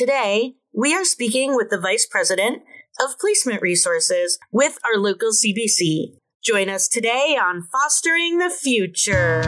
Today, 0.00 0.54
we 0.72 0.94
are 0.94 1.04
speaking 1.04 1.54
with 1.54 1.68
the 1.68 1.78
Vice 1.78 2.06
President 2.06 2.62
of 2.98 3.18
Placement 3.18 3.60
Resources 3.60 4.38
with 4.50 4.78
our 4.82 4.98
local 4.98 5.28
CBC. 5.30 6.14
Join 6.42 6.70
us 6.70 6.88
today 6.88 7.36
on 7.38 7.60
Fostering 7.60 8.38
the 8.38 8.48
Future. 8.48 9.42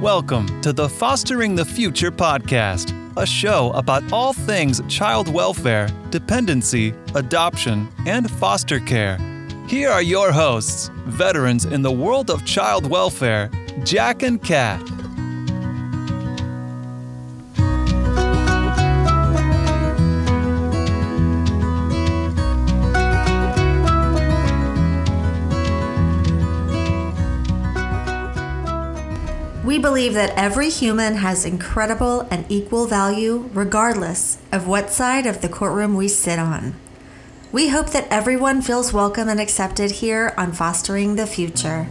Welcome 0.00 0.60
to 0.60 0.72
the 0.72 0.88
Fostering 0.88 1.56
the 1.56 1.64
Future 1.64 2.12
podcast, 2.12 2.94
a 3.16 3.26
show 3.26 3.72
about 3.72 4.04
all 4.12 4.32
things 4.32 4.80
child 4.86 5.26
welfare, 5.26 5.88
dependency, 6.10 6.94
adoption, 7.16 7.88
and 8.06 8.30
foster 8.30 8.78
care. 8.78 9.18
Here 9.66 9.90
are 9.90 10.02
your 10.02 10.30
hosts, 10.30 10.88
veterans 11.06 11.64
in 11.64 11.82
the 11.82 11.90
world 11.90 12.30
of 12.30 12.44
child 12.44 12.88
welfare, 12.88 13.50
Jack 13.82 14.22
and 14.22 14.40
Kat. 14.40 14.80
We 29.66 29.80
believe 29.80 30.14
that 30.14 30.30
every 30.36 30.70
human 30.70 31.16
has 31.16 31.44
incredible 31.44 32.20
and 32.30 32.46
equal 32.48 32.86
value 32.86 33.50
regardless 33.52 34.38
of 34.52 34.68
what 34.68 34.92
side 34.92 35.26
of 35.26 35.40
the 35.40 35.48
courtroom 35.48 35.96
we 35.96 36.06
sit 36.06 36.38
on. 36.38 36.76
We 37.50 37.70
hope 37.70 37.90
that 37.90 38.06
everyone 38.08 38.62
feels 38.62 38.92
welcome 38.92 39.28
and 39.28 39.40
accepted 39.40 39.90
here 39.90 40.32
on 40.36 40.52
Fostering 40.52 41.16
the 41.16 41.26
Future. 41.26 41.88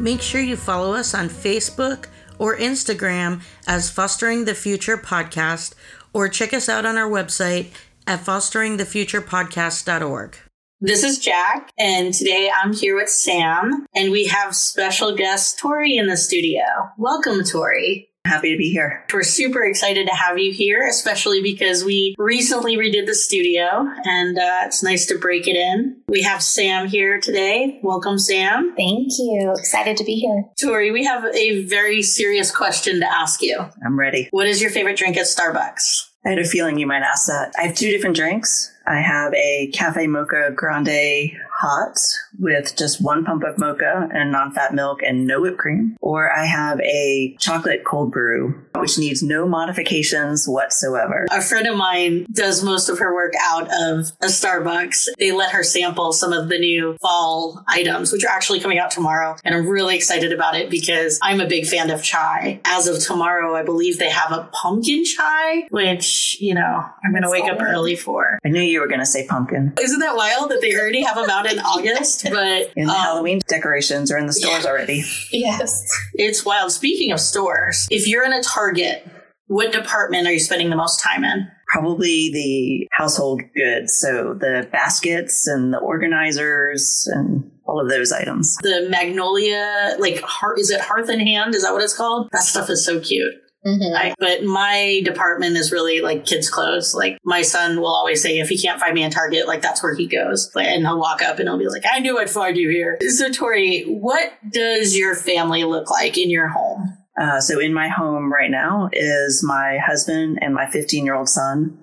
Make 0.00 0.20
sure 0.20 0.40
you 0.40 0.56
follow 0.56 0.94
us 0.94 1.14
on 1.14 1.28
Facebook 1.28 2.06
or 2.38 2.56
Instagram 2.56 3.42
as 3.66 3.90
Fostering 3.90 4.44
the 4.44 4.54
Future 4.54 4.96
Podcast, 4.96 5.74
or 6.12 6.28
check 6.28 6.52
us 6.52 6.68
out 6.68 6.86
on 6.86 6.98
our 6.98 7.08
website 7.08 7.70
at 8.06 8.20
fosteringthefuturepodcast.org. 8.20 10.36
This 10.80 11.02
is 11.04 11.18
Jack, 11.18 11.70
and 11.78 12.12
today 12.12 12.50
I'm 12.52 12.72
here 12.72 12.96
with 12.96 13.08
Sam, 13.08 13.86
and 13.94 14.10
we 14.10 14.26
have 14.26 14.56
special 14.56 15.14
guest 15.14 15.60
Tory 15.60 15.96
in 15.96 16.08
the 16.08 16.16
studio. 16.16 16.64
Welcome, 16.98 17.44
Tory. 17.44 18.08
Happy 18.24 18.52
to 18.52 18.56
be 18.56 18.70
here. 18.70 19.04
We're 19.12 19.24
super 19.24 19.64
excited 19.64 20.06
to 20.06 20.14
have 20.14 20.38
you 20.38 20.52
here, 20.52 20.86
especially 20.86 21.42
because 21.42 21.84
we 21.84 22.14
recently 22.18 22.76
redid 22.76 23.06
the 23.06 23.16
studio 23.16 23.88
and 24.04 24.38
uh, 24.38 24.60
it's 24.64 24.80
nice 24.80 25.06
to 25.06 25.18
break 25.18 25.48
it 25.48 25.56
in. 25.56 26.00
We 26.06 26.22
have 26.22 26.40
Sam 26.40 26.86
here 26.86 27.20
today. 27.20 27.80
Welcome, 27.82 28.20
Sam. 28.20 28.76
Thank 28.76 29.10
you. 29.18 29.52
Excited 29.58 29.96
to 29.96 30.04
be 30.04 30.20
here. 30.20 30.44
Tory, 30.60 30.92
we 30.92 31.04
have 31.04 31.24
a 31.34 31.64
very 31.64 32.00
serious 32.00 32.54
question 32.54 33.00
to 33.00 33.12
ask 33.12 33.42
you. 33.42 33.58
I'm 33.84 33.98
ready. 33.98 34.28
What 34.30 34.46
is 34.46 34.62
your 34.62 34.70
favorite 34.70 34.96
drink 34.96 35.16
at 35.16 35.26
Starbucks? 35.26 36.10
I 36.24 36.28
had 36.28 36.38
a 36.38 36.44
feeling 36.44 36.78
you 36.78 36.86
might 36.86 37.02
ask 37.02 37.26
that. 37.26 37.52
I 37.58 37.62
have 37.62 37.74
two 37.74 37.90
different 37.90 38.14
drinks. 38.14 38.72
I 38.86 39.00
have 39.00 39.32
a 39.34 39.70
cafe 39.72 40.06
mocha 40.06 40.50
grande 40.54 41.32
hot 41.62 41.96
with 42.40 42.76
just 42.76 43.00
one 43.00 43.24
pump 43.24 43.44
of 43.44 43.56
mocha 43.56 44.08
and 44.12 44.32
non-fat 44.32 44.74
milk 44.74 45.00
and 45.02 45.26
no 45.26 45.40
whipped 45.40 45.58
cream. 45.58 45.96
Or 46.00 46.30
I 46.30 46.44
have 46.44 46.80
a 46.80 47.36
chocolate 47.38 47.84
cold 47.84 48.10
brew, 48.10 48.60
which 48.74 48.98
needs 48.98 49.22
no 49.22 49.46
modifications 49.46 50.48
whatsoever. 50.48 51.26
A 51.30 51.40
friend 51.40 51.68
of 51.68 51.76
mine 51.76 52.26
does 52.32 52.64
most 52.64 52.88
of 52.88 52.98
her 52.98 53.14
work 53.14 53.32
out 53.40 53.64
of 53.66 54.10
a 54.20 54.26
Starbucks. 54.26 55.08
They 55.18 55.30
let 55.30 55.52
her 55.52 55.62
sample 55.62 56.12
some 56.12 56.32
of 56.32 56.48
the 56.48 56.58
new 56.58 56.96
fall 57.00 57.62
items, 57.68 58.12
which 58.12 58.24
are 58.24 58.30
actually 58.30 58.58
coming 58.58 58.78
out 58.78 58.90
tomorrow. 58.90 59.36
And 59.44 59.54
I'm 59.54 59.68
really 59.68 59.94
excited 59.94 60.32
about 60.32 60.56
it 60.56 60.68
because 60.70 61.20
I'm 61.22 61.40
a 61.40 61.46
big 61.46 61.66
fan 61.66 61.90
of 61.90 62.02
chai. 62.02 62.60
As 62.64 62.88
of 62.88 62.98
tomorrow, 62.98 63.54
I 63.54 63.62
believe 63.62 63.98
they 63.98 64.10
have 64.10 64.32
a 64.32 64.48
pumpkin 64.52 65.04
chai, 65.04 65.68
which, 65.70 66.38
you 66.40 66.54
know, 66.54 66.84
I'm 67.04 67.12
going 67.12 67.22
to 67.22 67.30
wake 67.30 67.44
up 67.44 67.60
early 67.60 67.94
for. 67.94 68.38
I 68.44 68.48
knew 68.48 68.62
you 68.62 68.71
were 68.80 68.88
going 68.88 69.00
to 69.00 69.06
say 69.06 69.26
pumpkin. 69.26 69.72
Isn't 69.80 70.00
that 70.00 70.16
wild 70.16 70.50
that 70.50 70.60
they 70.60 70.74
already 70.74 71.02
have 71.02 71.16
them 71.16 71.30
out 71.30 71.50
in 71.50 71.58
August? 71.60 72.24
But 72.24 72.72
And 72.76 72.88
um, 72.88 72.96
Halloween 72.96 73.40
decorations 73.48 74.10
are 74.10 74.18
in 74.18 74.26
the 74.26 74.32
stores 74.32 74.64
already. 74.66 75.02
Yes. 75.30 75.82
it's 76.14 76.44
wild. 76.44 76.72
Speaking 76.72 77.12
of 77.12 77.20
stores, 77.20 77.86
if 77.90 78.06
you're 78.06 78.24
in 78.24 78.32
a 78.32 78.42
Target, 78.42 79.06
what 79.46 79.72
department 79.72 80.26
are 80.26 80.32
you 80.32 80.40
spending 80.40 80.70
the 80.70 80.76
most 80.76 81.00
time 81.00 81.24
in? 81.24 81.48
Probably 81.68 82.30
the 82.32 82.88
household 82.92 83.42
goods. 83.54 83.94
So 83.94 84.34
the 84.38 84.68
baskets 84.72 85.46
and 85.46 85.72
the 85.72 85.78
organizers 85.78 87.08
and 87.12 87.50
all 87.66 87.80
of 87.80 87.88
those 87.88 88.12
items. 88.12 88.56
The 88.62 88.88
Magnolia, 88.90 89.96
like, 89.98 90.20
heart, 90.20 90.58
is 90.58 90.70
it 90.70 90.80
Hearth 90.80 91.08
and 91.08 91.22
Hand? 91.22 91.54
Is 91.54 91.62
that 91.62 91.72
what 91.72 91.82
it's 91.82 91.96
called? 91.96 92.28
That 92.32 92.42
stuff 92.42 92.68
is 92.70 92.84
so 92.84 93.00
cute. 93.00 93.34
Mhm. 93.64 93.94
I, 93.96 94.14
but 94.18 94.42
my 94.42 95.02
department 95.04 95.56
is 95.56 95.70
really 95.70 96.00
like 96.00 96.26
kids' 96.26 96.50
clothes. 96.50 96.94
Like 96.94 97.18
my 97.24 97.42
son 97.42 97.76
will 97.80 97.94
always 97.94 98.20
say, 98.20 98.38
if 98.38 98.48
he 98.48 98.58
can't 98.58 98.80
find 98.80 98.94
me 98.94 99.04
in 99.04 99.10
Target, 99.10 99.46
like 99.46 99.62
that's 99.62 99.82
where 99.82 99.94
he 99.94 100.06
goes. 100.06 100.50
Like, 100.54 100.66
and 100.66 100.84
he'll 100.84 100.98
walk 100.98 101.22
up 101.22 101.38
and 101.38 101.48
he'll 101.48 101.58
be 101.58 101.68
like, 101.68 101.84
I 101.90 102.00
knew 102.00 102.18
I'd 102.18 102.30
find 102.30 102.56
you 102.56 102.68
here. 102.68 102.98
So 103.08 103.30
Tory, 103.30 103.82
what 103.82 104.32
does 104.50 104.96
your 104.96 105.14
family 105.14 105.64
look 105.64 105.90
like 105.90 106.18
in 106.18 106.28
your 106.30 106.48
home? 106.48 106.98
Uh, 107.20 107.40
so 107.40 107.60
in 107.60 107.74
my 107.74 107.88
home 107.88 108.32
right 108.32 108.50
now 108.50 108.88
is 108.92 109.44
my 109.44 109.78
husband 109.84 110.38
and 110.40 110.54
my 110.54 110.66
15 110.70 111.04
year 111.04 111.14
old 111.14 111.28
son. 111.28 111.78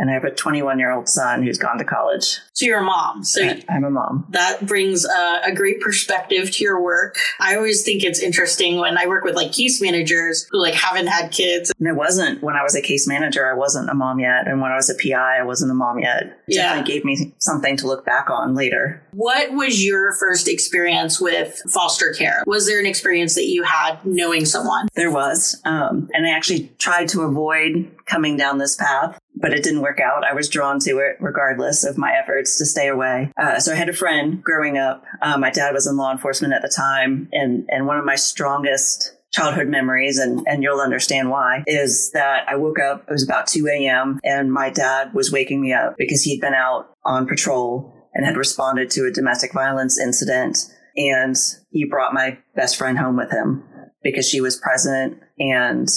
And 0.00 0.08
I 0.10 0.14
have 0.14 0.24
a 0.24 0.30
21 0.30 0.78
year 0.78 0.90
old 0.92 1.08
son 1.10 1.42
who's 1.42 1.58
gone 1.58 1.76
to 1.78 1.84
college. 1.84 2.38
So 2.54 2.64
you're 2.64 2.78
a 2.80 2.82
mom. 2.84 3.22
So 3.22 3.42
I- 3.44 3.62
I'm 3.68 3.84
a 3.84 3.90
mom. 3.90 4.26
that 4.30 4.64
brings 4.66 5.04
uh, 5.06 5.40
a 5.44 5.52
great 5.52 5.80
perspective 5.82 6.50
to 6.52 6.64
your 6.64 6.82
work. 6.82 7.16
I 7.38 7.54
always 7.54 7.82
think 7.82 8.02
it's 8.02 8.18
interesting 8.20 8.78
when 8.78 8.96
I 8.96 9.06
work 9.06 9.24
with 9.24 9.34
like 9.36 9.52
case 9.52 9.80
managers 9.82 10.46
who 10.50 10.60
like 10.60 10.72
haven't 10.74 11.08
had 11.08 11.30
kids. 11.32 11.70
And 11.78 11.86
it 11.86 11.94
wasn't 11.96 12.42
when 12.42 12.56
I 12.56 12.62
was 12.62 12.74
a 12.74 12.80
case 12.82 13.06
manager, 13.06 13.46
I 13.50 13.54
wasn't 13.54 13.90
a 13.90 13.94
mom 13.94 14.20
yet. 14.20 14.46
And 14.48 14.60
when 14.62 14.72
I 14.72 14.76
was 14.76 14.88
a 14.88 14.94
PI, 14.94 15.38
I 15.38 15.42
wasn't 15.42 15.70
a 15.70 15.74
mom 15.74 15.98
yet. 15.98 16.22
It 16.48 16.54
Yeah. 16.56 16.62
definitely 16.62 16.92
gave 16.94 17.04
me 17.04 17.34
something 17.38 17.76
to 17.76 17.86
look 17.86 18.04
back 18.06 18.30
on 18.30 18.54
later. 18.54 19.02
What 19.12 19.52
was 19.52 19.84
your 19.84 20.12
first 20.14 20.48
experience 20.48 21.20
with 21.20 21.60
foster 21.68 22.14
care? 22.14 22.42
Was 22.46 22.66
there 22.66 22.80
an 22.80 22.86
experience 22.86 23.34
that 23.34 23.46
you 23.46 23.64
had 23.64 23.98
knowing 24.04 24.46
someone? 24.46 24.88
There 24.94 25.10
was. 25.10 25.60
Um, 25.66 26.08
and 26.14 26.26
I 26.26 26.30
actually 26.30 26.72
tried 26.78 27.08
to 27.10 27.22
avoid 27.22 27.90
coming 28.06 28.36
down 28.36 28.58
this 28.58 28.74
path, 28.76 29.18
but 29.40 29.52
it 29.52 29.62
didn't 29.62 29.82
work 29.82 30.00
out. 30.00 30.24
I 30.24 30.34
was 30.34 30.48
drawn 30.48 30.78
to 30.80 30.98
it 30.98 31.16
regardless 31.20 31.84
of 31.84 31.98
my 31.98 32.12
efforts 32.12 32.58
to 32.58 32.66
stay 32.66 32.88
away. 32.88 33.32
Uh, 33.40 33.58
so 33.58 33.72
I 33.72 33.76
had 33.76 33.88
a 33.88 33.94
friend 33.94 34.42
growing 34.42 34.78
up. 34.78 35.04
Uh, 35.22 35.38
my 35.38 35.50
dad 35.50 35.72
was 35.72 35.86
in 35.86 35.96
law 35.96 36.12
enforcement 36.12 36.54
at 36.54 36.62
the 36.62 36.72
time. 36.74 37.28
And, 37.32 37.66
and 37.70 37.86
one 37.86 37.98
of 37.98 38.04
my 38.04 38.16
strongest 38.16 39.16
childhood 39.32 39.68
memories, 39.68 40.18
and, 40.18 40.44
and 40.46 40.62
you'll 40.62 40.80
understand 40.80 41.30
why, 41.30 41.62
is 41.66 42.10
that 42.12 42.48
I 42.48 42.56
woke 42.56 42.80
up, 42.80 43.04
it 43.08 43.12
was 43.12 43.22
about 43.22 43.46
2 43.46 43.68
a.m., 43.68 44.18
and 44.24 44.52
my 44.52 44.70
dad 44.70 45.14
was 45.14 45.30
waking 45.30 45.60
me 45.60 45.72
up 45.72 45.94
because 45.96 46.22
he'd 46.22 46.40
been 46.40 46.54
out 46.54 46.90
on 47.04 47.26
patrol 47.26 47.94
and 48.12 48.26
had 48.26 48.36
responded 48.36 48.90
to 48.90 49.06
a 49.06 49.12
domestic 49.12 49.52
violence 49.52 50.00
incident. 50.00 50.58
And 50.96 51.36
he 51.70 51.84
brought 51.84 52.12
my 52.12 52.38
best 52.56 52.76
friend 52.76 52.98
home 52.98 53.16
with 53.16 53.30
him 53.30 53.62
because 54.02 54.28
she 54.28 54.40
was 54.40 54.56
present 54.56 55.20
and 55.38 55.88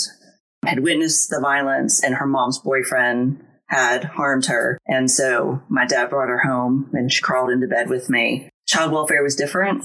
had 0.66 0.80
witnessed 0.80 1.30
the 1.30 1.40
violence, 1.42 2.04
and 2.04 2.16
her 2.16 2.28
mom's 2.28 2.60
boyfriend 2.60 3.44
had 3.68 4.04
harmed 4.04 4.46
her. 4.46 4.78
And 4.88 5.10
so 5.10 5.62
my 5.68 5.86
dad 5.86 6.10
brought 6.10 6.30
her 6.30 6.40
home 6.40 6.92
and 6.94 7.12
she 7.12 7.22
crawled 7.22 7.50
into 7.50 7.68
bed 7.68 7.90
with 7.90 8.10
me. 8.10 8.50
Child 8.68 8.92
welfare 8.92 9.24
was 9.24 9.36
different 9.36 9.84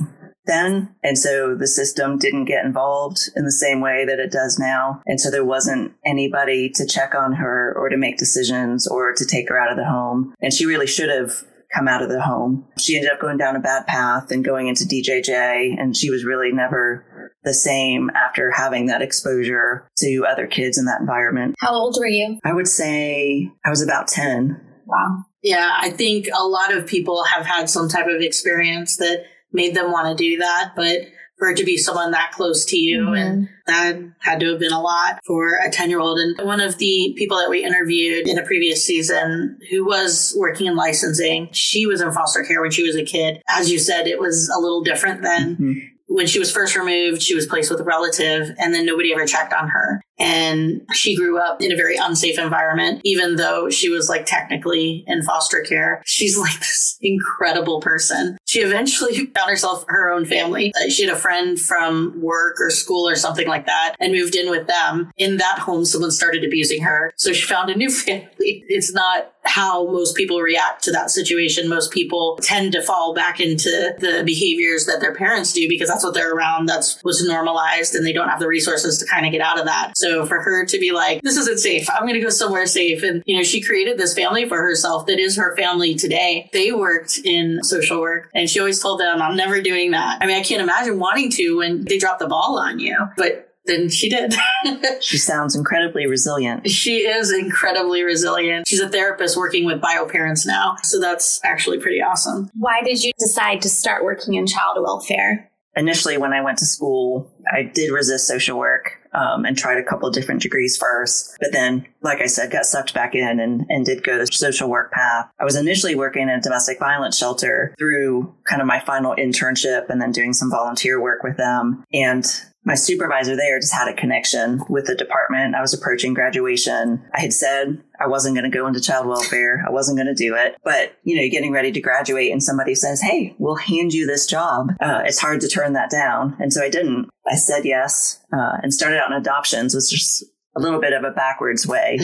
then. 0.49 0.95
And 1.05 1.17
so 1.17 1.55
the 1.55 1.67
system 1.67 2.19
didn't 2.19 2.47
get 2.47 2.65
involved 2.65 3.19
in 3.37 3.45
the 3.45 3.53
same 3.53 3.81
way 3.81 4.05
that 4.07 4.19
it 4.19 4.33
does 4.33 4.59
now. 4.59 5.03
And 5.07 5.21
so 5.21 5.31
there 5.31 5.45
wasn't 5.45 5.93
anybody 6.05 6.71
to 6.75 6.87
check 6.87 7.15
on 7.15 7.35
her 7.35 7.73
or 7.77 7.89
to 7.89 7.97
make 7.97 8.19
decisions 8.19 8.87
or 8.87 9.13
to 9.15 9.27
take 9.27 9.49
her 9.49 9.59
out 9.59 9.71
of 9.71 9.77
the 9.77 9.85
home. 9.85 10.35
And 10.41 10.53
she 10.53 10.67
really 10.67 10.87
should 10.87 11.11
have 11.11 11.45
come 11.75 11.87
out 11.87 12.03
of 12.03 12.09
the 12.09 12.23
home. 12.23 12.67
She 12.79 12.97
ended 12.97 13.13
up 13.13 13.21
going 13.21 13.37
down 13.37 13.57
a 13.57 13.61
bad 13.61 13.87
path 13.87 14.31
and 14.31 14.45
going 14.45 14.69
into 14.69 14.85
DJJ. 14.85 15.79
And 15.79 15.95
she 15.95 16.11
was 16.11 16.25
really 16.25 16.51
never 16.51 17.05
the 17.45 17.55
same 17.55 18.11
after 18.15 18.51
having 18.51 18.87
that 18.87 19.03
exposure 19.03 19.89
to 19.99 20.25
other 20.29 20.47
kids 20.47 20.79
in 20.79 20.85
that 20.87 21.01
environment. 21.01 21.55
How 21.61 21.73
old 21.73 21.97
were 21.99 22.07
you? 22.07 22.39
I 22.45 22.53
would 22.53 22.69
say 22.69 23.51
I 23.65 23.71
was 23.71 23.83
about 23.83 24.09
10. 24.09 24.61
Wow. 24.87 25.25
Yeah, 25.43 25.71
I 25.79 25.91
think 25.91 26.29
a 26.37 26.45
lot 26.47 26.73
of 26.75 26.87
people 26.87 27.25
have 27.25 27.47
had 27.47 27.71
some 27.71 27.89
type 27.89 28.07
of 28.07 28.21
experience 28.21 28.97
that 28.97 29.25
made 29.53 29.75
them 29.75 29.93
want 29.93 30.17
to 30.17 30.23
do 30.23 30.39
that, 30.39 30.73
but 30.77 30.97
for 31.39 31.51
it 31.51 31.57
to 31.57 31.65
be 31.65 31.77
someone 31.77 32.11
that 32.11 32.33
close 32.33 32.65
to 32.65 32.77
you 32.77 33.03
Mhm. 33.05 33.17
and 33.19 33.49
that 33.69 33.97
had 34.19 34.41
to 34.41 34.51
have 34.51 34.59
been 34.59 34.73
a 34.73 34.83
lot 34.83 35.21
for 35.25 35.55
a 35.65 35.71
10 35.71 35.89
year 35.89 36.01
old. 36.01 36.19
And 36.19 36.37
one 36.45 36.61
of 36.61 36.79
the 36.79 37.15
people 37.17 37.39
that 37.39 37.49
we 37.49 37.63
interviewed 37.65 38.27
in 38.27 38.39
a 38.39 38.43
previous 38.43 38.85
season 38.85 39.57
who 39.71 39.85
was 39.87 40.35
working 40.37 40.67
in 40.67 40.75
licensing, 40.75 41.49
she 41.53 41.87
was 41.87 42.01
in 42.01 42.11
foster 42.11 42.43
care 42.43 42.61
when 42.61 42.73
she 42.73 42.83
was 42.83 42.97
a 42.97 43.05
kid. 43.05 43.41
As 43.49 43.71
you 43.71 43.79
said, 43.79 44.09
it 44.09 44.19
was 44.19 44.49
a 44.49 44.59
little 44.59 44.83
different 44.83 45.23
then. 45.23 45.57
Mhm. 45.57 45.75
When 46.09 46.27
she 46.27 46.39
was 46.39 46.51
first 46.51 46.75
removed, 46.75 47.23
she 47.23 47.35
was 47.35 47.47
placed 47.47 47.71
with 47.71 47.81
a 47.81 47.85
relative 47.85 48.55
and 48.59 48.75
then 48.75 48.87
nobody 48.87 49.13
ever 49.13 49.27
checked 49.27 49.53
on 49.53 49.69
her. 49.69 50.03
And 50.19 50.83
she 50.93 51.17
grew 51.17 51.39
up 51.39 51.63
in 51.63 51.73
a 51.73 51.77
very 51.77 51.97
unsafe 51.97 52.39
environment, 52.39 53.01
even 53.05 53.37
though 53.37 53.71
she 53.71 53.89
was 53.89 54.09
like 54.09 54.27
technically 54.27 55.05
in 55.07 55.23
foster 55.23 55.61
care. 55.63 56.03
She's 56.05 56.37
like 56.39 56.59
this 56.59 56.99
incredible 57.01 57.81
person. 57.81 58.39
She 58.47 58.61
eventually 58.61 59.27
found 59.35 59.51
herself 59.51 59.85
her 59.89 60.11
own 60.11 60.25
family. 60.25 60.73
Uh, 60.77 60.89
She 60.91 61.05
had 61.07 61.15
a 61.15 61.19
friend 61.19 61.59
from 61.59 62.21
work 62.21 62.57
or 62.61 62.71
school 62.71 63.09
or 63.09 63.15
something 63.17 63.47
like 63.47 63.67
that 63.67 63.95
and 64.01 64.13
moved 64.13 64.35
in 64.35 64.51
with 64.51 64.67
them. 64.67 65.11
In 65.17 65.37
that 65.39 65.59
home, 65.61 65.85
someone 65.85 66.11
started 66.11 66.45
abusing 66.45 66.83
her. 66.83 67.13
So 67.17 67.33
she 67.33 67.47
found 67.47 67.71
a 67.71 67.77
new 67.77 67.91
family. 68.07 68.65
It's 68.69 68.93
not 68.93 69.33
how 69.45 69.91
most 69.91 70.15
people 70.17 70.41
react 70.41 70.83
to 70.85 70.91
that 70.93 71.11
situation. 71.11 71.69
Most 71.69 71.91
people 71.93 72.39
tend 72.43 72.73
to 72.73 72.83
fall 72.83 73.15
back 73.15 73.41
into 73.41 73.71
the 73.99 74.23
behaviors 74.27 74.85
that 74.87 75.01
their 75.01 75.15
parents 75.15 75.53
do 75.53 75.69
because 75.69 75.89
that's 75.89 76.05
what 76.05 76.13
they're 76.15 76.35
around. 76.35 76.67
That's 76.67 76.99
what's 77.03 77.27
normalized 77.27 77.95
and 77.95 78.05
they 78.07 78.13
don't 78.13 78.29
have 78.29 78.41
the 78.41 78.49
resources 78.49 78.99
to 78.99 79.07
kind 79.07 79.25
of 79.25 79.33
get 79.33 79.41
out 79.41 79.59
of 79.59 79.65
that. 79.65 79.97
So 79.97 80.08
for 80.27 80.41
her 80.41 80.65
to 80.67 80.79
be 80.79 80.93
like, 80.93 81.23
this 81.23 81.37
isn't 81.37 81.59
safe. 81.59 81.89
I'm 81.91 82.03
going 82.03 82.15
to 82.15 82.21
go 82.21 82.29
somewhere 82.31 82.67
safe. 82.67 83.03
And, 83.03 83.23
you 83.27 83.37
know, 83.37 83.43
she 83.43 83.61
created 83.61 83.99
this 83.99 84.15
family 84.15 84.49
for 84.49 84.59
herself 84.59 85.07
that 85.07 85.19
is 85.19 85.37
her 85.37 85.57
family 85.57 85.95
today. 85.95 86.49
They 86.53 86.73
worked 86.73 87.19
in 87.25 87.63
social 87.63 88.01
work 88.01 88.31
and 88.35 88.49
she 88.49 88.59
always 88.59 88.81
told 88.81 89.01
them, 89.01 89.21
I'm 89.21 89.37
never 89.37 89.61
doing 89.61 89.93
that. 89.93 90.19
I 90.21 90.27
mean, 90.27 90.37
I 90.37 90.43
can't 90.43 90.63
imagine 90.63 90.99
wanting 90.99 91.31
to 91.33 91.59
when 91.59 91.85
they 91.85 91.99
drop 91.99 92.19
the 92.19 92.27
ball 92.27 92.59
on 92.59 92.79
you, 92.79 92.97
but 93.17 93.49
then 93.69 93.89
she 93.89 94.09
did. 94.09 94.35
She 95.01 95.17
sounds 95.17 95.55
incredibly 95.55 96.07
resilient. 96.07 96.69
She 96.69 96.99
is 96.99 97.33
incredibly 97.33 98.03
resilient. 98.03 98.67
She's 98.67 98.81
a 98.81 98.89
therapist 98.89 99.37
working 99.37 99.65
with 99.65 99.81
bio 99.81 100.07
parents 100.07 100.45
now. 100.45 100.77
So 100.83 101.01
that's 101.01 101.41
actually 101.45 101.79
pretty 101.79 102.03
awesome. 102.03 102.51
Why 102.55 102.83
did 102.83 103.03
you 103.03 103.13
decide 103.19 103.63
to 103.63 103.69
start 103.69 104.05
working 104.05 104.35
in 104.35 104.47
child 104.47 104.77
welfare? 104.81 105.51
Initially, 105.77 106.19
when 106.19 106.33
I 106.33 106.43
went 106.43 106.59
to 106.59 106.67
school, 106.67 107.31
I 107.51 107.63
did 107.63 107.93
resist 107.93 108.27
social 108.27 108.59
work 108.59 108.98
um, 109.13 109.45
and 109.45 109.57
tried 109.57 109.79
a 109.79 109.85
couple 109.85 110.11
different 110.11 110.43
degrees 110.43 110.77
first. 110.77 111.37
But 111.41 111.53
then, 111.53 111.87
like 112.03 112.21
I 112.21 112.27
said, 112.27 112.51
got 112.51 112.67
sucked 112.67 112.95
back 112.95 113.15
in 113.15 113.41
and, 113.41 113.67
and 113.69 113.85
did 113.85 114.03
go 114.03 114.19
the 114.19 114.27
social 114.27 114.69
work 114.69 114.93
path. 114.93 115.31
I 115.39 115.45
was 115.45 115.57
initially 115.57 115.95
working 115.95 116.23
in 116.23 116.31
a 116.31 116.41
domestic 116.41 116.79
violence 116.79 117.17
shelter 117.17 117.75
through 117.79 118.35
kind 118.45 118.61
of 118.61 118.69
my 118.69 118.81
final 118.81 119.15
internship 119.17 119.89
and 119.89 120.01
then 120.01 120.13
doing 120.13 120.33
some 120.33 120.51
volunteer 120.51 121.01
work 121.01 121.23
with 121.23 121.37
them. 121.37 121.85
And 121.93 122.25
my 122.65 122.75
supervisor 122.75 123.37
there 123.37 123.59
just 123.59 123.73
had 123.73 123.89
a 123.89 123.95
connection 123.95 124.61
with 124.69 124.87
the 124.87 124.95
department. 124.95 125.55
I 125.55 125.61
was 125.61 125.73
approaching 125.73 126.13
graduation. 126.13 127.03
I 127.15 127.21
had 127.21 127.33
said 127.33 127.83
I 128.01 128.07
wasn't 128.07 128.37
going 128.37 128.51
to 128.51 128.57
go 128.57 128.67
into 128.67 128.81
child 128.81 129.07
welfare. 129.07 129.65
I 129.67 129.71
wasn't 129.71 129.97
going 129.97 130.09
to 130.09 130.15
do 130.15 130.35
it. 130.35 130.57
But, 130.65 130.99
you 131.03 131.17
know, 131.17 131.29
getting 131.31 131.53
ready 131.53 131.73
to 131.73 131.81
graduate 131.81 132.31
and 132.31 132.43
somebody 132.43 132.75
says, 132.75 133.01
Hey, 133.01 133.35
we'll 133.39 133.57
hand 133.57 133.93
you 133.95 134.07
this 134.07 134.27
job. 134.27 134.73
Uh, 134.81 135.03
it's 135.05 135.19
hard 135.19 135.41
to 135.41 135.49
turn 135.49 135.73
that 135.75 135.91
down. 135.91 136.37
And 136.41 136.53
so 136.53 136.63
I 136.63 136.69
didn't. 136.69 137.09
I 137.27 137.37
said 137.37 137.65
yes 137.65 138.21
uh, 138.33 138.59
and 138.63 138.73
started 138.73 138.99
out 138.99 139.11
in 139.11 139.17
adoptions, 139.17 139.75
which 139.75 139.93
is 139.93 140.25
a 140.59 140.61
little 140.61 140.81
bit 140.81 140.93
of 140.93 141.05
a 141.05 141.11
backwards 141.11 141.67
way 141.67 141.99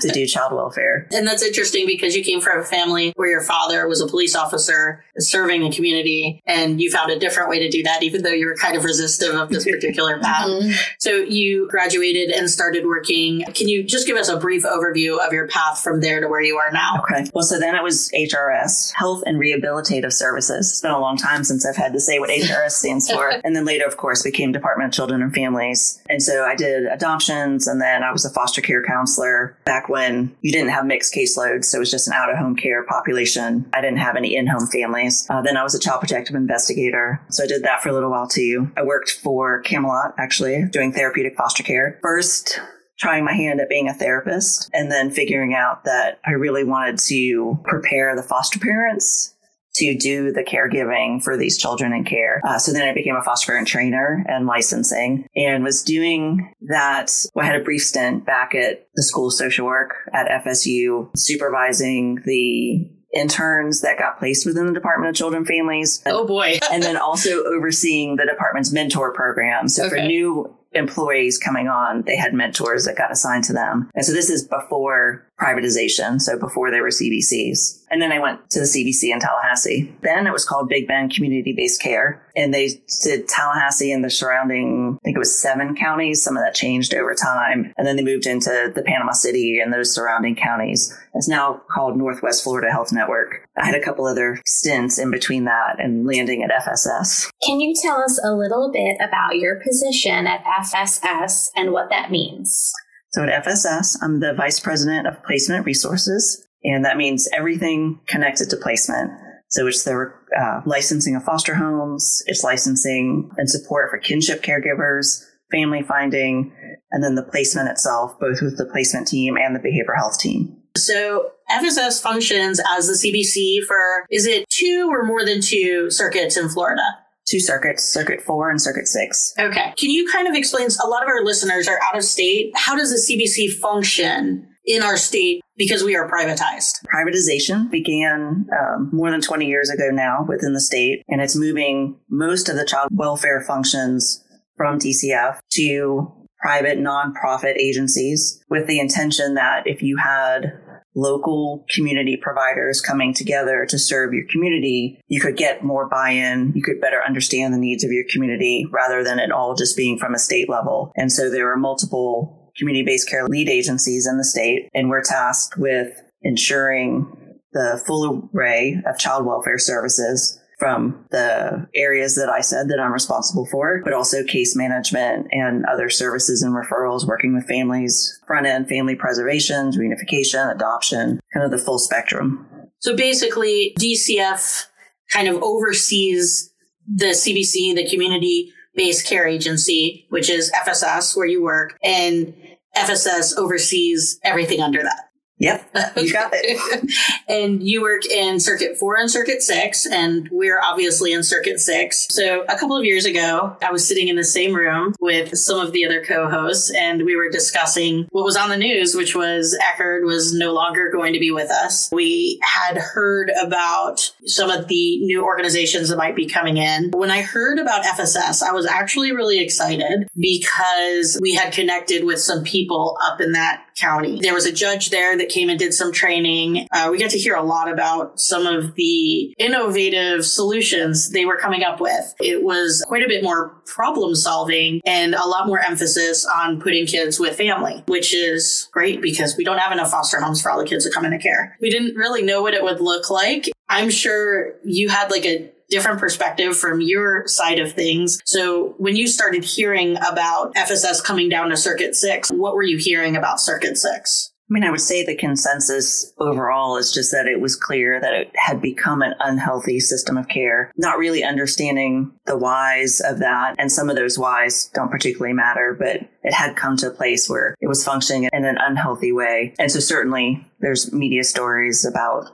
to 0.00 0.10
do 0.12 0.26
child 0.26 0.52
welfare. 0.52 1.06
And 1.12 1.26
that's 1.26 1.42
interesting 1.42 1.86
because 1.86 2.16
you 2.16 2.24
came 2.24 2.40
from 2.40 2.60
a 2.60 2.64
family 2.64 3.12
where 3.16 3.28
your 3.28 3.42
father 3.42 3.86
was 3.88 4.00
a 4.00 4.06
police 4.06 4.34
officer 4.34 5.04
serving 5.18 5.62
the 5.62 5.70
community, 5.70 6.42
and 6.46 6.80
you 6.80 6.90
found 6.90 7.10
a 7.10 7.18
different 7.18 7.50
way 7.50 7.58
to 7.60 7.68
do 7.68 7.82
that, 7.82 8.02
even 8.02 8.22
though 8.22 8.32
you 8.32 8.46
were 8.46 8.56
kind 8.56 8.76
of 8.76 8.84
resistive 8.84 9.34
of 9.34 9.48
this 9.50 9.64
particular 9.64 10.18
path. 10.22 10.46
Mm-hmm. 10.46 10.72
So 10.98 11.16
you 11.16 11.68
graduated 11.68 12.30
and 12.30 12.50
started 12.50 12.84
working. 12.84 13.44
Can 13.54 13.68
you 13.68 13.82
just 13.82 14.06
give 14.06 14.16
us 14.16 14.28
a 14.28 14.36
brief 14.36 14.64
overview 14.64 15.24
of 15.24 15.32
your 15.32 15.48
path 15.48 15.80
from 15.82 16.00
there 16.00 16.20
to 16.20 16.28
where 16.28 16.40
you 16.40 16.56
are 16.56 16.70
now? 16.72 17.02
Okay. 17.02 17.30
Well, 17.34 17.44
so 17.44 17.58
then 17.58 17.74
it 17.74 17.82
was 17.82 18.10
HRS, 18.14 18.92
Health 18.94 19.22
and 19.26 19.38
Rehabilitative 19.38 20.12
Services. 20.12 20.70
It's 20.70 20.80
been 20.80 20.90
a 20.90 20.98
long 20.98 21.16
time 21.16 21.44
since 21.44 21.66
I've 21.66 21.76
had 21.76 21.92
to 21.92 22.00
say 22.00 22.18
what 22.18 22.30
HRS 22.30 22.72
stands 22.72 23.10
for. 23.10 23.28
and 23.44 23.54
then 23.54 23.64
later, 23.64 23.86
of 23.86 23.96
course, 23.96 24.22
became 24.22 24.52
Department 24.52 24.88
of 24.88 24.94
Children 24.94 25.22
and 25.22 25.34
Families. 25.34 26.02
And 26.08 26.22
so 26.22 26.44
I 26.44 26.54
did 26.54 26.86
adoptions 26.86 27.66
and 27.66 27.80
then 27.80 27.99
I 28.02 28.12
was 28.12 28.24
a 28.24 28.30
foster 28.30 28.60
care 28.60 28.82
counselor 28.82 29.56
back 29.64 29.88
when 29.88 30.36
you 30.40 30.52
didn't 30.52 30.70
have 30.70 30.86
mixed 30.86 31.14
caseloads. 31.14 31.66
So 31.66 31.78
it 31.78 31.80
was 31.80 31.90
just 31.90 32.06
an 32.06 32.14
out 32.14 32.30
of 32.30 32.38
home 32.38 32.56
care 32.56 32.84
population. 32.84 33.68
I 33.72 33.80
didn't 33.80 33.98
have 33.98 34.16
any 34.16 34.36
in 34.36 34.46
home 34.46 34.66
families. 34.66 35.26
Uh, 35.30 35.42
then 35.42 35.56
I 35.56 35.62
was 35.62 35.74
a 35.74 35.78
child 35.78 36.00
protective 36.00 36.36
investigator. 36.36 37.20
So 37.30 37.44
I 37.44 37.46
did 37.46 37.64
that 37.64 37.82
for 37.82 37.88
a 37.88 37.92
little 37.92 38.10
while 38.10 38.28
too. 38.28 38.70
I 38.76 38.82
worked 38.82 39.10
for 39.10 39.60
Camelot, 39.62 40.14
actually, 40.18 40.64
doing 40.70 40.92
therapeutic 40.92 41.36
foster 41.36 41.62
care. 41.62 41.98
First, 42.02 42.60
trying 42.98 43.24
my 43.24 43.32
hand 43.32 43.60
at 43.60 43.68
being 43.68 43.88
a 43.88 43.94
therapist 43.94 44.68
and 44.74 44.92
then 44.92 45.10
figuring 45.10 45.54
out 45.54 45.84
that 45.84 46.20
I 46.24 46.32
really 46.32 46.64
wanted 46.64 46.98
to 46.98 47.58
prepare 47.64 48.14
the 48.14 48.22
foster 48.22 48.58
parents 48.58 49.34
to 49.74 49.96
do 49.96 50.32
the 50.32 50.42
caregiving 50.42 51.22
for 51.22 51.36
these 51.36 51.58
children 51.58 51.92
in 51.92 52.04
care. 52.04 52.40
Uh, 52.46 52.58
so 52.58 52.72
then 52.72 52.88
I 52.88 52.92
became 52.92 53.16
a 53.16 53.22
foster 53.22 53.52
parent 53.52 53.68
trainer 53.68 54.24
and 54.28 54.46
licensing 54.46 55.26
and 55.36 55.64
was 55.64 55.82
doing 55.82 56.52
that. 56.68 57.12
Well, 57.34 57.44
I 57.44 57.52
had 57.52 57.60
a 57.60 57.64
brief 57.64 57.82
stint 57.82 58.26
back 58.26 58.54
at 58.54 58.88
the 58.94 59.02
School 59.02 59.28
of 59.28 59.34
Social 59.34 59.66
Work 59.66 59.94
at 60.12 60.44
FSU, 60.44 61.10
supervising 61.16 62.20
the 62.24 62.90
interns 63.14 63.80
that 63.80 63.98
got 63.98 64.18
placed 64.18 64.46
within 64.46 64.66
the 64.66 64.72
Department 64.72 65.10
of 65.10 65.16
Children 65.16 65.40
and 65.40 65.46
Families 65.46 66.02
Oh 66.06 66.26
boy. 66.26 66.58
and 66.72 66.82
then 66.82 66.96
also 66.96 67.42
overseeing 67.44 68.16
the 68.16 68.26
department's 68.26 68.72
mentor 68.72 69.12
program. 69.12 69.68
So 69.68 69.88
for 69.88 69.96
new 69.96 70.54
employees 70.72 71.38
coming 71.38 71.68
on, 71.68 72.02
they 72.02 72.16
had 72.16 72.32
mentors 72.32 72.84
that 72.84 72.96
got 72.96 73.10
assigned 73.10 73.44
to 73.44 73.52
them. 73.52 73.90
And 73.94 74.04
so 74.04 74.12
this 74.12 74.30
is 74.30 74.46
before 74.46 75.26
privatization, 75.40 76.20
so 76.20 76.38
before 76.38 76.70
there 76.70 76.82
were 76.82 76.88
CBCs. 76.88 77.80
And 77.90 78.00
then 78.00 78.12
I 78.12 78.20
went 78.20 78.50
to 78.50 78.60
the 78.60 78.66
CBC 78.66 79.12
in 79.12 79.18
Tallahassee. 79.18 79.92
Then 80.02 80.26
it 80.26 80.32
was 80.32 80.44
called 80.44 80.68
Big 80.68 80.86
Bend 80.86 81.12
Community 81.12 81.52
Based 81.56 81.82
Care. 81.82 82.24
And 82.36 82.54
they 82.54 82.80
did 83.02 83.26
Tallahassee 83.26 83.90
and 83.90 84.04
the 84.04 84.10
surrounding, 84.10 84.96
I 85.00 85.04
think 85.04 85.16
it 85.16 85.18
was 85.18 85.36
seven 85.36 85.74
counties. 85.74 86.22
Some 86.22 86.36
of 86.36 86.44
that 86.44 86.54
changed 86.54 86.94
over 86.94 87.14
time. 87.14 87.72
And 87.76 87.86
then 87.86 87.96
they 87.96 88.04
moved 88.04 88.26
into 88.26 88.70
the 88.72 88.82
Panama 88.82 89.12
City 89.12 89.58
and 89.58 89.72
those 89.72 89.92
surrounding 89.92 90.36
counties. 90.36 90.96
It's 91.14 91.28
now 91.28 91.62
called 91.68 91.96
Northwest 91.98 92.44
Florida 92.44 92.70
Health 92.70 92.92
Network. 92.92 93.44
I 93.56 93.66
had 93.66 93.74
a 93.74 93.82
couple 93.82 94.06
other 94.06 94.40
stints 94.46 94.98
in 94.98 95.10
between 95.10 95.44
that 95.46 95.76
and 95.80 96.06
landing 96.06 96.44
at 96.44 96.50
FSS. 96.62 97.28
Can 97.44 97.60
you 97.60 97.74
tell 97.74 98.00
us 98.00 98.20
a 98.24 98.32
little 98.32 98.70
bit 98.72 98.96
about 99.00 99.36
your 99.36 99.60
position 99.60 100.28
at 100.28 100.44
FSS 100.44 101.48
and 101.56 101.72
what 101.72 101.90
that 101.90 102.12
means? 102.12 102.72
So 103.12 103.24
at 103.24 103.44
FSS, 103.44 103.96
I'm 104.02 104.20
the 104.20 104.34
Vice 104.34 104.60
President 104.60 105.06
of 105.06 105.22
Placement 105.24 105.66
Resources, 105.66 106.46
and 106.62 106.84
that 106.84 106.96
means 106.96 107.28
everything 107.36 108.00
connected 108.06 108.50
to 108.50 108.56
placement. 108.56 109.10
So 109.48 109.66
it's 109.66 109.82
the 109.82 110.12
uh, 110.40 110.60
licensing 110.64 111.16
of 111.16 111.24
foster 111.24 111.56
homes, 111.56 112.22
it's 112.26 112.44
licensing 112.44 113.30
and 113.36 113.50
support 113.50 113.90
for 113.90 113.98
kinship 113.98 114.42
caregivers, 114.42 115.24
family 115.50 115.82
finding, 115.82 116.52
and 116.92 117.02
then 117.02 117.16
the 117.16 117.24
placement 117.24 117.68
itself, 117.68 118.18
both 118.20 118.42
with 118.42 118.56
the 118.56 118.66
placement 118.66 119.08
team 119.08 119.36
and 119.36 119.56
the 119.56 119.60
behavioral 119.60 119.96
health 119.96 120.20
team. 120.20 120.56
So 120.76 121.32
FSS 121.50 122.00
functions 122.00 122.60
as 122.76 122.86
the 122.86 122.92
CBC 122.92 123.66
for, 123.66 124.06
is 124.08 124.24
it 124.26 124.48
two 124.48 124.88
or 124.88 125.04
more 125.04 125.24
than 125.24 125.40
two 125.40 125.90
circuits 125.90 126.36
in 126.36 126.48
Florida? 126.48 126.84
Two 127.28 127.40
circuits, 127.40 127.84
Circuit 127.84 128.20
4 128.22 128.50
and 128.50 128.60
Circuit 128.60 128.88
6. 128.88 129.34
Okay. 129.38 129.72
Can 129.76 129.90
you 129.90 130.08
kind 130.10 130.26
of 130.26 130.34
explain? 130.34 130.68
A 130.82 130.88
lot 130.88 131.02
of 131.02 131.08
our 131.08 131.22
listeners 131.24 131.68
are 131.68 131.78
out 131.82 131.96
of 131.96 132.02
state. 132.02 132.52
How 132.56 132.74
does 132.76 132.90
the 132.90 133.14
CBC 133.14 133.52
function 133.60 134.48
in 134.64 134.82
our 134.82 134.96
state 134.96 135.42
because 135.56 135.84
we 135.84 135.94
are 135.96 136.10
privatized? 136.10 136.74
Privatization 136.92 137.70
began 137.70 138.46
um, 138.58 138.90
more 138.92 139.10
than 139.10 139.20
20 139.20 139.46
years 139.46 139.70
ago 139.70 139.90
now 139.90 140.24
within 140.28 140.54
the 140.54 140.60
state, 140.60 141.02
and 141.08 141.20
it's 141.20 141.36
moving 141.36 141.98
most 142.08 142.48
of 142.48 142.56
the 142.56 142.64
child 142.64 142.88
welfare 142.92 143.40
functions 143.40 144.24
from 144.56 144.78
DCF 144.78 145.38
to 145.52 146.12
private 146.40 146.78
nonprofit 146.78 147.56
agencies 147.56 148.42
with 148.48 148.66
the 148.66 148.80
intention 148.80 149.34
that 149.34 149.62
if 149.66 149.82
you 149.82 149.96
had 149.98 150.60
local 150.94 151.64
community 151.70 152.16
providers 152.20 152.80
coming 152.80 153.14
together 153.14 153.66
to 153.68 153.78
serve 153.78 154.12
your 154.12 154.24
community, 154.30 155.00
you 155.06 155.20
could 155.20 155.36
get 155.36 155.62
more 155.62 155.88
buy 155.88 156.10
in, 156.10 156.52
you 156.54 156.62
could 156.62 156.80
better 156.80 157.02
understand 157.06 157.54
the 157.54 157.58
needs 157.58 157.84
of 157.84 157.92
your 157.92 158.04
community 158.10 158.66
rather 158.72 159.04
than 159.04 159.18
it 159.18 159.30
all 159.30 159.54
just 159.54 159.76
being 159.76 159.98
from 159.98 160.14
a 160.14 160.18
state 160.18 160.48
level. 160.48 160.92
And 160.96 161.12
so 161.12 161.30
there 161.30 161.52
are 161.52 161.56
multiple 161.56 162.52
community 162.56 162.84
based 162.84 163.08
care 163.08 163.26
lead 163.26 163.48
agencies 163.48 164.06
in 164.06 164.18
the 164.18 164.24
state, 164.24 164.68
and 164.74 164.88
we're 164.88 165.02
tasked 165.02 165.56
with 165.56 165.92
ensuring 166.22 167.16
the 167.52 167.82
full 167.86 168.28
array 168.34 168.80
of 168.86 168.98
child 168.98 169.26
welfare 169.26 169.58
services 169.58 170.39
from 170.60 171.06
the 171.10 171.66
areas 171.74 172.14
that 172.16 172.28
I 172.28 172.42
said 172.42 172.68
that 172.68 172.78
I'm 172.78 172.92
responsible 172.92 173.46
for, 173.46 173.80
but 173.82 173.94
also 173.94 174.22
case 174.22 174.54
management 174.54 175.26
and 175.32 175.64
other 175.64 175.88
services 175.88 176.42
and 176.42 176.54
referrals, 176.54 177.06
working 177.06 177.34
with 177.34 177.48
families, 177.48 178.20
front 178.26 178.46
end 178.46 178.68
family 178.68 178.94
preservation, 178.94 179.72
reunification, 179.72 180.54
adoption, 180.54 181.18
kind 181.32 181.44
of 181.44 181.50
the 181.50 181.58
full 181.58 181.78
spectrum. 181.78 182.46
So 182.78 182.94
basically, 182.94 183.74
DCF 183.80 184.66
kind 185.10 185.28
of 185.28 185.42
oversees 185.42 186.52
the 186.86 187.06
CBC, 187.06 187.74
the 187.74 187.88
community 187.88 188.52
based 188.74 189.06
care 189.06 189.26
agency, 189.26 190.06
which 190.10 190.30
is 190.30 190.52
FSS, 190.52 191.16
where 191.16 191.26
you 191.26 191.42
work, 191.42 191.76
and 191.82 192.34
FSS 192.76 193.36
oversees 193.36 194.20
everything 194.22 194.60
under 194.60 194.82
that. 194.82 195.09
Yep, 195.40 195.70
you 195.96 196.12
got 196.12 196.30
it. 196.34 196.92
and 197.26 197.62
you 197.62 197.80
work 197.80 198.04
in 198.04 198.38
Circuit 198.38 198.76
4 198.76 198.96
and 198.98 199.10
Circuit 199.10 199.42
6, 199.42 199.86
and 199.86 200.28
we're 200.30 200.60
obviously 200.60 201.14
in 201.14 201.22
Circuit 201.22 201.60
6. 201.60 202.08
So 202.10 202.42
a 202.42 202.58
couple 202.58 202.76
of 202.76 202.84
years 202.84 203.06
ago, 203.06 203.56
I 203.62 203.72
was 203.72 203.88
sitting 203.88 204.08
in 204.08 204.16
the 204.16 204.24
same 204.24 204.54
room 204.54 204.94
with 205.00 205.36
some 205.36 205.58
of 205.58 205.72
the 205.72 205.86
other 205.86 206.04
co 206.04 206.28
hosts, 206.28 206.70
and 206.78 207.06
we 207.06 207.16
were 207.16 207.30
discussing 207.30 208.06
what 208.10 208.24
was 208.24 208.36
on 208.36 208.50
the 208.50 208.56
news, 208.58 208.94
which 208.94 209.16
was 209.16 209.58
Eckerd 209.62 210.04
was 210.04 210.34
no 210.34 210.52
longer 210.52 210.90
going 210.90 211.14
to 211.14 211.18
be 211.18 211.30
with 211.30 211.50
us. 211.50 211.88
We 211.90 212.38
had 212.42 212.76
heard 212.76 213.32
about 213.42 214.12
some 214.26 214.50
of 214.50 214.68
the 214.68 214.98
new 215.06 215.24
organizations 215.24 215.88
that 215.88 215.96
might 215.96 216.16
be 216.16 216.28
coming 216.28 216.58
in. 216.58 216.90
When 216.90 217.10
I 217.10 217.22
heard 217.22 217.58
about 217.58 217.84
FSS, 217.84 218.42
I 218.42 218.52
was 218.52 218.66
actually 218.66 219.12
really 219.12 219.40
excited 219.40 220.06
because 220.14 221.18
we 221.22 221.34
had 221.34 221.54
connected 221.54 222.04
with 222.04 222.20
some 222.20 222.44
people 222.44 222.98
up 223.02 223.22
in 223.22 223.32
that 223.32 223.64
county. 223.80 224.20
There 224.20 224.34
was 224.34 224.46
a 224.46 224.52
judge 224.52 224.90
there 224.90 225.16
that 225.16 225.28
came 225.28 225.48
and 225.48 225.58
did 225.58 225.74
some 225.74 225.92
training. 225.92 226.66
Uh, 226.72 226.88
we 226.90 226.98
got 226.98 227.10
to 227.10 227.18
hear 227.18 227.34
a 227.34 227.42
lot 227.42 227.70
about 227.72 228.20
some 228.20 228.46
of 228.46 228.74
the 228.74 229.34
innovative 229.38 230.24
solutions 230.24 231.10
they 231.10 231.24
were 231.24 231.36
coming 231.36 231.62
up 231.62 231.80
with. 231.80 232.14
It 232.20 232.42
was 232.42 232.84
quite 232.86 233.02
a 233.02 233.08
bit 233.08 233.22
more 233.22 233.50
problem 233.66 234.14
solving 234.14 234.80
and 234.84 235.14
a 235.14 235.26
lot 235.26 235.46
more 235.46 235.60
emphasis 235.60 236.26
on 236.26 236.60
putting 236.60 236.86
kids 236.86 237.18
with 237.18 237.36
family, 237.36 237.82
which 237.86 238.14
is 238.14 238.68
great 238.72 239.00
because 239.00 239.36
we 239.36 239.44
don't 239.44 239.58
have 239.58 239.72
enough 239.72 239.90
foster 239.90 240.20
homes 240.20 240.42
for 240.42 240.50
all 240.50 240.58
the 240.58 240.66
kids 240.66 240.84
that 240.84 240.92
come 240.92 241.04
into 241.04 241.18
care. 241.18 241.56
We 241.60 241.70
didn't 241.70 241.96
really 241.96 242.22
know 242.22 242.42
what 242.42 242.54
it 242.54 242.62
would 242.62 242.80
look 242.80 243.10
like. 243.10 243.50
I'm 243.68 243.90
sure 243.90 244.54
you 244.64 244.88
had 244.88 245.10
like 245.10 245.24
a 245.24 245.50
different 245.70 246.00
perspective 246.00 246.56
from 246.56 246.80
your 246.80 247.26
side 247.26 247.58
of 247.58 247.72
things. 247.72 248.20
So 248.24 248.74
when 248.78 248.96
you 248.96 249.06
started 249.06 249.44
hearing 249.44 249.96
about 249.98 250.54
FSS 250.54 251.02
coming 251.02 251.28
down 251.28 251.50
to 251.50 251.56
Circuit 251.56 251.96
6, 251.96 252.30
what 252.30 252.54
were 252.54 252.62
you 252.62 252.76
hearing 252.76 253.16
about 253.16 253.40
Circuit 253.40 253.78
6? 253.78 254.32
I 254.50 254.52
mean, 254.52 254.64
I 254.64 254.70
would 254.72 254.80
say 254.80 255.06
the 255.06 255.14
consensus 255.14 256.12
overall 256.18 256.76
is 256.76 256.92
just 256.92 257.12
that 257.12 257.28
it 257.28 257.40
was 257.40 257.54
clear 257.54 258.00
that 258.00 258.14
it 258.14 258.32
had 258.34 258.60
become 258.60 259.00
an 259.00 259.14
unhealthy 259.20 259.78
system 259.78 260.16
of 260.16 260.26
care, 260.26 260.72
not 260.76 260.98
really 260.98 261.22
understanding 261.22 262.10
the 262.26 262.36
whys 262.36 263.00
of 263.00 263.20
that. 263.20 263.54
And 263.58 263.70
some 263.70 263.88
of 263.88 263.94
those 263.94 264.18
whys 264.18 264.68
don't 264.74 264.90
particularly 264.90 265.34
matter, 265.34 265.76
but 265.78 266.00
it 266.24 266.32
had 266.32 266.56
come 266.56 266.76
to 266.78 266.88
a 266.88 266.94
place 266.94 267.30
where 267.30 267.54
it 267.60 267.68
was 267.68 267.84
functioning 267.84 268.28
in 268.32 268.44
an 268.44 268.58
unhealthy 268.58 269.12
way. 269.12 269.54
And 269.60 269.70
so 269.70 269.78
certainly 269.78 270.44
there's 270.58 270.92
media 270.92 271.22
stories 271.22 271.84
about 271.84 272.28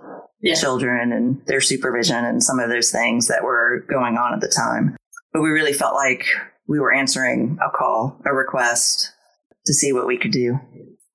yeah. 0.46 0.54
children 0.54 1.12
and 1.12 1.44
their 1.46 1.60
supervision 1.60 2.24
and 2.24 2.42
some 2.42 2.58
of 2.58 2.70
those 2.70 2.90
things 2.90 3.28
that 3.28 3.44
were 3.44 3.84
going 3.88 4.16
on 4.16 4.34
at 4.34 4.40
the 4.40 4.48
time. 4.48 4.96
But 5.32 5.42
we 5.42 5.50
really 5.50 5.72
felt 5.72 5.94
like 5.94 6.24
we 6.66 6.80
were 6.80 6.92
answering 6.92 7.58
a 7.64 7.70
call, 7.70 8.20
a 8.24 8.34
request 8.34 9.12
to 9.66 9.74
see 9.74 9.92
what 9.92 10.06
we 10.06 10.18
could 10.18 10.32
do. 10.32 10.58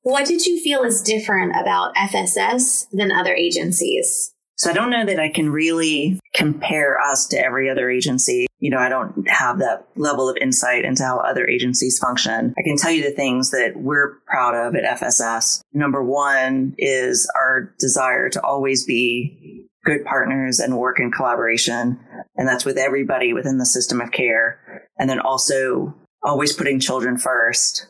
What 0.04 0.26
did 0.26 0.46
you 0.46 0.60
feel 0.60 0.84
is 0.84 1.02
different 1.02 1.54
about 1.60 1.96
FSS 1.96 2.88
than 2.92 3.12
other 3.12 3.36
agencies? 3.36 4.34
So 4.56 4.70
I 4.70 4.74
don't 4.74 4.92
know 4.92 5.06
that 5.06 5.20
I 5.20 5.30
can 5.30 5.50
really 5.50 6.20
compare 6.36 7.00
us 7.00 7.28
to 7.28 7.38
every 7.38 7.70
other 7.70 7.90
agency. 7.90 8.46
You 8.60 8.70
know, 8.70 8.78
I 8.78 8.90
don't 8.90 9.28
have 9.28 9.58
that 9.60 9.88
level 9.96 10.30
of 10.30 10.38
insight 10.38 10.86
into 10.86 11.04
how 11.04 11.18
other 11.20 11.48
agencies 11.48 11.98
function. 11.98 12.54
I 12.58 12.62
can 12.62 12.78
tell 12.78 12.92
you 12.92 13.04
the 13.04 13.16
things 13.16 13.50
that 13.52 13.74
we're 13.76 14.20
proud 14.28 14.54
of 14.54 14.76
at 14.76 15.00
FSS. 15.00 15.62
Number 15.74 16.04
one 16.04 16.76
is 16.78 17.30
our 17.36 17.74
desire 17.80 18.30
to 18.30 18.42
always 18.44 18.86
be 18.86 19.68
good 19.84 20.06
partners 20.06 20.60
and 20.60 20.78
work 20.78 21.00
in 21.00 21.12
collaboration. 21.12 22.00
And 22.36 22.48
that's 22.48 22.66
with 22.66 22.78
everybody 22.78 23.34
within 23.34 23.58
the 23.58 23.66
system 23.66 24.00
of 24.00 24.12
care. 24.12 24.88
And 25.00 25.10
then 25.10 25.20
also 25.20 25.96
always 26.24 26.54
putting 26.54 26.80
children 26.80 27.18
first 27.18 27.88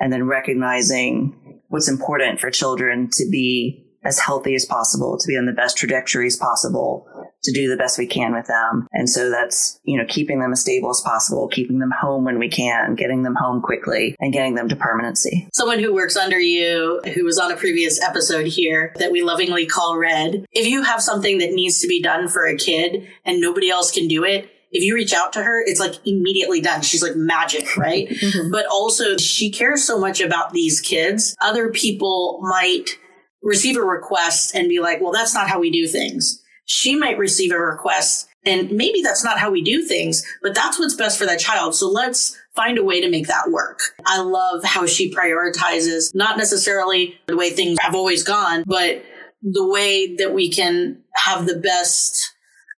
and 0.00 0.12
then 0.12 0.26
recognizing 0.26 1.60
what's 1.68 1.88
important 1.88 2.40
for 2.40 2.50
children 2.50 3.10
to 3.12 3.28
be 3.30 3.83
as 4.04 4.18
healthy 4.18 4.54
as 4.54 4.64
possible, 4.64 5.18
to 5.18 5.26
be 5.26 5.36
on 5.36 5.46
the 5.46 5.52
best 5.52 5.76
trajectories 5.76 6.36
possible, 6.36 7.08
to 7.42 7.52
do 7.52 7.68
the 7.68 7.76
best 7.76 7.98
we 7.98 8.06
can 8.06 8.34
with 8.34 8.46
them. 8.46 8.86
And 8.92 9.08
so 9.08 9.30
that's, 9.30 9.78
you 9.84 9.98
know, 9.98 10.04
keeping 10.08 10.40
them 10.40 10.52
as 10.52 10.60
stable 10.60 10.90
as 10.90 11.00
possible, 11.00 11.48
keeping 11.48 11.78
them 11.78 11.92
home 11.98 12.24
when 12.24 12.38
we 12.38 12.48
can, 12.48 12.94
getting 12.94 13.22
them 13.22 13.34
home 13.34 13.60
quickly, 13.62 14.16
and 14.18 14.32
getting 14.32 14.54
them 14.54 14.68
to 14.68 14.76
permanency. 14.76 15.48
Someone 15.52 15.78
who 15.78 15.94
works 15.94 16.16
under 16.16 16.40
you, 16.40 17.00
who 17.14 17.24
was 17.24 17.38
on 17.38 17.52
a 17.52 17.56
previous 17.56 18.00
episode 18.02 18.46
here 18.46 18.92
that 18.98 19.12
we 19.12 19.22
lovingly 19.22 19.66
call 19.66 19.96
Red, 19.96 20.46
if 20.52 20.66
you 20.66 20.82
have 20.82 21.02
something 21.02 21.38
that 21.38 21.52
needs 21.52 21.80
to 21.80 21.88
be 21.88 22.02
done 22.02 22.28
for 22.28 22.46
a 22.46 22.56
kid 22.56 23.06
and 23.24 23.40
nobody 23.40 23.70
else 23.70 23.90
can 23.90 24.08
do 24.08 24.24
it, 24.24 24.50
if 24.74 24.82
you 24.82 24.94
reach 24.94 25.14
out 25.14 25.32
to 25.34 25.42
her, 25.42 25.62
it's 25.64 25.78
like 25.78 25.94
immediately 26.04 26.60
done. 26.60 26.82
She's 26.82 27.02
like 27.02 27.14
magic, 27.14 27.76
right? 27.76 28.08
mm-hmm. 28.08 28.50
But 28.52 28.66
also, 28.66 29.16
she 29.16 29.50
cares 29.50 29.84
so 29.84 30.00
much 30.00 30.20
about 30.20 30.52
these 30.52 30.80
kids. 30.80 31.36
Other 31.40 31.70
people 31.70 32.40
might 32.42 32.98
receive 33.44 33.76
a 33.76 33.82
request 33.82 34.54
and 34.54 34.68
be 34.68 34.80
like, 34.80 35.00
well, 35.00 35.12
that's 35.12 35.34
not 35.34 35.48
how 35.48 35.60
we 35.60 35.70
do 35.70 35.86
things. 35.86 36.42
She 36.64 36.96
might 36.96 37.18
receive 37.18 37.52
a 37.52 37.58
request 37.58 38.28
and 38.46 38.70
maybe 38.72 39.00
that's 39.02 39.24
not 39.24 39.38
how 39.38 39.50
we 39.50 39.62
do 39.62 39.82
things, 39.82 40.24
but 40.42 40.54
that's 40.54 40.78
what's 40.78 40.94
best 40.94 41.18
for 41.18 41.26
that 41.26 41.38
child. 41.38 41.74
So 41.74 41.88
let's 41.88 42.38
find 42.54 42.78
a 42.78 42.84
way 42.84 43.00
to 43.00 43.10
make 43.10 43.26
that 43.26 43.50
work. 43.50 43.80
I 44.06 44.20
love 44.20 44.64
how 44.64 44.86
she 44.86 45.12
prioritizes 45.12 46.14
not 46.14 46.36
necessarily 46.36 47.18
the 47.26 47.36
way 47.36 47.50
things 47.50 47.78
have 47.80 47.94
always 47.94 48.22
gone, 48.22 48.64
but 48.66 49.02
the 49.42 49.66
way 49.66 50.14
that 50.16 50.32
we 50.34 50.50
can 50.50 51.02
have 51.14 51.46
the 51.46 51.56
best 51.56 52.34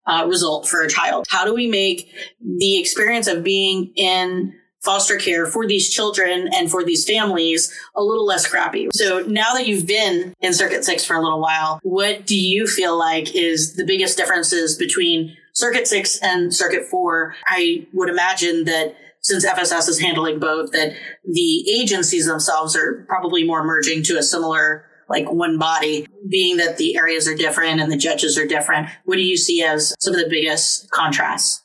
uh, 0.07 0.25
result 0.29 0.69
for 0.69 0.83
a 0.83 0.89
child. 0.89 1.27
How 1.29 1.45
do 1.45 1.55
we 1.55 1.67
make 1.67 2.13
the 2.41 2.79
experience 2.79 3.27
of 3.27 3.43
being 3.43 3.93
in 3.97 4.55
foster 4.87 5.17
care 5.17 5.45
for 5.47 5.67
these 5.67 5.91
children 5.91 6.49
and 6.55 6.71
for 6.71 6.85
these 6.85 7.05
families 7.05 7.75
a 7.95 8.03
little 8.03 8.25
less 8.25 8.47
crappy. 8.47 8.89
So 8.93 9.21
now 9.27 9.53
that 9.55 9.67
you've 9.67 9.87
been 9.87 10.33
in 10.41 10.55
Circuit 10.55 10.85
6 10.85 11.05
for 11.05 11.17
a 11.17 11.23
little 11.23 11.41
while, 11.41 11.81
what 11.83 12.25
do 12.25 12.39
you 12.39 12.67
feel 12.67 12.99
like 12.99 13.35
is 13.35 13.75
the 13.75 13.85
biggest 13.85 14.17
differences 14.17 14.77
between 14.77 15.37
Circuit 15.53 15.87
6 15.87 16.21
and 16.23 16.55
Circuit 16.55 16.87
4? 16.87 17.35
I 17.49 17.87
would 17.93 18.09
imagine 18.09 18.65
that 18.65 18.97
since 19.21 19.45
FSS 19.45 19.89
is 19.89 19.99
handling 19.99 20.39
both, 20.39 20.71
that 20.71 20.97
the 21.25 21.69
agencies 21.69 22.27
themselves 22.27 22.77
are 22.77 23.05
probably 23.09 23.43
more 23.43 23.65
merging 23.65 24.05
to 24.05 24.17
a 24.17 24.23
similar 24.23 24.87
like 25.09 25.31
one 25.31 25.59
body, 25.59 26.07
being 26.29 26.57
that 26.57 26.79
the 26.79 26.97
areas 26.97 27.29
are 27.29 27.35
different 27.35 27.81
and 27.81 27.91
the 27.91 27.97
judges 27.97 28.39
are 28.39 28.47
different. 28.47 28.89
What 29.05 29.17
do 29.17 29.23
you 29.23 29.37
see 29.37 29.63
as 29.63 29.95
some 30.01 30.15
of 30.15 30.21
the 30.21 30.29
biggest 30.29 30.91
contrasts? 30.91 31.63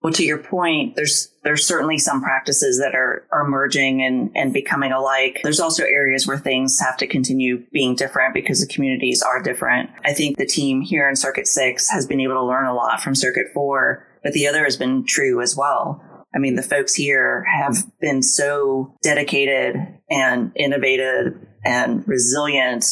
Well, 0.00 0.12
to 0.12 0.24
your 0.24 0.38
point, 0.38 0.94
there's 0.94 1.32
there's 1.42 1.66
certainly 1.66 1.98
some 1.98 2.22
practices 2.22 2.78
that 2.78 2.94
are 2.94 3.26
are 3.32 3.48
merging 3.48 4.02
and 4.02 4.30
and 4.36 4.52
becoming 4.52 4.92
alike. 4.92 5.40
There's 5.42 5.58
also 5.58 5.82
areas 5.84 6.24
where 6.26 6.38
things 6.38 6.78
have 6.78 6.96
to 6.98 7.06
continue 7.06 7.64
being 7.72 7.96
different 7.96 8.32
because 8.32 8.60
the 8.60 8.72
communities 8.72 9.22
are 9.22 9.42
different. 9.42 9.90
I 10.04 10.12
think 10.12 10.36
the 10.36 10.46
team 10.46 10.82
here 10.82 11.08
in 11.08 11.16
Circuit 11.16 11.48
Six 11.48 11.90
has 11.90 12.06
been 12.06 12.20
able 12.20 12.34
to 12.34 12.44
learn 12.44 12.66
a 12.66 12.74
lot 12.74 13.00
from 13.00 13.16
Circuit 13.16 13.46
Four, 13.52 14.06
but 14.22 14.34
the 14.34 14.46
other 14.46 14.62
has 14.62 14.76
been 14.76 15.04
true 15.04 15.42
as 15.42 15.56
well. 15.56 16.00
I 16.32 16.38
mean, 16.38 16.54
the 16.54 16.62
folks 16.62 16.94
here 16.94 17.44
have 17.44 17.84
been 18.00 18.22
so 18.22 18.94
dedicated 19.02 19.76
and 20.08 20.52
innovative 20.54 21.34
and 21.64 22.06
resilient 22.06 22.84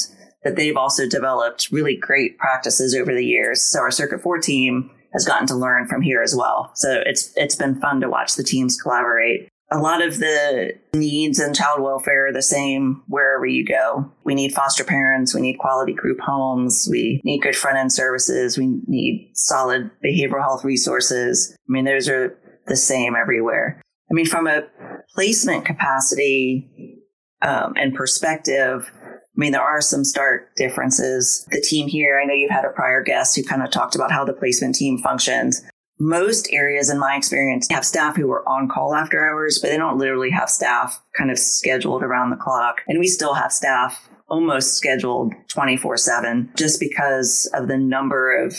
that 0.43 0.57
they've 0.57 0.77
also 0.77 1.09
developed 1.09 1.69
really 1.71 1.97
great 1.97 2.39
practices 2.39 2.95
over 2.95 3.15
the 3.15 3.25
years. 3.25 3.63
So 3.63 3.81
our 3.81 3.91
Circuit 3.91 4.23
4 4.23 4.39
team 4.39 4.91
has 5.13 5.25
gotten 5.25 5.47
to 5.49 5.55
learn 5.55 5.87
from 5.87 6.03
here 6.03 6.23
as 6.23 6.35
well. 6.35 6.71
So 6.75 7.03
it's 7.05 7.33
it's 7.37 7.57
been 7.57 7.81
fun 7.81 8.01
to 8.01 8.09
watch 8.09 8.35
the 8.35 8.45
teams 8.45 8.81
collaborate. 8.81 9.49
A 9.73 9.79
lot 9.79 10.01
of 10.01 10.19
the 10.19 10.75
needs 10.95 11.41
in 11.41 11.53
child 11.53 11.81
welfare 11.81 12.29
are 12.29 12.33
the 12.33 12.41
same 12.41 13.03
wherever 13.09 13.47
you 13.47 13.65
go. 13.65 14.13
We 14.25 14.37
need 14.37 14.53
foster 14.53 14.85
parents, 14.85 15.35
we 15.35 15.41
need 15.41 15.59
quality 15.59 15.93
group 15.93 16.21
homes, 16.21 16.87
we 16.89 17.21
need 17.25 17.43
good 17.43 17.57
front 17.57 17.77
end 17.77 17.93
services, 17.93 18.57
we 18.57 18.81
need 18.87 19.33
solid 19.35 19.91
behavioral 20.05 20.43
health 20.43 20.65
resources. 20.65 21.53
I 21.53 21.67
mean, 21.67 21.85
those 21.85 22.09
are 22.09 22.39
the 22.67 22.77
same 22.77 23.17
everywhere. 23.17 23.83
I 24.09 24.15
mean, 24.15 24.27
from 24.27 24.47
a 24.47 24.69
placement 25.15 25.65
capacity 25.65 27.03
um, 27.43 27.75
and 27.77 27.93
perspective, 27.93 28.91
I 29.37 29.41
mean, 29.41 29.53
there 29.53 29.63
are 29.63 29.83
some 29.83 30.05
stark 30.05 30.55
differences. 30.57 31.47
The 31.51 31.61
team 31.61 31.89
here, 31.89 32.19
I 32.19 32.25
know 32.25 32.33
you've 32.33 32.51
had 32.51 32.65
a 32.65 32.71
prior 32.71 33.03
guest 33.03 33.37
who 33.37 33.43
kind 33.43 33.63
of 33.63 33.71
talked 33.71 33.95
about 33.95 34.11
how 34.11 34.25
the 34.25 34.33
placement 34.33 34.77
team 34.77 34.99
functions. 34.99 35.63
Most 35.99 36.49
areas, 36.53 36.89
in 36.89 36.99
my 36.99 37.17
experience, 37.17 37.67
have 37.71 37.85
staff 37.85 38.17
who 38.17 38.31
are 38.31 38.47
on 38.49 38.69
call 38.69 38.95
after 38.95 39.27
hours, 39.27 39.59
but 39.61 39.69
they 39.69 39.77
don't 39.77 39.99
literally 39.99 40.31
have 40.31 40.49
staff 40.49 41.03
kind 41.17 41.31
of 41.31 41.39
scheduled 41.39 42.03
around 42.03 42.31
the 42.31 42.37
clock. 42.37 42.83
And 42.87 42.99
we 42.99 43.07
still 43.07 43.35
have 43.35 43.53
staff 43.53 44.09
almost 44.29 44.75
scheduled 44.75 45.33
24 45.49 45.97
7 45.97 46.51
just 46.57 46.81
because 46.81 47.49
of 47.55 47.69
the 47.69 47.79
number 47.79 48.45
of 48.45 48.55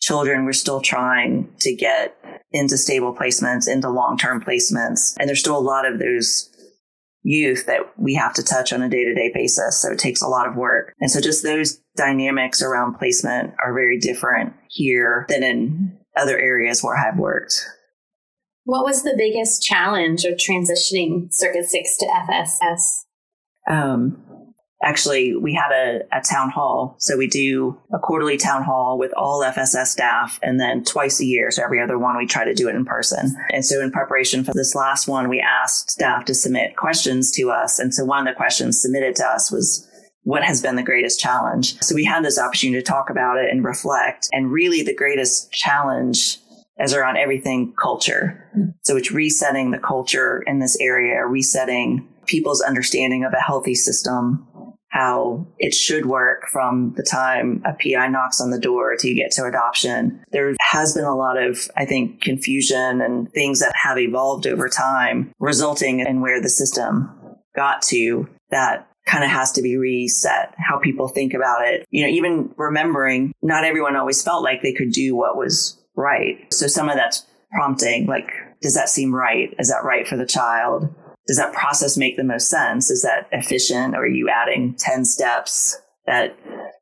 children 0.00 0.44
we're 0.44 0.52
still 0.52 0.80
trying 0.80 1.48
to 1.60 1.74
get 1.74 2.16
into 2.50 2.76
stable 2.76 3.14
placements, 3.14 3.68
into 3.68 3.88
long 3.88 4.18
term 4.18 4.42
placements. 4.42 5.16
And 5.18 5.28
there's 5.28 5.40
still 5.40 5.56
a 5.56 5.60
lot 5.60 5.90
of 5.90 5.98
those 5.98 6.50
youth 7.22 7.66
that 7.66 7.80
we 7.96 8.14
have 8.14 8.34
to 8.34 8.42
touch 8.42 8.72
on 8.72 8.82
a 8.82 8.88
day 8.88 9.04
to 9.04 9.14
day 9.14 9.30
basis. 9.32 9.80
So 9.80 9.92
it 9.92 9.98
takes 9.98 10.22
a 10.22 10.28
lot 10.28 10.48
of 10.48 10.56
work. 10.56 10.92
And 11.00 11.10
so 11.10 11.20
just 11.20 11.42
those 11.42 11.80
dynamics 11.96 12.62
around 12.62 12.98
placement 12.98 13.54
are 13.64 13.72
very 13.72 13.98
different 13.98 14.54
here 14.68 15.26
than 15.28 15.42
in 15.42 15.98
other 16.16 16.38
areas 16.38 16.82
where 16.82 16.96
I've 16.96 17.18
worked. 17.18 17.64
What 18.64 18.84
was 18.84 19.02
the 19.02 19.14
biggest 19.16 19.62
challenge 19.62 20.24
of 20.24 20.34
transitioning 20.34 21.32
Circuit 21.32 21.64
6 21.64 21.96
to 21.98 22.06
FSS? 22.06 22.80
Um, 23.68 24.22
actually 24.82 25.36
we 25.36 25.54
had 25.54 25.72
a, 25.72 26.00
a 26.12 26.20
town 26.20 26.50
hall. 26.50 26.96
So 26.98 27.16
we 27.16 27.26
do 27.26 27.78
a 27.92 27.98
quarterly 27.98 28.36
town 28.36 28.64
hall 28.64 28.98
with 28.98 29.12
all 29.16 29.42
FSS 29.42 29.86
staff 29.86 30.38
and 30.42 30.60
then 30.60 30.84
twice 30.84 31.20
a 31.20 31.24
year. 31.24 31.50
So 31.50 31.62
every 31.62 31.80
other 31.80 31.98
one 31.98 32.16
we 32.16 32.26
try 32.26 32.44
to 32.44 32.54
do 32.54 32.68
it 32.68 32.74
in 32.74 32.84
person. 32.84 33.34
And 33.50 33.64
so 33.64 33.80
in 33.80 33.90
preparation 33.90 34.44
for 34.44 34.52
this 34.54 34.74
last 34.74 35.08
one, 35.08 35.28
we 35.28 35.40
asked 35.40 35.90
staff 35.90 36.24
to 36.26 36.34
submit 36.34 36.76
questions 36.76 37.30
to 37.32 37.50
us. 37.50 37.78
And 37.78 37.94
so 37.94 38.04
one 38.04 38.26
of 38.26 38.32
the 38.32 38.36
questions 38.36 38.82
submitted 38.82 39.16
to 39.16 39.26
us 39.26 39.50
was 39.50 39.88
what 40.24 40.44
has 40.44 40.60
been 40.60 40.76
the 40.76 40.82
greatest 40.82 41.18
challenge? 41.18 41.80
So 41.82 41.94
we 41.94 42.04
had 42.04 42.24
this 42.24 42.38
opportunity 42.38 42.80
to 42.80 42.86
talk 42.86 43.10
about 43.10 43.38
it 43.38 43.50
and 43.50 43.64
reflect. 43.64 44.28
And 44.32 44.52
really 44.52 44.82
the 44.82 44.94
greatest 44.94 45.52
challenge 45.52 46.38
as 46.78 46.94
around 46.94 47.16
everything 47.16 47.74
culture. 47.80 48.50
So 48.82 48.96
it's 48.96 49.12
resetting 49.12 49.70
the 49.70 49.78
culture 49.78 50.42
in 50.46 50.58
this 50.58 50.76
area, 50.80 51.24
resetting 51.26 52.08
people's 52.26 52.60
understanding 52.60 53.24
of 53.24 53.32
a 53.32 53.40
healthy 53.40 53.74
system, 53.74 54.46
how 54.92 55.46
it 55.58 55.72
should 55.72 56.04
work 56.04 56.48
from 56.52 56.92
the 56.96 57.02
time 57.02 57.62
a 57.64 57.72
PI 57.72 58.08
knocks 58.08 58.40
on 58.42 58.50
the 58.50 58.60
door 58.60 58.94
to 58.98 59.08
you 59.08 59.16
get 59.16 59.30
to 59.32 59.44
adoption. 59.44 60.22
There 60.32 60.54
has 60.60 60.94
been 60.94 61.04
a 61.04 61.16
lot 61.16 61.42
of, 61.42 61.70
I 61.76 61.86
think, 61.86 62.20
confusion 62.20 63.00
and 63.00 63.32
things 63.32 63.60
that 63.60 63.72
have 63.74 63.98
evolved 63.98 64.46
over 64.46 64.68
time, 64.68 65.32
resulting 65.40 66.00
in 66.00 66.20
where 66.20 66.42
the 66.42 66.50
system 66.50 67.10
got 67.56 67.80
to 67.82 68.28
that 68.50 68.86
kind 69.06 69.24
of 69.24 69.30
has 69.30 69.50
to 69.52 69.62
be 69.62 69.76
reset 69.78 70.54
how 70.58 70.78
people 70.78 71.08
think 71.08 71.32
about 71.32 71.66
it. 71.66 71.86
You 71.90 72.04
know, 72.04 72.12
even 72.12 72.52
remembering 72.56 73.32
not 73.40 73.64
everyone 73.64 73.96
always 73.96 74.22
felt 74.22 74.44
like 74.44 74.60
they 74.60 74.74
could 74.74 74.92
do 74.92 75.16
what 75.16 75.38
was 75.38 75.82
right. 75.96 76.52
So 76.52 76.66
some 76.66 76.90
of 76.90 76.96
that's 76.96 77.26
prompting, 77.50 78.06
like, 78.06 78.30
does 78.60 78.74
that 78.74 78.90
seem 78.90 79.14
right? 79.14 79.54
Is 79.58 79.70
that 79.70 79.84
right 79.84 80.06
for 80.06 80.16
the 80.16 80.26
child? 80.26 80.94
Does 81.32 81.38
that 81.38 81.54
process 81.54 81.96
make 81.96 82.18
the 82.18 82.24
most 82.24 82.50
sense? 82.50 82.90
Is 82.90 83.00
that 83.00 83.26
efficient? 83.32 83.94
Or 83.94 84.00
are 84.00 84.06
you 84.06 84.28
adding 84.28 84.74
10 84.74 85.06
steps 85.06 85.80
that 86.06 86.36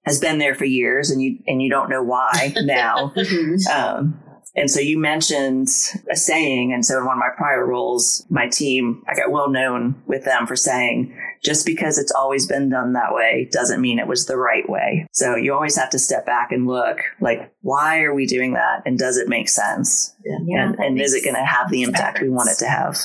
has 0.04 0.18
been 0.18 0.38
there 0.38 0.56
for 0.56 0.64
years 0.64 1.08
and 1.08 1.22
you, 1.22 1.38
and 1.46 1.62
you 1.62 1.70
don't 1.70 1.88
know 1.88 2.02
why 2.02 2.52
now? 2.56 3.12
Mm-hmm. 3.14 3.70
um, 3.72 4.20
and 4.56 4.68
so 4.68 4.80
you 4.80 4.98
mentioned 4.98 5.68
a 6.10 6.16
saying. 6.16 6.72
And 6.72 6.84
so 6.84 6.98
in 6.98 7.04
one 7.04 7.16
of 7.16 7.20
my 7.20 7.28
prior 7.36 7.64
roles, 7.64 8.26
my 8.28 8.48
team, 8.48 9.04
I 9.08 9.14
got 9.14 9.30
well 9.30 9.48
known 9.48 10.02
with 10.08 10.24
them 10.24 10.48
for 10.48 10.56
saying, 10.56 11.16
just 11.44 11.64
because 11.64 11.96
it's 11.96 12.10
always 12.10 12.48
been 12.48 12.70
done 12.70 12.94
that 12.94 13.14
way 13.14 13.48
doesn't 13.52 13.80
mean 13.80 14.00
it 14.00 14.08
was 14.08 14.26
the 14.26 14.36
right 14.36 14.68
way. 14.68 15.06
So 15.12 15.36
you 15.36 15.54
always 15.54 15.76
have 15.76 15.90
to 15.90 15.98
step 16.00 16.26
back 16.26 16.50
and 16.50 16.66
look 16.66 16.98
like, 17.20 17.54
why 17.60 18.02
are 18.02 18.12
we 18.12 18.26
doing 18.26 18.54
that? 18.54 18.82
And 18.84 18.98
does 18.98 19.16
it 19.16 19.28
make 19.28 19.48
sense? 19.48 20.16
Yeah, 20.24 20.64
and, 20.64 20.74
and 20.80 21.00
is 21.00 21.14
it 21.14 21.22
going 21.22 21.36
to 21.36 21.44
have 21.44 21.70
the 21.70 21.84
impact 21.84 22.20
we 22.20 22.28
want 22.28 22.50
it 22.50 22.58
to 22.58 22.66
have? 22.66 22.98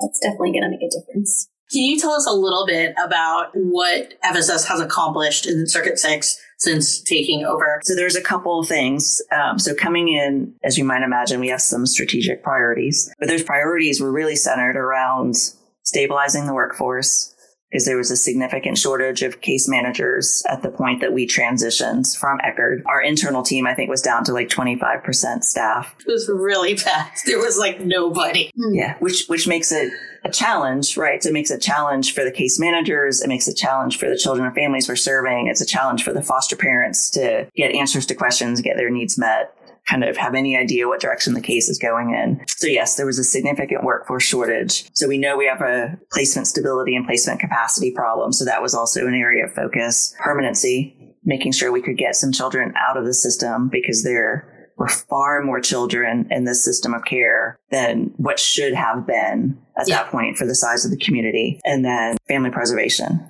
That's 0.00 0.20
definitely 0.20 0.52
going 0.52 0.62
to 0.62 0.70
make 0.70 0.82
a 0.82 0.90
difference. 0.90 1.48
Can 1.70 1.82
you 1.82 1.98
tell 1.98 2.12
us 2.12 2.26
a 2.26 2.32
little 2.32 2.64
bit 2.64 2.94
about 3.04 3.50
what 3.54 4.14
FSS 4.24 4.68
has 4.68 4.80
accomplished 4.80 5.46
in 5.46 5.66
Circuit 5.66 5.98
6 5.98 6.38
since 6.58 7.00
taking 7.02 7.44
over? 7.44 7.80
So 7.82 7.96
there's 7.96 8.14
a 8.14 8.22
couple 8.22 8.60
of 8.60 8.68
things. 8.68 9.20
Um, 9.32 9.58
so 9.58 9.74
coming 9.74 10.08
in, 10.08 10.54
as 10.62 10.78
you 10.78 10.84
might 10.84 11.02
imagine, 11.02 11.40
we 11.40 11.48
have 11.48 11.60
some 11.60 11.84
strategic 11.86 12.44
priorities, 12.44 13.12
but 13.18 13.28
those 13.28 13.42
priorities 13.42 14.00
were 14.00 14.12
really 14.12 14.36
centered 14.36 14.76
around 14.76 15.34
stabilizing 15.82 16.46
the 16.46 16.54
workforce, 16.54 17.34
because 17.70 17.84
there 17.84 17.96
was 17.96 18.10
a 18.10 18.16
significant 18.16 18.78
shortage 18.78 19.22
of 19.22 19.40
case 19.40 19.68
managers 19.68 20.42
at 20.48 20.62
the 20.62 20.70
point 20.70 21.00
that 21.00 21.12
we 21.12 21.26
transitioned 21.26 22.16
from 22.16 22.38
Eckerd. 22.38 22.82
Our 22.86 23.02
internal 23.02 23.42
team, 23.42 23.66
I 23.66 23.74
think, 23.74 23.90
was 23.90 24.02
down 24.02 24.24
to 24.24 24.32
like 24.32 24.48
25% 24.48 25.42
staff. 25.42 25.94
It 26.00 26.10
was 26.10 26.28
really 26.28 26.74
bad. 26.74 27.10
There 27.26 27.38
was 27.38 27.58
like 27.58 27.80
nobody. 27.80 28.50
Hmm. 28.56 28.74
Yeah, 28.74 28.96
which 28.98 29.26
which 29.26 29.48
makes 29.48 29.72
it 29.72 29.92
a 30.24 30.30
challenge, 30.30 30.96
right? 30.96 31.22
So 31.22 31.28
it 31.30 31.32
makes 31.32 31.50
a 31.50 31.58
challenge 31.58 32.14
for 32.14 32.24
the 32.24 32.32
case 32.32 32.58
managers. 32.58 33.20
It 33.20 33.28
makes 33.28 33.48
a 33.48 33.54
challenge 33.54 33.98
for 33.98 34.08
the 34.08 34.16
children 34.16 34.46
and 34.46 34.54
families 34.54 34.88
we're 34.88 34.96
serving. 34.96 35.48
It's 35.48 35.60
a 35.60 35.66
challenge 35.66 36.02
for 36.02 36.12
the 36.12 36.22
foster 36.22 36.56
parents 36.56 37.10
to 37.10 37.48
get 37.56 37.74
answers 37.74 38.06
to 38.06 38.14
questions, 38.14 38.60
get 38.60 38.76
their 38.76 38.90
needs 38.90 39.18
met 39.18 39.56
kind 39.88 40.04
of 40.04 40.16
have 40.16 40.34
any 40.34 40.56
idea 40.56 40.88
what 40.88 41.00
direction 41.00 41.34
the 41.34 41.40
case 41.40 41.68
is 41.68 41.78
going 41.78 42.10
in. 42.10 42.44
So 42.48 42.66
yes, 42.66 42.96
there 42.96 43.06
was 43.06 43.18
a 43.18 43.24
significant 43.24 43.84
workforce 43.84 44.24
shortage. 44.24 44.88
So 44.94 45.06
we 45.06 45.18
know 45.18 45.36
we 45.36 45.46
have 45.46 45.60
a 45.60 45.98
placement 46.12 46.48
stability 46.48 46.96
and 46.96 47.06
placement 47.06 47.40
capacity 47.40 47.92
problem. 47.92 48.32
So 48.32 48.44
that 48.44 48.62
was 48.62 48.74
also 48.74 49.06
an 49.06 49.14
area 49.14 49.44
of 49.44 49.52
focus. 49.52 50.14
Permanency, 50.18 51.14
making 51.24 51.52
sure 51.52 51.70
we 51.70 51.82
could 51.82 51.98
get 51.98 52.16
some 52.16 52.32
children 52.32 52.74
out 52.76 52.96
of 52.96 53.04
the 53.04 53.14
system 53.14 53.68
because 53.68 54.02
there 54.02 54.52
were 54.76 54.88
far 54.88 55.42
more 55.42 55.60
children 55.60 56.28
in 56.30 56.44
this 56.44 56.64
system 56.64 56.92
of 56.92 57.04
care 57.04 57.58
than 57.70 58.12
what 58.16 58.38
should 58.38 58.74
have 58.74 59.06
been 59.06 59.58
at 59.78 59.88
yeah. 59.88 60.02
that 60.02 60.10
point 60.10 60.36
for 60.36 60.46
the 60.46 60.54
size 60.54 60.84
of 60.84 60.90
the 60.90 60.98
community. 60.98 61.60
And 61.64 61.84
then 61.84 62.16
family 62.28 62.50
preservation, 62.50 63.26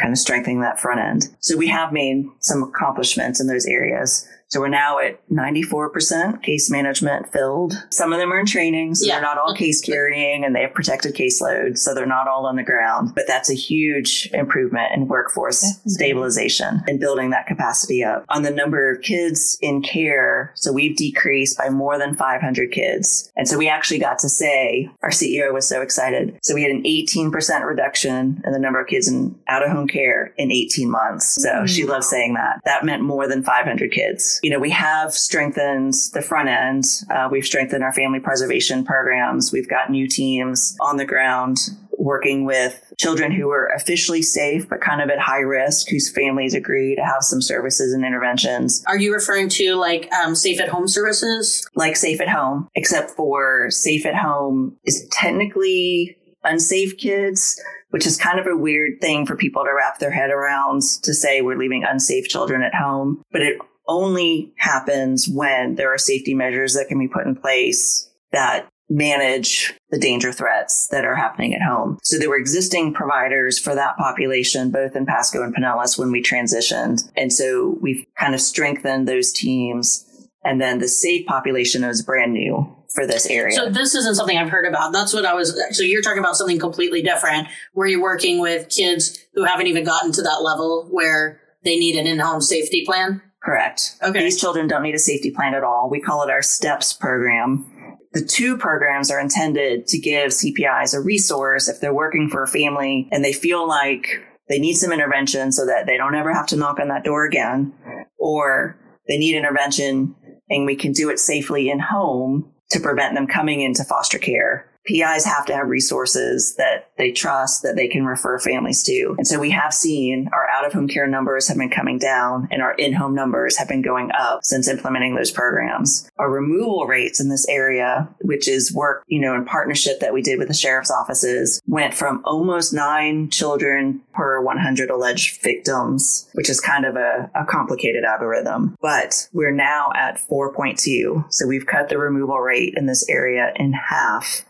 kind 0.00 0.12
of 0.12 0.18
strengthening 0.18 0.60
that 0.60 0.80
front 0.80 1.00
end. 1.00 1.28
So 1.40 1.56
we 1.56 1.68
have 1.68 1.92
made 1.92 2.24
some 2.40 2.62
accomplishments 2.62 3.40
in 3.40 3.46
those 3.46 3.66
areas. 3.66 4.28
So 4.50 4.60
we're 4.60 4.68
now 4.68 4.98
at 4.98 5.20
94% 5.28 6.42
case 6.42 6.70
management 6.70 7.30
filled. 7.30 7.74
Some 7.90 8.14
of 8.14 8.18
them 8.18 8.32
are 8.32 8.40
in 8.40 8.46
training, 8.46 8.94
so 8.94 9.06
yeah. 9.06 9.14
they're 9.14 9.22
not 9.22 9.36
all 9.36 9.54
case 9.54 9.82
carrying 9.82 10.42
and 10.42 10.56
they 10.56 10.62
have 10.62 10.72
protected 10.72 11.14
caseloads, 11.14 11.78
so 11.78 11.94
they're 11.94 12.06
not 12.06 12.28
all 12.28 12.46
on 12.46 12.56
the 12.56 12.62
ground. 12.62 13.14
But 13.14 13.26
that's 13.26 13.50
a 13.50 13.54
huge 13.54 14.30
improvement 14.32 14.92
in 14.94 15.06
workforce 15.06 15.60
Definitely. 15.60 15.92
stabilization 15.92 16.82
and 16.88 16.98
building 16.98 17.28
that 17.30 17.46
capacity 17.46 18.02
up. 18.02 18.24
On 18.30 18.42
the 18.42 18.50
number 18.50 18.90
of 18.90 19.02
kids 19.02 19.58
in 19.60 19.82
care, 19.82 20.52
so 20.54 20.72
we've 20.72 20.96
decreased 20.96 21.58
by 21.58 21.68
more 21.68 21.98
than 21.98 22.14
500 22.14 22.72
kids. 22.72 23.30
And 23.36 23.46
so 23.46 23.58
we 23.58 23.68
actually 23.68 23.98
got 23.98 24.18
to 24.20 24.30
say, 24.30 24.88
our 25.02 25.10
CEO 25.10 25.52
was 25.52 25.68
so 25.68 25.82
excited. 25.82 26.38
So 26.42 26.54
we 26.54 26.62
had 26.62 26.72
an 26.72 26.84
18% 26.84 27.66
reduction 27.66 28.40
in 28.46 28.52
the 28.52 28.58
number 28.58 28.80
of 28.80 28.86
kids 28.86 29.08
in 29.08 29.38
out 29.46 29.62
of 29.62 29.70
home 29.70 29.88
care 29.88 30.32
in 30.38 30.50
18 30.50 30.90
months. 30.90 31.42
So 31.42 31.50
mm-hmm. 31.50 31.66
she 31.66 31.84
loves 31.84 32.08
saying 32.08 32.32
that. 32.34 32.60
That 32.64 32.86
meant 32.86 33.02
more 33.02 33.28
than 33.28 33.42
500 33.42 33.92
kids 33.92 34.37
you 34.42 34.50
know, 34.50 34.58
we 34.58 34.70
have 34.70 35.12
strengthened 35.12 35.94
the 36.12 36.22
front 36.22 36.48
end. 36.48 36.84
Uh, 37.10 37.28
we've 37.30 37.44
strengthened 37.44 37.82
our 37.82 37.92
family 37.92 38.20
preservation 38.20 38.84
programs. 38.84 39.52
We've 39.52 39.68
got 39.68 39.90
new 39.90 40.08
teams 40.08 40.76
on 40.80 40.96
the 40.96 41.04
ground 41.04 41.58
working 41.98 42.44
with 42.44 42.92
children 42.98 43.32
who 43.32 43.50
are 43.50 43.66
officially 43.74 44.22
safe 44.22 44.68
but 44.68 44.80
kind 44.80 45.02
of 45.02 45.10
at 45.10 45.18
high 45.18 45.40
risk 45.40 45.88
whose 45.88 46.08
families 46.08 46.54
agree 46.54 46.94
to 46.94 47.04
have 47.04 47.22
some 47.22 47.42
services 47.42 47.92
and 47.92 48.04
interventions 48.04 48.84
are 48.86 48.98
you 48.98 49.12
referring 49.12 49.48
to 49.48 49.74
like 49.74 50.10
um, 50.12 50.34
safe 50.34 50.60
at 50.60 50.68
home 50.68 50.86
services 50.86 51.68
like 51.74 51.96
safe 51.96 52.20
at 52.20 52.28
home 52.28 52.68
except 52.76 53.10
for 53.10 53.68
safe 53.70 54.06
at 54.06 54.14
home 54.14 54.76
is 54.84 55.06
technically 55.10 56.16
unsafe 56.44 56.96
kids 56.96 57.60
which 57.90 58.06
is 58.06 58.16
kind 58.16 58.38
of 58.38 58.46
a 58.46 58.56
weird 58.56 59.00
thing 59.00 59.26
for 59.26 59.34
people 59.34 59.64
to 59.64 59.72
wrap 59.74 59.98
their 59.98 60.10
head 60.10 60.30
around 60.30 60.82
to 61.02 61.12
say 61.12 61.42
we're 61.42 61.58
leaving 61.58 61.84
unsafe 61.84 62.28
children 62.28 62.62
at 62.62 62.74
home 62.74 63.22
but 63.32 63.42
it 63.42 63.58
only 63.88 64.52
happens 64.56 65.28
when 65.28 65.74
there 65.74 65.92
are 65.92 65.98
safety 65.98 66.34
measures 66.34 66.74
that 66.74 66.88
can 66.88 66.98
be 66.98 67.08
put 67.08 67.26
in 67.26 67.34
place 67.34 68.08
that 68.32 68.68
manage 68.90 69.74
the 69.90 69.98
danger 69.98 70.32
threats 70.32 70.88
that 70.90 71.04
are 71.04 71.14
happening 71.14 71.54
at 71.54 71.60
home. 71.60 71.98
So 72.02 72.18
there 72.18 72.30
were 72.30 72.38
existing 72.38 72.94
providers 72.94 73.58
for 73.58 73.74
that 73.74 73.96
population, 73.98 74.70
both 74.70 74.96
in 74.96 75.04
Pasco 75.04 75.42
and 75.42 75.54
Pinellas 75.54 75.98
when 75.98 76.10
we 76.10 76.22
transitioned. 76.22 77.10
And 77.16 77.32
so 77.32 77.76
we've 77.82 78.04
kind 78.18 78.34
of 78.34 78.40
strengthened 78.40 79.06
those 79.06 79.32
teams. 79.32 80.04
And 80.44 80.60
then 80.60 80.78
the 80.78 80.88
safe 80.88 81.26
population 81.26 81.84
is 81.84 82.00
brand 82.00 82.32
new 82.32 82.74
for 82.94 83.06
this 83.06 83.26
area. 83.26 83.54
So 83.54 83.68
this 83.68 83.94
isn't 83.94 84.14
something 84.14 84.38
I've 84.38 84.48
heard 84.48 84.66
about. 84.66 84.94
That's 84.94 85.12
what 85.12 85.26
I 85.26 85.34
was. 85.34 85.60
So 85.72 85.82
you're 85.82 86.00
talking 86.00 86.20
about 86.20 86.36
something 86.36 86.58
completely 86.58 87.02
different 87.02 87.48
where 87.74 87.86
you're 87.86 88.00
working 88.00 88.40
with 88.40 88.70
kids 88.70 89.18
who 89.34 89.44
haven't 89.44 89.66
even 89.66 89.84
gotten 89.84 90.12
to 90.12 90.22
that 90.22 90.40
level 90.42 90.88
where 90.90 91.42
they 91.64 91.78
need 91.78 91.96
an 91.96 92.06
in-home 92.06 92.40
safety 92.40 92.84
plan. 92.86 93.20
Correct. 93.48 93.96
Okay. 94.02 94.24
These 94.24 94.38
children 94.38 94.66
don't 94.66 94.82
need 94.82 94.94
a 94.94 94.98
safety 94.98 95.30
plan 95.30 95.54
at 95.54 95.64
all. 95.64 95.88
We 95.88 96.02
call 96.02 96.22
it 96.22 96.28
our 96.28 96.42
STEPS 96.42 96.92
program. 96.92 97.96
The 98.12 98.22
two 98.22 98.58
programs 98.58 99.10
are 99.10 99.18
intended 99.18 99.86
to 99.86 99.98
give 99.98 100.32
CPIs 100.32 100.94
a 100.94 101.00
resource 101.00 101.66
if 101.66 101.80
they're 101.80 101.94
working 101.94 102.28
for 102.28 102.42
a 102.42 102.46
family 102.46 103.08
and 103.10 103.24
they 103.24 103.32
feel 103.32 103.66
like 103.66 104.22
they 104.50 104.58
need 104.58 104.74
some 104.74 104.92
intervention 104.92 105.50
so 105.50 105.64
that 105.64 105.86
they 105.86 105.96
don't 105.96 106.14
ever 106.14 106.34
have 106.34 106.46
to 106.48 106.56
knock 106.56 106.78
on 106.78 106.88
that 106.88 107.04
door 107.04 107.24
again, 107.24 107.72
or 108.18 108.78
they 109.08 109.16
need 109.16 109.34
intervention 109.34 110.14
and 110.50 110.66
we 110.66 110.76
can 110.76 110.92
do 110.92 111.08
it 111.08 111.18
safely 111.18 111.70
in 111.70 111.78
home 111.78 112.52
to 112.72 112.80
prevent 112.80 113.14
them 113.14 113.26
coming 113.26 113.62
into 113.62 113.82
foster 113.82 114.18
care 114.18 114.67
PIs 114.88 115.24
have 115.24 115.44
to 115.46 115.54
have 115.54 115.68
resources 115.68 116.54
that 116.56 116.90
they 116.96 117.12
trust 117.12 117.62
that 117.62 117.76
they 117.76 117.88
can 117.88 118.06
refer 118.06 118.38
families 118.38 118.82
to. 118.84 119.14
And 119.18 119.26
so 119.26 119.38
we 119.38 119.50
have 119.50 119.74
seen 119.74 120.28
our 120.32 120.48
out 120.48 120.66
of 120.66 120.72
home 120.72 120.88
care 120.88 121.06
numbers 121.06 121.46
have 121.48 121.58
been 121.58 121.68
coming 121.68 121.98
down 121.98 122.48
and 122.50 122.62
our 122.62 122.72
in 122.72 122.94
home 122.94 123.14
numbers 123.14 123.58
have 123.58 123.68
been 123.68 123.82
going 123.82 124.10
up 124.12 124.40
since 124.42 124.66
implementing 124.66 125.14
those 125.14 125.30
programs. 125.30 126.10
Our 126.18 126.30
removal 126.30 126.86
rates 126.86 127.20
in 127.20 127.28
this 127.28 127.46
area, 127.48 128.08
which 128.22 128.48
is 128.48 128.72
work, 128.72 129.04
you 129.06 129.20
know, 129.20 129.34
in 129.34 129.44
partnership 129.44 130.00
that 130.00 130.14
we 130.14 130.22
did 130.22 130.38
with 130.38 130.48
the 130.48 130.54
sheriff's 130.54 130.90
offices, 130.90 131.60
went 131.66 131.94
from 131.94 132.22
almost 132.24 132.72
nine 132.72 133.28
children 133.30 134.00
per 134.14 134.40
100 134.40 134.90
alleged 134.90 135.42
victims, 135.42 136.28
which 136.32 136.48
is 136.48 136.60
kind 136.60 136.84
of 136.84 136.96
a, 136.96 137.30
a 137.34 137.44
complicated 137.44 138.04
algorithm. 138.04 138.74
But 138.80 139.28
we're 139.32 139.52
now 139.52 139.92
at 139.94 140.18
4.2. 140.18 141.26
So 141.30 141.46
we've 141.46 141.66
cut 141.66 141.88
the 141.88 141.98
removal 141.98 142.38
rate 142.38 142.74
in 142.76 142.86
this 142.86 143.08
area 143.08 143.52
in 143.56 143.74
half 143.74 144.44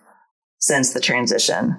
since 0.58 0.92
the 0.92 1.00
transition. 1.00 1.76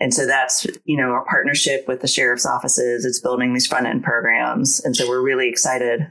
And 0.00 0.12
so 0.12 0.26
that's, 0.26 0.66
you 0.84 0.96
know, 0.96 1.10
our 1.10 1.24
partnership 1.24 1.86
with 1.86 2.00
the 2.00 2.08
sheriff's 2.08 2.44
offices. 2.44 3.04
It's 3.04 3.20
building 3.20 3.54
these 3.54 3.66
front 3.66 3.86
end 3.86 4.02
programs. 4.02 4.84
And 4.84 4.96
so 4.96 5.08
we're 5.08 5.22
really 5.22 5.48
excited. 5.48 6.10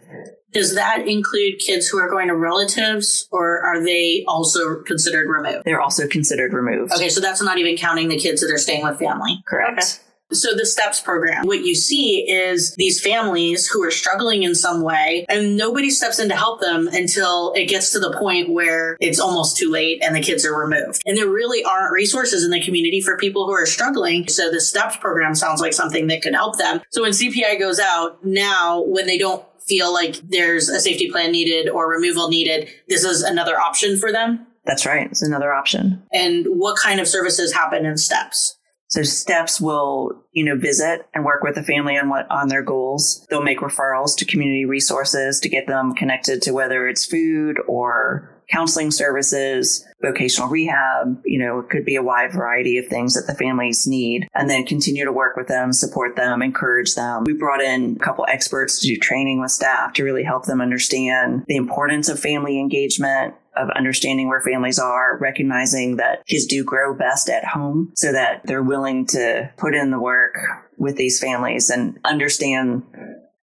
Does 0.54 0.76
that 0.76 1.08
include 1.08 1.60
kids 1.60 1.88
who 1.88 1.98
are 1.98 2.10
going 2.10 2.28
to 2.28 2.36
relatives 2.36 3.28
or 3.32 3.62
are 3.62 3.84
they 3.84 4.24
also 4.28 4.82
considered 4.84 5.28
removed? 5.28 5.64
They're 5.66 5.82
also 5.82 6.08
considered 6.08 6.54
removed. 6.54 6.94
Okay, 6.94 7.10
so 7.10 7.20
that's 7.20 7.42
not 7.42 7.58
even 7.58 7.76
counting 7.76 8.08
the 8.08 8.18
kids 8.18 8.42
that 8.42 8.52
are 8.52 8.58
staying 8.58 8.84
with 8.84 9.00
family. 9.00 9.44
Correct. 9.48 9.80
Okay. 9.80 9.88
So 10.32 10.56
the 10.56 10.66
STEPS 10.66 11.02
program, 11.02 11.46
what 11.46 11.64
you 11.64 11.76
see 11.76 12.30
is 12.30 12.74
these 12.76 13.02
families 13.02 13.68
who 13.68 13.84
are 13.84 13.92
struggling 13.92 14.44
in 14.44 14.56
some 14.56 14.82
way 14.82 15.26
and 15.30 15.56
nobody 15.56 15.90
steps 15.90 16.18
in 16.18 16.30
to 16.30 16.36
help 16.36 16.60
them 16.60 16.88
until 16.88 17.54
it 17.54 17.66
gets 17.66 17.92
to 17.92 18.00
the 18.00 18.16
point 18.18 18.50
where 18.50 18.98
it's 19.00 19.20
almost 19.20 19.58
too 19.58 19.70
late 19.70 20.02
and 20.04 20.16
the 20.16 20.22
kids 20.22 20.46
are 20.46 20.58
removed. 20.58 21.02
And 21.06 21.18
there 21.18 21.30
really 21.30 21.64
aren't 21.64 21.94
resources 21.94 22.44
in 22.44 22.52
the 22.52 22.64
community 22.64 23.00
for 23.00 23.18
people 23.18 23.46
who 23.46 23.54
are 23.54 23.66
struggling. 23.66 24.28
So 24.28 24.50
the 24.50 24.62
STEPS 24.62 24.98
program 24.98 25.36
sounds 25.36 25.62
like 25.62 25.74
something 25.74 26.08
that 26.08 26.22
could 26.22 26.34
help 26.34 26.58
them. 26.58 26.82
So 26.90 27.04
when 27.04 27.12
CPI 27.12 27.60
goes 27.60 27.80
out 27.80 28.26
now, 28.26 28.82
when 28.82 29.06
they 29.06 29.18
don't 29.18 29.46
feel 29.68 29.94
like 29.94 30.16
there's 30.24 30.68
a 30.70 30.80
safety 30.80 31.12
plan 31.12 31.32
needed 31.32 31.70
or 31.70 31.90
removal 31.90 32.30
needed, 32.30 32.70
this 32.88 33.04
is 33.04 33.22
another 33.22 33.60
option 33.60 33.98
for 33.98 34.12
them. 34.12 34.48
That's 34.66 34.86
right. 34.86 35.08
It's 35.08 35.22
another 35.22 35.54
option. 35.54 36.02
And 36.12 36.46
what 36.48 36.78
kind 36.78 37.00
of 37.00 37.08
services 37.08 37.54
happen 37.54 37.86
in 37.86 37.98
STEPS? 37.98 38.58
So 38.94 39.02
steps 39.02 39.60
will, 39.60 40.24
you 40.34 40.44
know, 40.44 40.56
visit 40.56 41.08
and 41.16 41.26
work 41.26 41.42
with 41.42 41.56
the 41.56 41.64
family 41.64 41.98
on 41.98 42.10
what 42.10 42.30
on 42.30 42.50
their 42.50 42.62
goals. 42.62 43.26
They'll 43.28 43.42
make 43.42 43.58
referrals 43.58 44.16
to 44.18 44.26
community 44.26 44.66
resources 44.66 45.40
to 45.40 45.50
get 45.50 45.66
them 45.66 45.96
connected 45.96 46.44
to 46.44 46.52
whether 46.52 46.88
it's 46.88 47.04
food 47.04 47.58
or 47.68 48.30
counseling 48.52 48.92
services, 48.92 49.84
vocational 50.04 50.48
rehab, 50.48 51.20
you 51.26 51.40
know, 51.40 51.60
it 51.60 51.70
could 51.70 51.86
be 51.86 51.96
a 51.96 52.04
wide 52.04 52.32
variety 52.32 52.78
of 52.78 52.86
things 52.86 53.16
that 53.16 53.26
the 53.26 53.34
families 53.34 53.88
need, 53.88 54.28
and 54.36 54.48
then 54.48 54.66
continue 54.66 55.06
to 55.06 55.12
work 55.12 55.36
with 55.36 55.48
them, 55.48 55.74
support 55.74 56.16
them, 56.16 56.44
encourage 56.44 56.94
them. 56.94 57.24
We 57.24 57.34
brought 57.34 57.62
in 57.62 57.96
a 57.96 58.04
couple 58.04 58.26
experts 58.28 58.80
to 58.82 58.88
do 58.88 58.98
training 58.98 59.42
with 59.42 59.50
staff 59.50 59.94
to 59.94 60.04
really 60.04 60.24
help 60.24 60.46
them 60.46 60.62
understand 60.62 61.46
the 61.48 61.56
importance 61.56 62.10
of 62.10 62.20
family 62.20 62.60
engagement, 62.60 63.34
of 63.56 63.70
understanding 63.76 64.28
where 64.28 64.42
families 64.42 64.80
are, 64.80 65.18
recognizing 65.20 65.98
that 65.98 66.26
kids 66.26 66.46
do 66.46 66.64
grow 66.64 66.96
best 66.96 67.30
at 67.30 67.46
home 67.46 67.92
so 67.96 68.12
that 68.12 68.42
they're 68.46 68.64
willing 68.64 69.06
to 69.08 69.50
put 69.58 69.76
in 69.76 69.92
the 69.92 70.00
work 70.00 70.36
with 70.78 70.98
these 70.98 71.20
families 71.20 71.70
and 71.70 72.00
understand 72.04 72.84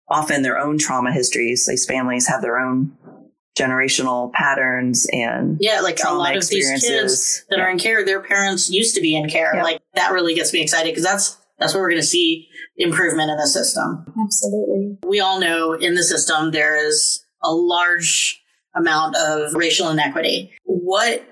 often 0.09 0.42
their 0.42 0.59
own 0.59 0.79
trauma 0.79 1.12
histories. 1.12 1.66
These 1.66 1.87
families 1.87 2.29
have 2.29 2.42
their 2.42 2.59
own 2.59 2.97
generational 3.57 4.31
patterns 4.33 5.07
and 5.12 5.57
yeah 5.61 5.81
like 5.81 5.99
a 6.05 6.12
lot 6.12 6.37
of 6.37 6.47
these 6.49 6.69
kids 6.83 7.42
that 7.49 7.57
yeah. 7.57 7.64
are 7.64 7.71
in 7.71 7.79
care 7.79 8.05
their 8.05 8.21
parents 8.21 8.69
used 8.69 8.95
to 8.95 9.01
be 9.01 9.16
in 9.16 9.31
care 9.31 9.57
yeah. 9.57 9.62
like 9.62 9.81
that 9.95 10.12
really 10.12 10.35
gets 10.35 10.53
me 10.53 10.61
excited 10.61 10.90
because 10.90 11.03
that's 11.03 11.38
that's 11.59 11.73
where 11.73 11.83
we're 11.83 11.88
going 11.88 12.01
to 12.01 12.07
see 12.07 12.47
improvement 12.77 13.31
in 13.31 13.37
the 13.38 13.47
system 13.47 14.05
absolutely 14.23 14.99
we 15.07 15.21
all 15.21 15.40
know 15.40 15.73
in 15.73 15.95
the 15.95 16.03
system 16.03 16.51
there 16.51 16.77
is 16.87 17.25
a 17.42 17.51
large 17.51 18.42
amount 18.77 19.17
of 19.17 19.55
racial 19.55 19.89
inequity. 19.89 20.53
What 20.65 21.25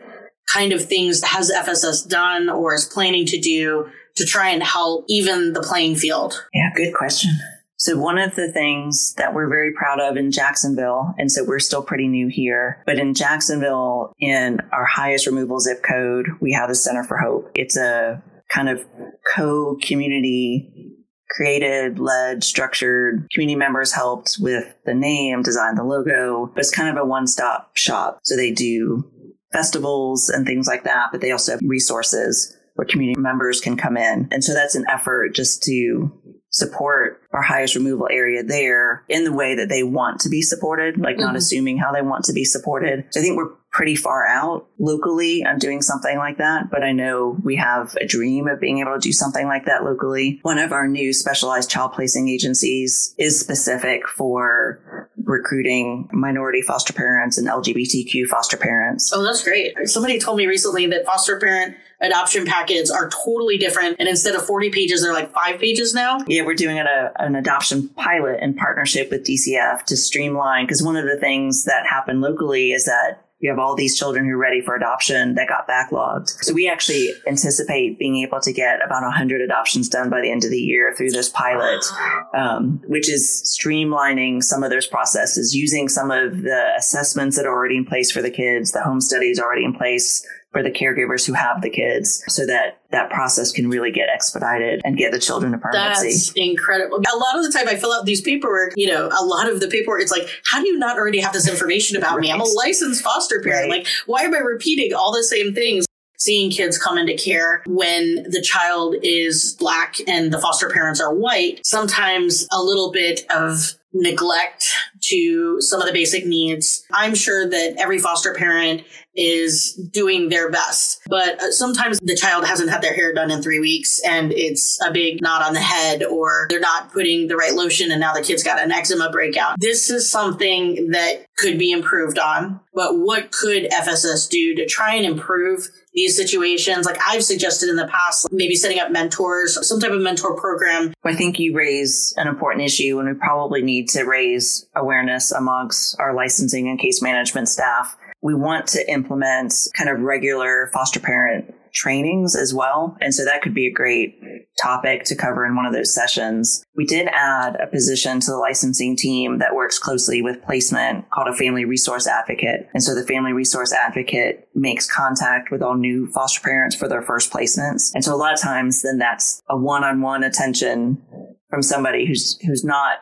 kind 0.53 0.73
of 0.73 0.85
things 0.85 1.23
has 1.25 1.51
fss 1.51 2.09
done 2.09 2.49
or 2.49 2.75
is 2.75 2.85
planning 2.85 3.27
to 3.27 3.41
do 3.41 3.89
to 4.17 4.25
try 4.25 4.51
and 4.51 4.63
help 4.63 5.05
even 5.09 5.53
the 5.53 5.63
playing 5.63 5.97
field? 5.97 6.45
Yeah 6.53 6.71
good 6.75 6.95
question. 6.95 7.31
So 7.77 7.99
one 7.99 8.19
of 8.19 8.35
the 8.35 8.51
things 8.53 9.15
that 9.19 9.35
we're 9.35 9.49
very 9.49 9.73
proud 9.73 10.01
of 10.01 10.17
in 10.17 10.31
Jacksonville, 10.31 11.13
and 11.19 11.31
so 11.31 11.45
we're 11.45 11.59
still 11.59 11.83
pretty 11.83 12.09
new 12.09 12.29
here, 12.29 12.83
but 12.87 12.99
in 12.99 13.15
Jacksonville, 13.15 14.13
in 14.19 14.61
our 14.73 14.87
highest 14.87 15.27
removal 15.27 15.59
zip 15.59 15.83
code, 15.83 16.27
we 16.41 16.53
have 16.53 16.69
the 16.69 16.75
Center 16.75 17.05
for 17.05 17.19
Hope. 17.19 17.51
It's 17.55 17.77
a 17.77 18.23
kind 18.49 18.69
of 18.69 18.87
co-community 19.35 20.97
created, 21.35 21.99
led, 21.99 22.45
structured. 22.45 23.27
Community 23.33 23.57
members 23.57 23.93
helped 23.93 24.37
with 24.39 24.75
the 24.85 24.95
name, 24.95 25.43
design 25.43 25.75
the 25.75 25.85
logo, 25.85 26.53
it's 26.57 26.71
kind 26.71 26.89
of 26.89 27.03
a 27.03 27.07
one-stop 27.07 27.77
shop. 27.77 28.21
So 28.23 28.37
they 28.37 28.53
do 28.53 29.11
festivals 29.53 30.29
and 30.29 30.47
things 30.47 30.67
like 30.67 30.85
that, 30.85 31.09
but 31.13 31.21
they 31.21 31.33
also 31.33 31.53
have 31.53 31.61
resources 31.65 32.57
where 32.75 32.87
community 32.87 33.21
members 33.21 33.61
can 33.61 33.77
come 33.77 33.97
in. 33.97 34.29
And 34.31 34.43
so 34.43 34.53
that's 34.53 34.75
an 34.75 34.85
effort 34.89 35.35
just 35.35 35.63
to 35.65 36.13
support 36.51 37.21
our 37.33 37.43
highest 37.43 37.75
removal 37.75 38.07
area 38.11 38.45
there 38.45 39.05
in 39.09 39.25
the 39.25 39.33
way 39.33 39.57
that 39.57 39.69
they 39.69 39.83
want 39.83 40.21
to 40.21 40.29
be 40.29 40.41
supported, 40.41 40.99
like 40.99 41.17
mm-hmm. 41.17 41.25
not 41.25 41.37
assuming 41.37 41.79
how 41.79 41.93
they 41.93 42.03
want 42.03 42.25
to 42.25 42.33
be 42.33 42.45
supported. 42.45 43.05
So 43.11 43.21
I 43.21 43.23
think 43.25 43.37
we're 43.37 43.51
pretty 43.75 43.97
far 43.97 44.25
out 44.25 44.69
locally 44.79 45.45
on 45.45 45.59
doing 45.59 45.83
something 45.83 46.17
like 46.17 46.39
that, 46.39 46.71
but 46.71 46.85
I 46.85 46.93
know 46.93 47.37
we 47.43 47.57
have 47.57 47.97
a 48.01 48.07
dream 48.07 48.47
of 48.47 48.61
being 48.61 48.79
able 48.79 48.95
to 48.95 49.01
do 49.01 49.13
something 49.13 49.49
like 49.49 49.67
that 49.67 49.83
locally. 49.83 50.39
One 50.43 50.59
of 50.59 50.73
our 50.73 50.87
new 50.87 51.13
specialized 51.13 51.69
child 51.69 51.93
placing 51.93 52.29
agencies 52.29 53.17
is 53.19 53.39
specific 53.39 54.09
for 54.09 55.11
recruiting 55.25 56.09
minority 56.13 56.63
foster 56.63 56.93
parents 56.93 57.37
and 57.37 57.49
LGBTQ 57.49 58.27
foster 58.27 58.57
parents. 58.57 59.13
Oh, 59.13 59.25
that's 59.25 59.43
great. 59.43 59.77
Somebody 59.89 60.21
told 60.21 60.39
me 60.39 60.47
recently 60.47 60.87
that 60.87 61.05
foster 61.05 61.41
parent 61.41 61.75
adoption 62.01 62.45
packets 62.47 62.91
are 62.91 63.09
totally 63.09 63.59
different. 63.59 63.97
And 63.99 64.09
instead 64.09 64.37
of 64.37 64.47
40 64.47 64.71
pages, 64.71 65.03
they're 65.03 65.13
like 65.13 65.33
five 65.33 65.59
pages 65.59 65.95
now. 65.95 66.19
Yeah, 66.29 66.45
we're 66.45 66.55
doing 66.55 66.79
an, 66.79 66.87
a, 66.87 67.13
an 67.19 67.35
adoption 67.35 67.89
pilot 67.89 68.41
in 68.41 68.55
partnership 68.55 69.11
with 69.11 69.25
DCF 69.25 69.85
to 69.85 69.97
streamline. 69.97 70.67
Because 70.67 70.83
one 70.83 70.97
of 70.97 71.07
the 71.07 71.17
things 71.17 71.65
that 71.65 71.87
happened 71.87 72.21
locally 72.21 72.73
is 72.73 72.85
that 72.85 73.24
you 73.45 73.51
have 73.51 73.59
all 73.59 73.77
these 73.77 73.95
children 73.99 74.25
who 74.25 74.31
are 74.31 74.39
ready 74.39 74.63
for 74.63 74.75
adoption 74.75 75.35
that 75.35 75.47
got 75.47 75.69
backlogged. 75.69 76.31
So 76.43 76.55
we 76.55 76.67
actually 76.67 77.11
anticipate 77.27 77.99
being 77.99 78.17
able 78.23 78.41
to 78.41 78.55
get 78.55 78.83
about 78.83 79.03
100 79.03 79.43
adoptions 79.43 79.91
done 79.91 80.09
by 80.09 80.23
the 80.23 80.31
end 80.31 80.45
of 80.45 80.51
the 80.51 80.59
year 80.59 80.95
through 80.97 81.11
this 81.11 81.29
pilot, 81.29 81.85
um, 82.33 82.81
which 82.87 83.07
is 83.07 83.43
streamlining 83.45 84.43
some 84.43 84.63
of 84.63 84.71
those 84.71 84.87
processes, 84.87 85.55
using 85.55 85.91
some 85.91 86.11
of 86.11 86.41
the 86.41 86.73
assessments 86.79 87.37
that 87.37 87.45
are 87.45 87.53
already 87.53 87.77
in 87.77 87.85
place 87.85 88.11
for 88.11 88.23
the 88.23 88.31
kids, 88.31 88.73
the 88.73 88.81
home 88.81 89.03
studies 89.03 89.39
already 89.39 89.67
in 89.67 89.75
place 89.75 90.27
for 90.55 90.63
the 90.63 90.71
caregivers 90.71 91.27
who 91.27 91.33
have 91.35 91.61
the 91.61 91.69
kids 91.69 92.23
so 92.29 92.47
that 92.47 92.81
that 92.91 93.11
process 93.11 93.51
can 93.51 93.69
really 93.69 93.91
get 93.91 94.09
expedited 94.09 94.81
and 94.85 94.97
get 94.97 95.11
the 95.11 95.19
children 95.19 95.51
to 95.53 95.59
permanency. 95.59 96.09
That's 96.09 96.33
incredible. 96.37 96.99
A 96.99 97.17
lot 97.17 97.37
of 97.37 97.43
the 97.43 97.51
time 97.51 97.69
I 97.69 97.75
fill 97.75 97.93
out 97.93 98.07
these 98.07 98.21
paperwork, 98.21 98.73
you 98.77 98.87
know, 98.87 99.09
a 99.09 99.25
lot 99.25 99.51
of 99.51 99.59
the 99.59 99.67
paperwork, 99.67 100.01
it's 100.01 100.13
like, 100.13 100.29
how 100.51 100.61
do 100.61 100.69
you 100.69 100.79
not 100.79 100.97
already 100.97 101.19
have 101.19 101.33
this 101.33 101.49
information 101.49 101.97
about 101.97 102.13
right. 102.13 102.21
me? 102.21 102.33
I'm 102.33 102.41
a 102.41 102.45
licensed 102.45 103.03
foster 103.03 103.41
parent. 103.43 103.69
Right. 103.69 103.79
Like, 103.81 103.89
why 104.07 104.23
am 104.23 104.33
I 104.33 104.39
repeating 104.39 104.95
all 104.95 105.13
the 105.13 105.25
same 105.25 105.53
things? 105.53 105.85
seeing 106.17 106.51
kids 106.51 106.79
come 106.79 106.97
into 106.97 107.15
care 107.15 107.63
when 107.67 108.23
the 108.31 108.41
child 108.41 108.95
is 109.03 109.55
black 109.59 109.97
and 110.09 110.33
the 110.33 110.41
foster 110.41 110.71
parents 110.71 110.99
are 110.99 111.13
white, 111.13 111.61
sometimes 111.67 112.49
a 112.51 112.63
little 112.63 112.91
bit 112.91 113.27
of 113.29 113.75
neglect 113.93 114.75
to 115.09 115.61
some 115.61 115.81
of 115.81 115.87
the 115.87 115.93
basic 115.93 116.27
needs. 116.27 116.85
I'm 116.93 117.15
sure 117.15 117.49
that 117.49 117.75
every 117.79 117.99
foster 117.99 118.35
parent 118.35 118.83
is 119.17 119.75
doing 119.75 120.29
their 120.29 120.51
best, 120.51 121.01
but 121.07 121.41
uh, 121.41 121.53
sometimes 121.53 122.01
the 122.01 122.17
child 122.17 122.45
hasn't 122.45 122.71
had 122.71 122.83
their 122.83 122.95
hair 122.95 123.15
done 123.15 123.31
in 123.31 123.43
three 123.43 123.61
weeks 123.61 124.01
and 124.05 124.33
it's 124.33 124.81
a 124.85 124.91
big 124.91 125.23
knot 125.23 125.43
on 125.43 125.55
the 125.55 125.61
head 125.61 126.03
or 126.03 126.47
they're 126.51 126.59
not 126.59 126.93
putting 126.93 127.29
the 127.29 127.37
right 127.37 127.55
lotion 127.55 127.93
and 127.93 128.01
now 128.01 128.13
the 128.13 128.23
kid's 128.23 128.43
got 128.43 128.61
an 128.61 128.73
eczema 128.73 129.11
breakout. 129.11 129.57
This 129.61 129.89
is 129.89 130.11
something 130.11 130.91
that 130.91 131.27
could 131.37 131.59
be 131.59 131.71
improved 131.71 132.19
on, 132.19 132.61
but 132.75 132.99
what 132.99 133.31
could 133.31 133.71
FSS 133.71 134.29
do 134.29 134.55
to 134.57 134.67
try 134.67 134.95
and 134.95 135.07
improve 135.07 135.69
these 135.95 136.17
situations. 136.17 136.87
Like 136.87 136.99
I've 137.07 137.25
suggested 137.25 137.69
in 137.69 137.77
the 137.77 137.87
past, 137.87 138.27
maybe 138.33 138.57
setting 138.57 138.81
up 138.81 138.91
mentors, 138.91 139.67
some 139.67 139.81
type 139.81 139.93
of 139.93 140.01
mentor 140.01 140.37
program. 140.37 140.93
I 141.05 141.15
think 141.15 141.39
you 141.39 141.55
raise 141.55 142.13
an 142.17 142.27
important 142.27 142.65
issue 142.65 142.99
and 142.99 143.09
we 143.09 143.15
probably 143.15 143.63
need 143.63 143.89
to 143.91 144.03
raise 144.03 144.67
awareness 144.75 144.94
amongst 145.33 145.99
our 145.99 146.15
licensing 146.15 146.69
and 146.69 146.79
case 146.79 147.03
management 147.03 147.49
staff. 147.49 147.97
We 148.23 148.35
want 148.35 148.67
to 148.69 148.91
implement 148.91 149.53
kind 149.77 149.91
of 149.91 150.01
regular 150.01 150.71
foster 150.73 151.01
parent 151.01 151.55
trainings 151.75 152.37
as 152.37 152.55
well. 152.55 152.97
And 153.01 153.13
so 153.13 153.25
that 153.25 153.43
could 153.43 153.53
be 153.53 153.67
a 153.67 153.73
great 153.73 154.19
topic 154.63 155.05
to 155.05 155.17
cover 155.17 155.45
in 155.45 155.57
one 155.57 155.67
of 155.67 155.73
those 155.73 155.93
sessions. 155.93 156.65
We 156.77 156.87
did 156.87 157.09
add 157.13 157.57
a 157.57 157.67
position 157.67 158.21
to 158.21 158.31
the 158.31 158.37
licensing 158.37 158.97
team 158.97 159.39
that 159.41 159.55
works 159.55 159.79
closely 159.79 160.23
with 160.23 160.43
placement 160.43 161.11
called 161.11 161.29
a 161.29 161.35
family 161.35 161.65
resource 161.65 162.07
advocate. 162.07 162.69
And 162.73 162.83
so 162.83 162.95
the 162.95 163.05
family 163.05 163.33
resource 163.33 163.73
advocate 163.73 164.49
makes 164.55 164.91
contact 164.91 165.51
with 165.51 165.63
all 165.63 165.75
new 165.75 166.07
foster 166.13 166.41
parents 166.41 166.77
for 166.77 166.89
their 166.89 167.03
first 167.03 167.33
placements. 167.33 167.91
And 167.95 168.05
so 168.05 168.15
a 168.15 168.17
lot 168.17 168.33
of 168.33 168.41
times 168.41 168.83
then 168.83 168.99
that's 168.99 169.43
a 169.51 169.57
one-on-one 169.57 170.23
attention 170.23 171.03
from 171.51 171.63
somebody 171.63 172.07
who's 172.07 172.39
who's 172.47 172.65
not 172.65 172.99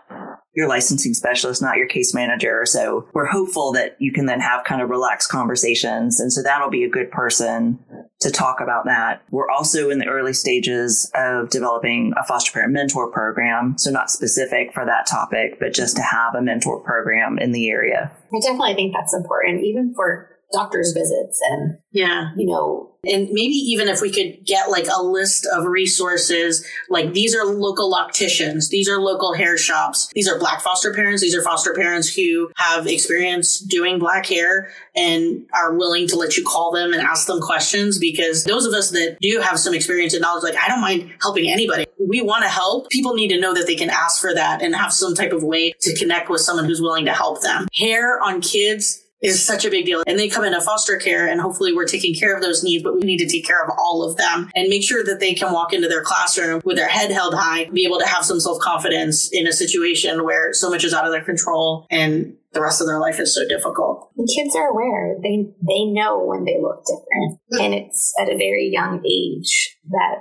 your 0.55 0.69
licensing 0.69 1.15
specialist, 1.15 1.63
not 1.63 1.77
your 1.77 1.87
case 1.87 2.13
manager. 2.15 2.67
So 2.67 3.09
we're 3.15 3.27
hopeful 3.27 3.73
that 3.73 3.97
you 3.99 4.13
can 4.13 4.27
then 4.27 4.41
have 4.41 4.65
kind 4.65 4.83
of 4.83 4.91
relaxed 4.91 5.31
conversations. 5.31 6.21
And 6.21 6.33
so 6.33 6.43
that'll 6.43 6.71
be 6.71 6.85
a 6.85 6.91
good 6.91 7.11
person 7.11 7.79
to 8.21 8.31
talk 8.31 8.61
about 8.61 8.85
that. 8.85 9.23
We're 9.31 9.51
also 9.51 9.91
in 9.91 9.99
the 9.99 10.07
early 10.07 10.33
stages 10.33 11.11
of 11.15 11.49
developing 11.49 12.13
a 12.17 12.25
foster 12.25 12.53
parent 12.53 12.73
mentor 12.73 13.11
program. 13.11 13.77
So 13.79 13.91
not 13.91 14.11
specific 14.11 14.73
for 14.75 14.85
that 14.85 15.07
topic, 15.07 15.59
but 15.59 15.73
just 15.73 15.97
to 15.97 16.03
have 16.03 16.35
a 16.35 16.43
mentor 16.43 16.81
program 16.81 17.39
in 17.39 17.53
the 17.53 17.71
area. 17.71 18.13
I 18.35 18.41
definitely 18.41 18.75
think 18.75 18.95
that's 18.95 19.15
important, 19.15 19.65
even 19.65 19.95
for 19.95 20.32
doctor's 20.53 20.93
visits 20.93 21.41
and 21.51 21.79
Yeah. 21.93 22.31
you 22.37 22.47
know 22.47 22.89
And 23.05 23.29
maybe 23.33 23.55
even 23.55 23.89
if 23.89 24.01
we 24.01 24.13
could 24.13 24.47
get 24.47 24.71
like 24.71 24.87
a 24.87 25.03
list 25.03 25.45
of 25.53 25.65
resources, 25.67 26.65
like 26.89 27.13
these 27.13 27.35
are 27.35 27.45
local 27.45 27.93
locticians, 27.93 28.69
these 28.69 28.89
are 28.89 28.99
local 28.99 29.35
hair 29.35 29.59
shops, 29.59 30.09
these 30.15 30.29
are 30.29 30.39
black 30.39 30.61
foster 30.61 30.95
parents, 30.95 31.21
these 31.21 31.35
are 31.35 31.43
foster 31.43 31.75
parents 31.75 32.15
who 32.15 32.51
have 32.57 32.87
experience 32.87 33.59
doing 33.59 33.99
black 33.99 34.27
hair 34.27 34.71
and 34.95 35.45
are 35.53 35.75
willing 35.75 36.07
to 36.09 36.17
let 36.17 36.37
you 36.37 36.45
call 36.45 36.71
them 36.71 36.93
and 36.93 37.03
ask 37.03 37.27
them 37.27 37.41
questions 37.41 37.99
because 37.99 38.45
those 38.45 38.67
of 38.67 38.73
us 38.73 38.91
that 38.91 39.17
do 39.21 39.41
have 39.41 39.59
some 39.59 39.75
experience 39.75 40.15
and 40.15 40.23
knowledge, 40.23 40.45
like 40.45 40.55
I 40.63 40.69
don't 40.69 40.81
mind 40.81 41.11
helping 41.21 41.51
anybody. 41.51 41.87
We 41.99 42.21
want 42.21 42.45
to 42.45 42.49
help. 42.49 42.89
People 42.91 43.15
need 43.15 43.29
to 43.29 43.41
know 43.41 43.53
that 43.55 43.67
they 43.67 43.77
can 43.77 43.91
ask 43.91 44.21
for 44.21 44.33
that 44.35 44.63
and 44.63 44.77
have 44.77 44.93
some 44.93 45.15
type 45.15 45.33
of 45.33 45.43
way 45.43 45.73
to 45.81 45.97
connect 45.99 46.29
with 46.31 46.41
someone 46.41 46.67
who's 46.67 46.81
willing 46.81 47.07
to 47.07 47.13
help 47.13 47.43
them. 47.43 47.67
Hair 47.75 48.21
on 48.23 48.41
kids 48.41 49.02
is 49.23 49.45
such 49.45 49.65
a 49.65 49.71
big 49.71 49.87
deal. 49.87 50.03
And 50.07 50.19
they 50.19 50.29
come 50.29 50.45
into 50.45 50.61
foster 50.61 50.97
care 50.97 51.27
and 51.29 51.41
hopefully 51.41 51.73
we're 51.73 51.87
taking 51.87 52.15
care 52.15 52.35
of 52.35 52.43
those 52.43 52.63
needs, 52.63 52.83
but 52.83 52.95
we 52.95 53.03
need 53.03 53.19
to 53.19 53.27
take 53.27 53.47
care 53.47 53.63
of 53.63 53.71
all 53.79 54.03
of 54.03 54.17
them 54.17 54.51
and 54.55 54.69
make 54.69 54.83
sure 54.83 55.05
that 55.05 55.21
they 55.21 55.35
can 55.35 55.53
walk 55.53 55.73
into 55.73 55.89
their 55.89 56.03
classroom 56.03 56.61
with 56.65 56.77
their 56.77 56.89
head 56.89 57.11
held 57.11 57.35
high, 57.35 57.71
be 57.71 57.85
able 57.87 57.99
to 57.99 58.07
have 58.07 58.25
some 58.25 58.41
self 58.41 58.59
confidence 58.61 59.31
in 59.33 59.47
a 59.47 59.53
situation 59.53 60.25
where 60.25 60.53
so 60.53 60.69
much 60.71 60.85
is 60.85 60.93
out 60.93 61.07
of 61.07 61.13
their 61.13 61.25
control 61.25 61.87
and 61.91 62.35
the 62.53 62.61
rest 62.61 62.81
of 62.83 62.87
their 62.87 62.99
life 62.99 63.19
is 63.19 63.35
so 63.35 63.49
difficult. 63.49 64.11
the 64.15 64.31
kids 64.37 64.55
are 64.55 64.69
aware 64.69 65.17
they 65.23 65.47
they 65.67 65.85
know 65.87 66.23
when 66.23 66.45
they 66.45 66.59
look 66.61 66.85
different 66.85 67.41
and 67.63 67.73
it's 67.73 68.13
at 68.21 68.29
a 68.29 68.37
very 68.37 68.69
young 68.71 69.03
age 69.07 69.79
that 69.91 70.17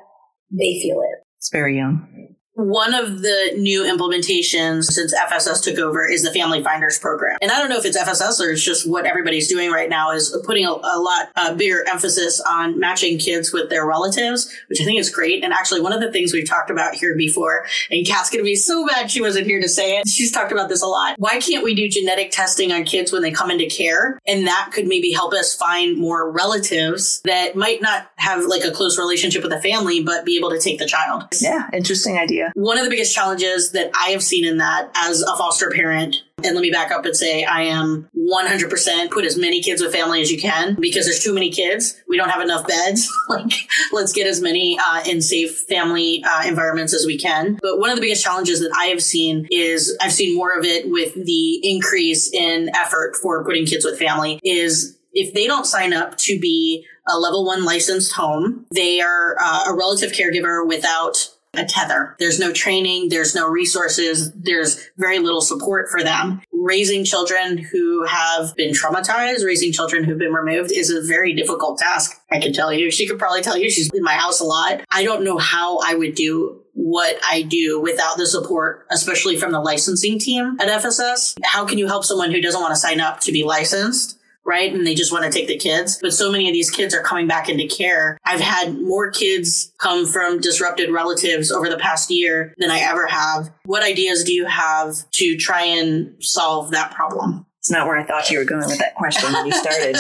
they 0.50 0.80
feel 0.82 1.02
it 1.02 1.26
It's 1.38 1.50
very 1.50 1.76
young. 1.76 2.31
One 2.54 2.94
of 2.94 3.22
the 3.22 3.54
new 3.58 3.84
implementations 3.84 4.84
since 4.84 5.16
FSS 5.16 5.64
took 5.64 5.78
over 5.78 6.06
is 6.06 6.24
the 6.24 6.32
Family 6.32 6.62
Finders 6.62 7.00
program. 7.00 7.38
And 7.42 7.50
I 7.50 7.58
don't 7.58 7.70
know 7.70 7.78
if 7.78 7.86
it's 7.86 7.98
FSS 7.98 8.46
or 8.46 8.52
it's 8.52 8.64
just 8.64 8.90
what 8.90 9.06
everybody's 9.06 9.48
doing 9.48 9.72
right 9.72 9.90
now 9.90 10.12
is 10.12 10.38
putting 10.46 10.66
a, 10.66 10.72
a 10.72 11.00
lot 11.00 11.58
bigger 11.58 11.88
emphasis 11.88 12.42
on 12.42 12.78
matching 12.78 13.18
kids 13.18 13.54
with 13.54 13.70
their 13.70 13.86
relatives, 13.88 14.54
which 14.68 14.82
I 14.82 14.84
think 14.84 15.00
is 15.00 15.10
great. 15.10 15.46
And 15.46 15.54
actually, 15.54 15.80
one 15.80 15.94
of 15.94 16.02
the 16.02 16.12
things 16.12 16.34
we've 16.34 16.48
talked 16.48 16.70
about 16.70 16.94
here 16.94 17.16
before, 17.16 17.66
and 17.90 18.06
Kat's 18.06 18.30
going 18.30 18.44
to 18.44 18.50
be 18.50 18.56
so 18.56 18.86
bad 18.86 19.10
she 19.10 19.22
wasn't 19.22 19.48
here 19.48 19.62
to 19.62 19.70
say 19.70 19.98
it. 19.98 20.10
She's 20.10 20.32
talked 20.32 20.52
about 20.52 20.68
this 20.68 20.82
a 20.82 20.88
lot. 20.88 21.16
Why 21.20 21.40
can't 21.40 21.64
we 21.64 21.74
do 21.74 21.88
genetic 21.88 22.32
testing 22.32 22.74
on 22.74 22.84
kids 22.84 23.14
when 23.14 23.22
they 23.22 23.32
come 23.32 23.50
into 23.50 23.68
care? 23.68 24.20
And 24.28 24.46
that 24.48 24.72
could 24.74 24.88
maybe 24.88 25.14
help 25.14 25.34
us 25.34 25.56
find 25.56 25.98
more 25.98 26.30
relatives 26.30 27.22
that 27.24 27.56
might 27.56 27.82
not 27.82 28.12
have 28.18 28.44
like 28.44 28.66
a 28.66 28.72
close 28.72 28.98
relationship 28.98 29.42
with 29.42 29.54
a 29.54 29.62
family, 29.62 30.04
but 30.04 30.26
be 30.26 30.38
able 30.38 30.50
to 30.50 30.60
take 30.60 30.80
the 30.80 30.86
child. 30.86 31.24
Yeah, 31.40 31.70
interesting 31.72 32.18
idea. 32.18 32.41
One 32.54 32.78
of 32.78 32.84
the 32.84 32.90
biggest 32.90 33.14
challenges 33.14 33.72
that 33.72 33.92
I 34.00 34.10
have 34.10 34.24
seen 34.24 34.46
in 34.46 34.58
that 34.58 34.92
as 34.96 35.22
a 35.22 35.36
foster 35.38 35.70
parent, 35.70 36.18
and 36.44 36.56
let 36.56 36.62
me 36.62 36.72
back 36.72 36.92
up 36.92 37.06
and 37.06 37.16
say 37.16 37.44
I 37.44 37.64
am 37.64 38.10
100% 38.18 39.12
put 39.12 39.26
as 39.26 39.38
many 39.38 39.62
kids 39.62 39.82
with 39.82 39.94
family 39.94 40.22
as 40.22 40.32
you 40.32 40.40
can 40.40 40.76
because 40.80 41.06
there's 41.06 41.24
too 41.24 41.34
many 41.34 41.52
kids. 41.52 42.02
We 42.08 42.18
don't 42.18 42.30
have 42.30 42.42
enough 42.42 42.68
beds. 42.68 43.10
like, 43.30 43.52
let's 43.92 44.14
get 44.14 44.28
as 44.28 44.42
many 44.42 44.78
uh, 44.80 45.04
in 45.08 45.22
safe 45.22 45.60
family 45.70 46.24
uh, 46.24 46.44
environments 46.48 46.94
as 46.94 47.06
we 47.06 47.18
can. 47.18 47.60
But 47.62 47.80
one 47.80 47.90
of 47.90 47.96
the 47.96 48.02
biggest 48.02 48.24
challenges 48.24 48.60
that 48.62 48.74
I 48.78 48.86
have 48.86 49.04
seen 49.04 49.48
is 49.52 49.96
I've 50.02 50.14
seen 50.14 50.36
more 50.36 50.58
of 50.58 50.66
it 50.66 50.90
with 50.90 51.14
the 51.14 51.60
increase 51.64 52.32
in 52.34 52.70
effort 52.76 53.16
for 53.16 53.44
putting 53.44 53.66
kids 53.66 53.86
with 53.86 54.00
family 54.00 54.40
is 54.44 54.98
if 55.14 55.34
they 55.34 55.48
don't 55.48 55.66
sign 55.66 55.94
up 55.94 56.18
to 56.18 56.40
be 56.40 56.86
a 57.08 57.18
level 57.18 57.46
one 57.46 57.66
licensed 57.66 58.14
home, 58.14 58.66
they 58.74 59.02
are 59.02 59.36
uh, 59.42 59.66
a 59.68 59.76
relative 59.76 60.12
caregiver 60.12 60.66
without 60.66 61.30
a 61.54 61.66
tether. 61.66 62.16
There's 62.18 62.40
no 62.40 62.54
training, 62.54 63.10
there's 63.10 63.36
no 63.36 63.48
resources, 63.48 64.32
there's 64.34 64.90
very 64.98 65.20
little 65.20 65.42
support 65.42 65.90
for 65.90 66.02
them. 66.02 66.42
Raising 66.54 67.04
children 67.04 67.58
who 67.58 68.06
have 68.06 68.56
been 68.56 68.74
traumatized, 68.74 69.46
raising 69.46 69.74
children 69.74 70.04
who've 70.04 70.18
been 70.18 70.34
removed 70.34 70.72
is 70.72 70.90
a 70.90 71.02
very 71.02 71.34
difficult 71.34 71.78
task. 71.78 72.22
I 72.32 72.40
can 72.40 72.54
tell 72.54 72.72
you. 72.72 72.90
She 72.90 73.06
could 73.06 73.20
probably 73.20 73.42
tell 73.42 73.58
you 73.58 73.70
she's 73.70 73.90
in 73.94 74.04
my 74.04 74.14
house 74.14 74.40
a 74.40 74.46
lot. 74.46 74.82
I 74.90 75.04
don't 75.04 75.24
know 75.24 75.38
how 75.38 75.80
I 75.80 75.96
would 75.96 76.16
do 76.16 76.62
what 76.74 77.18
I 77.30 77.42
do 77.42 77.82
without 77.82 78.18
the 78.18 78.26
support, 78.26 78.88
especially 78.90 79.36
from 79.36 79.52
the 79.52 79.60
licensing 79.60 80.20
team 80.20 80.58
at 80.62 80.70
FSS. 80.70 81.36
How 81.44 81.66
can 81.66 81.78
you 81.78 81.88
help 81.88 82.06
someone 82.06 82.32
who 82.32 82.40
doesn't 82.40 82.62
want 82.62 82.74
to 82.74 82.80
sign 82.80 83.02
up 83.02 83.20
to 83.22 83.32
be 83.34 83.44
licensed? 83.44 84.18
Right? 84.46 84.74
And 84.74 84.86
they 84.86 84.96
just 84.96 85.12
want 85.12 85.26
to 85.26 85.32
take 85.32 85.48
the 85.48 85.58
kids. 85.58 86.00
But 86.02 86.14
so 86.14 86.32
many 86.32 86.48
of 86.48 86.54
these 86.54 86.70
kids 86.70 86.94
are 86.94 87.02
coming 87.02 87.28
back 87.28 87.50
into 87.50 87.68
care. 87.68 88.18
I've 88.26 88.40
had 88.40 88.80
more 88.80 89.12
kids 89.12 89.72
come 89.78 90.06
from 90.06 90.40
disrupted 90.40 90.92
relatives 90.92 91.52
over 91.52 91.70
the 91.70 91.78
past 91.78 92.10
year 92.10 92.54
than 92.58 92.72
I 92.72 92.80
ever 92.80 93.08
have. 93.08 93.52
What 93.66 93.84
ideas 93.84 94.24
do 94.24 94.34
you 94.34 94.46
have 94.46 95.10
to 95.12 95.38
try 95.38 95.64
and 95.64 96.16
solve 96.20 96.72
that 96.72 96.94
problem? 96.94 97.46
It's 97.60 97.70
not 97.70 97.86
where 97.86 97.98
I 97.98 98.04
thought 98.04 98.32
you 98.32 98.40
were 98.40 98.46
going 98.46 98.66
with 98.66 98.80
that 98.80 98.96
question 98.96 99.32
when 99.32 99.46
you 99.46 99.54
started. 99.54 99.96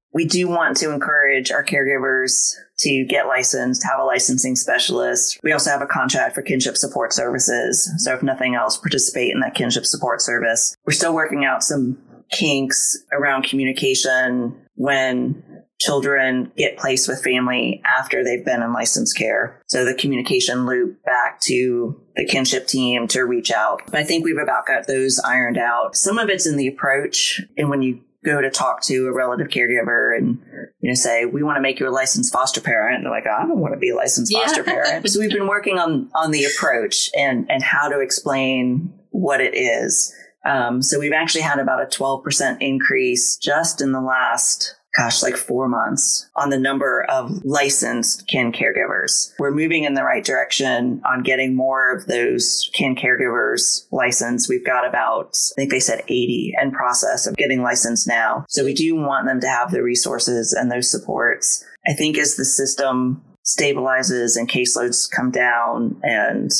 we 0.12 0.24
do 0.24 0.48
want 0.48 0.78
to 0.78 0.90
encourage 0.92 1.52
our 1.52 1.64
caregivers 1.64 2.54
to 2.78 3.04
get 3.04 3.26
licensed, 3.26 3.84
have 3.84 4.00
a 4.00 4.04
licensing 4.04 4.56
specialist. 4.56 5.38
We 5.42 5.52
also 5.52 5.70
have 5.70 5.82
a 5.82 5.86
contract 5.86 6.34
for 6.34 6.42
kinship 6.42 6.76
support 6.76 7.12
services. 7.12 7.90
So 7.98 8.14
if 8.14 8.22
nothing 8.22 8.54
else, 8.54 8.76
participate 8.76 9.30
in 9.32 9.40
that 9.40 9.54
kinship 9.54 9.86
support 9.86 10.20
service. 10.20 10.74
We're 10.84 10.92
still 10.92 11.14
working 11.14 11.44
out 11.44 11.62
some 11.62 11.98
kinks 12.30 12.96
around 13.12 13.44
communication 13.44 14.56
when 14.74 15.42
children 15.78 16.50
get 16.56 16.78
placed 16.78 17.06
with 17.06 17.22
family 17.22 17.82
after 17.84 18.24
they've 18.24 18.44
been 18.44 18.62
in 18.62 18.72
licensed 18.72 19.16
care. 19.16 19.62
So 19.66 19.84
the 19.84 19.94
communication 19.94 20.64
loop 20.66 21.02
back 21.04 21.40
to 21.42 22.00
the 22.16 22.24
kinship 22.24 22.66
team 22.66 23.06
to 23.08 23.22
reach 23.24 23.50
out. 23.50 23.82
But 23.86 23.96
I 23.96 24.04
think 24.04 24.24
we've 24.24 24.38
about 24.38 24.66
got 24.66 24.86
those 24.86 25.18
ironed 25.18 25.58
out. 25.58 25.94
Some 25.94 26.18
of 26.18 26.30
it's 26.30 26.46
in 26.46 26.56
the 26.56 26.66
approach 26.68 27.42
and 27.58 27.68
when 27.68 27.82
you 27.82 28.00
go 28.24 28.40
to 28.40 28.50
talk 28.50 28.82
to 28.82 29.06
a 29.06 29.12
relative 29.12 29.48
caregiver 29.48 30.16
and 30.16 30.40
you 30.80 30.88
know 30.90 30.94
say 30.94 31.26
we 31.26 31.44
want 31.44 31.56
to 31.56 31.60
make 31.60 31.78
you 31.78 31.88
a 31.88 31.90
licensed 31.90 32.32
foster 32.32 32.60
parent 32.60 33.04
they're 33.04 33.12
like 33.12 33.26
i 33.26 33.42
don't 33.46 33.60
want 33.60 33.72
to 33.72 33.78
be 33.78 33.90
a 33.90 33.94
licensed 33.94 34.32
Yeah. 34.32 34.40
foster 34.40 34.64
parent 34.64 35.08
so 35.08 35.20
we've 35.20 35.30
been 35.30 35.46
working 35.46 35.78
on 35.78 36.10
on 36.12 36.32
the 36.32 36.44
approach 36.44 37.08
and 37.16 37.48
and 37.48 37.62
how 37.62 37.88
to 37.88 38.00
explain 38.00 38.92
what 39.10 39.40
it 39.40 39.54
is 39.54 40.12
um, 40.46 40.80
so 40.80 40.98
we've 40.98 41.12
actually 41.12 41.42
had 41.42 41.58
about 41.58 41.82
a 41.82 41.86
12% 41.86 42.58
increase 42.60 43.36
just 43.36 43.80
in 43.80 43.92
the 43.92 44.00
last, 44.00 44.76
gosh, 44.96 45.22
like 45.22 45.36
four 45.36 45.68
months 45.68 46.28
on 46.36 46.50
the 46.50 46.58
number 46.58 47.04
of 47.10 47.44
licensed 47.44 48.28
kin 48.28 48.52
caregivers. 48.52 49.32
We're 49.38 49.50
moving 49.50 49.84
in 49.84 49.94
the 49.94 50.04
right 50.04 50.24
direction 50.24 51.02
on 51.04 51.22
getting 51.22 51.56
more 51.56 51.92
of 51.94 52.06
those 52.06 52.70
kin 52.74 52.94
caregivers 52.94 53.86
licensed. 53.90 54.48
We've 54.48 54.64
got 54.64 54.86
about, 54.86 55.36
I 55.52 55.54
think 55.56 55.70
they 55.70 55.80
said 55.80 56.02
80 56.02 56.54
in 56.62 56.70
process 56.70 57.26
of 57.26 57.36
getting 57.36 57.62
licensed 57.62 58.06
now. 58.06 58.44
So 58.48 58.64
we 58.64 58.74
do 58.74 58.94
want 58.94 59.26
them 59.26 59.40
to 59.40 59.48
have 59.48 59.72
the 59.72 59.82
resources 59.82 60.52
and 60.52 60.70
those 60.70 60.90
supports. 60.90 61.64
I 61.88 61.92
think 61.92 62.18
as 62.18 62.36
the 62.36 62.44
system 62.44 63.22
stabilizes 63.44 64.36
and 64.36 64.48
caseloads 64.48 65.08
come 65.10 65.30
down 65.30 66.00
and 66.02 66.50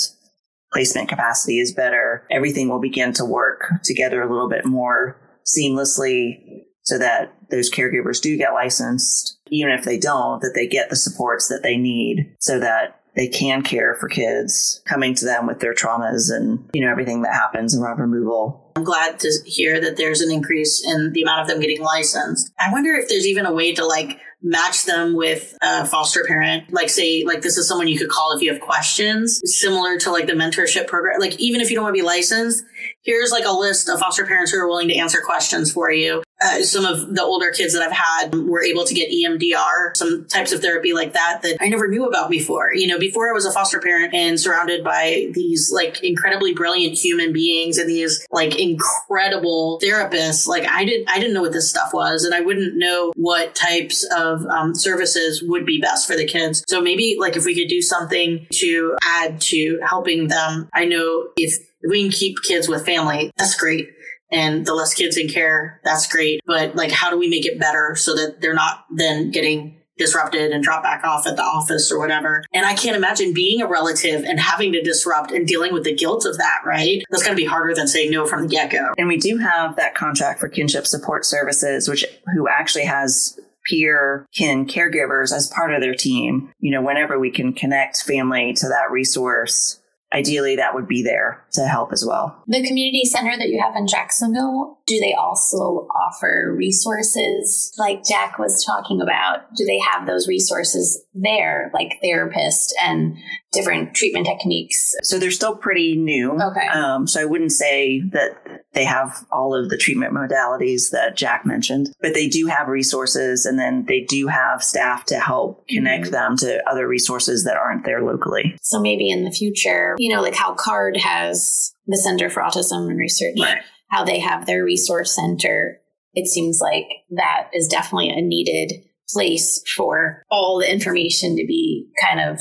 placement 0.76 1.08
capacity 1.08 1.58
is 1.58 1.72
better, 1.72 2.26
everything 2.30 2.68
will 2.68 2.78
begin 2.78 3.10
to 3.10 3.24
work 3.24 3.72
together 3.82 4.20
a 4.20 4.30
little 4.30 4.46
bit 4.48 4.66
more 4.66 5.18
seamlessly 5.46 6.64
so 6.82 6.98
that 6.98 7.32
those 7.50 7.70
caregivers 7.70 8.20
do 8.20 8.36
get 8.36 8.52
licensed, 8.52 9.38
even 9.48 9.72
if 9.72 9.86
they 9.86 9.98
don't, 9.98 10.42
that 10.42 10.52
they 10.54 10.66
get 10.66 10.90
the 10.90 10.96
supports 10.96 11.48
that 11.48 11.62
they 11.62 11.78
need 11.78 12.30
so 12.40 12.60
that 12.60 13.00
they 13.14 13.26
can 13.26 13.62
care 13.62 13.94
for 13.94 14.06
kids 14.06 14.82
coming 14.86 15.14
to 15.14 15.24
them 15.24 15.46
with 15.46 15.60
their 15.60 15.72
traumas 15.72 16.30
and, 16.30 16.68
you 16.74 16.84
know, 16.84 16.90
everything 16.90 17.22
that 17.22 17.32
happens 17.32 17.74
around 17.74 17.98
removal. 17.98 18.70
I'm 18.76 18.84
glad 18.84 19.18
to 19.20 19.32
hear 19.46 19.80
that 19.80 19.96
there's 19.96 20.20
an 20.20 20.30
increase 20.30 20.86
in 20.86 21.14
the 21.14 21.22
amount 21.22 21.40
of 21.40 21.48
them 21.48 21.58
getting 21.58 21.80
licensed. 21.80 22.52
I 22.60 22.70
wonder 22.70 22.92
if 22.92 23.08
there's 23.08 23.26
even 23.26 23.46
a 23.46 23.54
way 23.54 23.74
to 23.74 23.86
like 23.86 24.20
match 24.46 24.84
them 24.84 25.14
with 25.14 25.58
a 25.60 25.84
foster 25.84 26.24
parent. 26.26 26.72
Like 26.72 26.88
say, 26.88 27.24
like 27.24 27.42
this 27.42 27.58
is 27.58 27.66
someone 27.66 27.88
you 27.88 27.98
could 27.98 28.08
call 28.08 28.34
if 28.34 28.40
you 28.40 28.52
have 28.52 28.60
questions, 28.62 29.40
similar 29.44 29.98
to 29.98 30.12
like 30.12 30.26
the 30.26 30.34
mentorship 30.34 30.86
program. 30.86 31.18
Like 31.18 31.38
even 31.40 31.60
if 31.60 31.68
you 31.68 31.74
don't 31.74 31.84
want 31.84 31.96
to 31.96 32.00
be 32.00 32.06
licensed, 32.06 32.64
here's 33.02 33.32
like 33.32 33.44
a 33.44 33.50
list 33.50 33.88
of 33.88 33.98
foster 33.98 34.24
parents 34.24 34.52
who 34.52 34.58
are 34.58 34.68
willing 34.68 34.88
to 34.88 34.94
answer 34.94 35.18
questions 35.26 35.72
for 35.72 35.90
you. 35.90 36.22
Uh, 36.46 36.62
some 36.62 36.84
of 36.84 37.14
the 37.14 37.22
older 37.22 37.50
kids 37.50 37.72
that 37.72 37.82
I've 37.82 37.92
had 37.92 38.34
were 38.34 38.62
able 38.62 38.84
to 38.84 38.94
get 38.94 39.10
EMDR, 39.10 39.96
some 39.96 40.26
types 40.26 40.52
of 40.52 40.60
therapy 40.60 40.92
like 40.92 41.12
that 41.14 41.40
that 41.42 41.56
I 41.60 41.68
never 41.68 41.88
knew 41.88 42.06
about 42.06 42.30
before. 42.30 42.72
You 42.72 42.86
know, 42.86 42.98
before 42.98 43.28
I 43.28 43.32
was 43.32 43.44
a 43.44 43.52
foster 43.52 43.80
parent 43.80 44.14
and 44.14 44.38
surrounded 44.38 44.84
by 44.84 45.28
these 45.32 45.72
like 45.72 46.02
incredibly 46.04 46.54
brilliant 46.54 46.96
human 46.96 47.32
beings 47.32 47.78
and 47.78 47.88
these 47.88 48.24
like 48.30 48.58
incredible 48.58 49.80
therapists, 49.82 50.46
like 50.46 50.68
I 50.68 50.84
did, 50.84 51.04
I 51.08 51.18
didn't 51.18 51.34
know 51.34 51.42
what 51.42 51.52
this 51.52 51.68
stuff 51.68 51.92
was, 51.92 52.24
and 52.24 52.32
I 52.34 52.40
wouldn't 52.40 52.76
know 52.76 53.12
what 53.16 53.56
types 53.56 54.06
of 54.16 54.46
um, 54.46 54.74
services 54.74 55.42
would 55.42 55.66
be 55.66 55.80
best 55.80 56.06
for 56.06 56.16
the 56.16 56.26
kids. 56.26 56.62
So 56.68 56.80
maybe 56.80 57.16
like 57.18 57.36
if 57.36 57.44
we 57.44 57.54
could 57.54 57.68
do 57.68 57.82
something 57.82 58.46
to 58.52 58.96
add 59.02 59.40
to 59.42 59.80
helping 59.84 60.28
them, 60.28 60.68
I 60.72 60.84
know 60.84 61.28
if 61.36 61.58
we 61.88 62.02
can 62.02 62.12
keep 62.12 62.42
kids 62.42 62.68
with 62.68 62.86
family, 62.86 63.30
that's 63.36 63.56
great 63.56 63.95
and 64.30 64.66
the 64.66 64.74
less 64.74 64.94
kids 64.94 65.16
in 65.16 65.28
care, 65.28 65.80
that's 65.84 66.06
great. 66.08 66.40
But 66.46 66.76
like, 66.76 66.90
how 66.90 67.10
do 67.10 67.18
we 67.18 67.28
make 67.28 67.46
it 67.46 67.60
better 67.60 67.94
so 67.96 68.14
that 68.14 68.40
they're 68.40 68.54
not 68.54 68.84
then 68.90 69.30
getting 69.30 69.76
disrupted 69.98 70.52
and 70.52 70.62
drop 70.62 70.82
back 70.82 71.04
off 71.04 71.26
at 71.26 71.36
the 71.36 71.42
office 71.42 71.90
or 71.90 71.98
whatever. 71.98 72.44
And 72.52 72.66
I 72.66 72.74
can't 72.74 72.96
imagine 72.96 73.32
being 73.32 73.62
a 73.62 73.66
relative 73.66 74.24
and 74.24 74.38
having 74.38 74.72
to 74.72 74.82
disrupt 74.82 75.30
and 75.30 75.46
dealing 75.46 75.72
with 75.72 75.84
the 75.84 75.94
guilt 75.94 76.26
of 76.26 76.36
that, 76.36 76.60
right? 76.64 77.02
That's 77.10 77.22
going 77.22 77.36
to 77.36 77.42
be 77.42 77.48
harder 77.48 77.74
than 77.74 77.88
saying 77.88 78.10
no 78.10 78.26
from 78.26 78.42
the 78.42 78.48
get 78.48 78.70
go. 78.70 78.92
And 78.98 79.08
we 79.08 79.16
do 79.16 79.38
have 79.38 79.76
that 79.76 79.94
contract 79.94 80.40
for 80.40 80.48
kinship 80.48 80.86
support 80.86 81.24
services, 81.24 81.88
which 81.88 82.04
who 82.34 82.48
actually 82.48 82.84
has 82.84 83.38
peer 83.64 84.26
kin 84.32 84.66
caregivers 84.66 85.32
as 85.32 85.50
part 85.54 85.72
of 85.72 85.80
their 85.80 85.94
team. 85.94 86.52
You 86.60 86.72
know, 86.72 86.82
whenever 86.82 87.18
we 87.18 87.30
can 87.30 87.52
connect 87.52 88.02
family 88.02 88.52
to 88.54 88.68
that 88.68 88.90
resource, 88.90 89.80
ideally 90.12 90.56
that 90.56 90.74
would 90.74 90.86
be 90.86 91.02
there 91.02 91.44
to 91.52 91.66
help 91.66 91.92
as 91.92 92.04
well. 92.06 92.42
The 92.46 92.66
community 92.66 93.04
center 93.04 93.36
that 93.36 93.48
you 93.48 93.60
have 93.60 93.74
in 93.76 93.86
Jacksonville, 93.86 94.78
do 94.86 94.98
they 95.00 95.14
also 95.14 95.88
offer 95.94 96.54
resources 96.56 97.72
like 97.78 98.04
Jack 98.04 98.38
was 98.38 98.64
talking 98.64 99.00
about? 99.00 99.54
Do 99.56 99.64
they 99.64 99.78
have 99.90 100.06
those 100.06 100.28
resources 100.28 101.04
there, 101.14 101.70
like 101.74 101.98
therapists 102.04 102.70
and 102.80 103.16
different 103.52 103.94
treatment 103.94 104.26
techniques? 104.26 104.94
So 105.02 105.18
they're 105.18 105.30
still 105.30 105.56
pretty 105.56 105.96
new. 105.96 106.32
Okay. 106.32 106.66
Um, 106.68 107.06
so 107.06 107.20
I 107.20 107.24
wouldn't 107.24 107.52
say 107.52 108.02
that 108.12 108.62
they 108.74 108.84
have 108.84 109.24
all 109.32 109.54
of 109.54 109.70
the 109.70 109.76
treatment 109.78 110.12
modalities 110.12 110.90
that 110.90 111.16
Jack 111.16 111.46
mentioned, 111.46 111.88
but 112.00 112.14
they 112.14 112.28
do 112.28 112.46
have 112.46 112.68
resources 112.68 113.46
and 113.46 113.58
then 113.58 113.86
they 113.88 114.02
do 114.02 114.28
have 114.28 114.62
staff 114.62 115.06
to 115.06 115.18
help 115.18 115.66
connect 115.68 116.04
mm-hmm. 116.04 116.12
them 116.12 116.36
to 116.36 116.62
other 116.68 116.86
resources 116.86 117.44
that 117.44 117.56
aren't 117.56 117.84
there 117.84 118.02
locally. 118.02 118.56
So 118.62 118.78
maybe 118.78 119.10
in 119.10 119.24
the 119.24 119.30
future, 119.30 119.96
you 120.06 120.14
know, 120.14 120.22
like 120.22 120.36
how 120.36 120.54
CARD 120.54 120.96
has 120.98 121.72
the 121.88 121.96
Center 121.96 122.30
for 122.30 122.40
Autism 122.40 122.88
and 122.88 122.96
Research, 122.96 123.34
right. 123.40 123.58
how 123.90 124.04
they 124.04 124.20
have 124.20 124.46
their 124.46 124.62
resource 124.62 125.16
center. 125.16 125.80
It 126.14 126.28
seems 126.28 126.60
like 126.60 126.84
that 127.10 127.50
is 127.52 127.66
definitely 127.66 128.10
a 128.10 128.22
needed 128.22 128.84
place 129.12 129.60
for 129.76 130.22
all 130.30 130.60
the 130.60 130.72
information 130.72 131.34
to 131.34 131.44
be 131.44 131.88
kind 132.00 132.20
of 132.20 132.40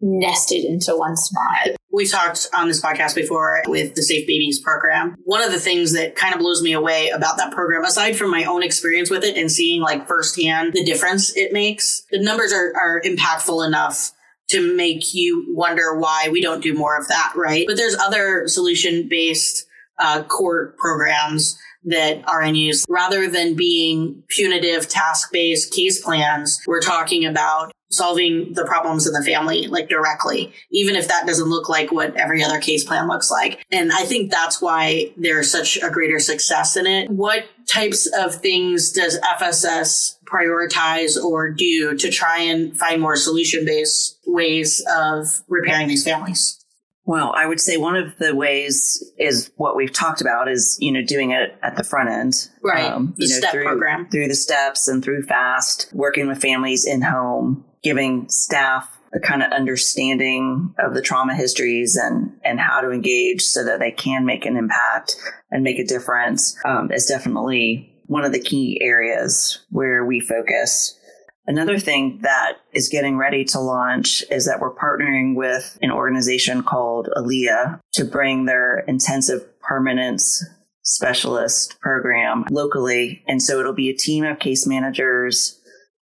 nested 0.00 0.64
into 0.64 0.96
one 0.96 1.16
spot. 1.16 1.70
We've 1.92 2.08
talked 2.08 2.46
on 2.54 2.68
this 2.68 2.80
podcast 2.80 3.16
before 3.16 3.64
with 3.66 3.96
the 3.96 4.02
Safe 4.02 4.24
Babies 4.28 4.60
program. 4.60 5.16
One 5.24 5.42
of 5.42 5.50
the 5.50 5.58
things 5.58 5.94
that 5.94 6.14
kind 6.14 6.32
of 6.32 6.38
blows 6.38 6.62
me 6.62 6.74
away 6.74 7.08
about 7.08 7.38
that 7.38 7.50
program, 7.50 7.84
aside 7.84 8.14
from 8.14 8.30
my 8.30 8.44
own 8.44 8.62
experience 8.62 9.10
with 9.10 9.24
it 9.24 9.36
and 9.36 9.50
seeing 9.50 9.82
like 9.82 10.06
firsthand 10.06 10.74
the 10.74 10.84
difference 10.84 11.36
it 11.36 11.52
makes, 11.52 12.04
the 12.12 12.22
numbers 12.22 12.52
are, 12.52 12.72
are 12.76 13.00
impactful 13.04 13.66
enough 13.66 14.12
to 14.54 14.76
make 14.76 15.14
you 15.14 15.46
wonder 15.48 15.98
why 15.98 16.28
we 16.30 16.40
don't 16.40 16.62
do 16.62 16.74
more 16.74 16.98
of 16.98 17.08
that, 17.08 17.32
right? 17.36 17.66
But 17.66 17.76
there's 17.76 17.96
other 17.96 18.48
solution 18.48 19.08
based 19.08 19.66
uh, 19.98 20.24
court 20.24 20.76
programs 20.76 21.58
that 21.84 22.26
are 22.26 22.42
in 22.42 22.54
use 22.54 22.84
rather 22.88 23.28
than 23.28 23.54
being 23.54 24.22
punitive 24.28 24.88
task 24.88 25.30
based 25.32 25.72
case 25.72 26.02
plans. 26.02 26.60
We're 26.66 26.80
talking 26.80 27.24
about 27.24 27.72
solving 27.94 28.52
the 28.52 28.64
problems 28.64 29.06
in 29.06 29.12
the 29.12 29.22
family 29.22 29.66
like 29.66 29.88
directly, 29.88 30.52
even 30.70 30.96
if 30.96 31.08
that 31.08 31.26
doesn't 31.26 31.48
look 31.48 31.68
like 31.68 31.92
what 31.92 32.14
every 32.16 32.42
other 32.42 32.60
case 32.60 32.84
plan 32.84 33.08
looks 33.08 33.30
like. 33.30 33.64
And 33.70 33.92
I 33.92 34.04
think 34.04 34.30
that's 34.30 34.60
why 34.60 35.12
there's 35.16 35.50
such 35.50 35.76
a 35.82 35.90
greater 35.90 36.18
success 36.18 36.76
in 36.76 36.86
it. 36.86 37.10
What 37.10 37.44
types 37.66 38.06
of 38.06 38.34
things 38.34 38.92
does 38.92 39.18
FSS 39.20 40.18
prioritize 40.24 41.22
or 41.22 41.50
do 41.50 41.96
to 41.96 42.10
try 42.10 42.40
and 42.40 42.76
find 42.76 43.00
more 43.00 43.16
solution 43.16 43.64
based 43.64 44.18
ways 44.26 44.84
of 44.90 45.42
repairing 45.48 45.88
these 45.88 46.04
families? 46.04 46.64
Well, 47.06 47.34
I 47.36 47.46
would 47.46 47.60
say 47.60 47.76
one 47.76 47.96
of 47.96 48.16
the 48.18 48.34
ways 48.34 49.12
is 49.18 49.50
what 49.56 49.76
we've 49.76 49.92
talked 49.92 50.22
about 50.22 50.48
is, 50.48 50.78
you 50.80 50.90
know, 50.90 51.02
doing 51.02 51.32
it 51.32 51.54
at 51.62 51.76
the 51.76 51.84
front 51.84 52.08
end. 52.08 52.48
Right. 52.62 52.90
Um, 52.90 53.14
the 53.18 53.26
you 53.26 53.30
know, 53.30 53.38
step 53.38 53.52
through, 53.52 53.64
program. 53.64 54.08
Through 54.08 54.28
the 54.28 54.34
steps 54.34 54.88
and 54.88 55.04
through 55.04 55.24
FAST, 55.24 55.90
working 55.92 56.28
with 56.28 56.40
families 56.40 56.86
in 56.86 57.02
home, 57.02 57.64
giving 57.84 58.28
staff 58.28 58.98
a 59.14 59.20
kind 59.20 59.42
of 59.42 59.52
understanding 59.52 60.74
of 60.78 60.94
the 60.94 61.02
trauma 61.02 61.34
histories 61.34 61.96
and, 61.96 62.32
and 62.44 62.58
how 62.58 62.80
to 62.80 62.90
engage 62.90 63.42
so 63.42 63.64
that 63.64 63.78
they 63.78 63.92
can 63.92 64.24
make 64.24 64.44
an 64.44 64.56
impact 64.56 65.14
and 65.52 65.62
make 65.62 65.78
a 65.78 65.84
difference 65.84 66.56
um, 66.64 66.90
is 66.90 67.06
definitely 67.06 67.94
one 68.06 68.24
of 68.24 68.32
the 68.32 68.40
key 68.40 68.80
areas 68.82 69.64
where 69.70 70.04
we 70.04 70.18
focus. 70.18 70.98
Another 71.46 71.78
thing 71.78 72.20
that 72.22 72.54
is 72.72 72.88
getting 72.88 73.16
ready 73.16 73.44
to 73.44 73.60
launch 73.60 74.24
is 74.30 74.46
that 74.46 74.60
we're 74.60 74.74
partnering 74.74 75.36
with 75.36 75.78
an 75.80 75.92
organization 75.92 76.62
called 76.62 77.08
ALIA 77.14 77.80
to 77.92 78.04
bring 78.04 78.46
their 78.46 78.78
intensive 78.88 79.42
permanence 79.60 80.42
specialist 80.82 81.78
program 81.80 82.44
locally. 82.50 83.22
And 83.28 83.42
so 83.42 83.60
it'll 83.60 83.74
be 83.74 83.90
a 83.90 83.96
team 83.96 84.24
of 84.24 84.38
case 84.38 84.66
managers 84.66 85.60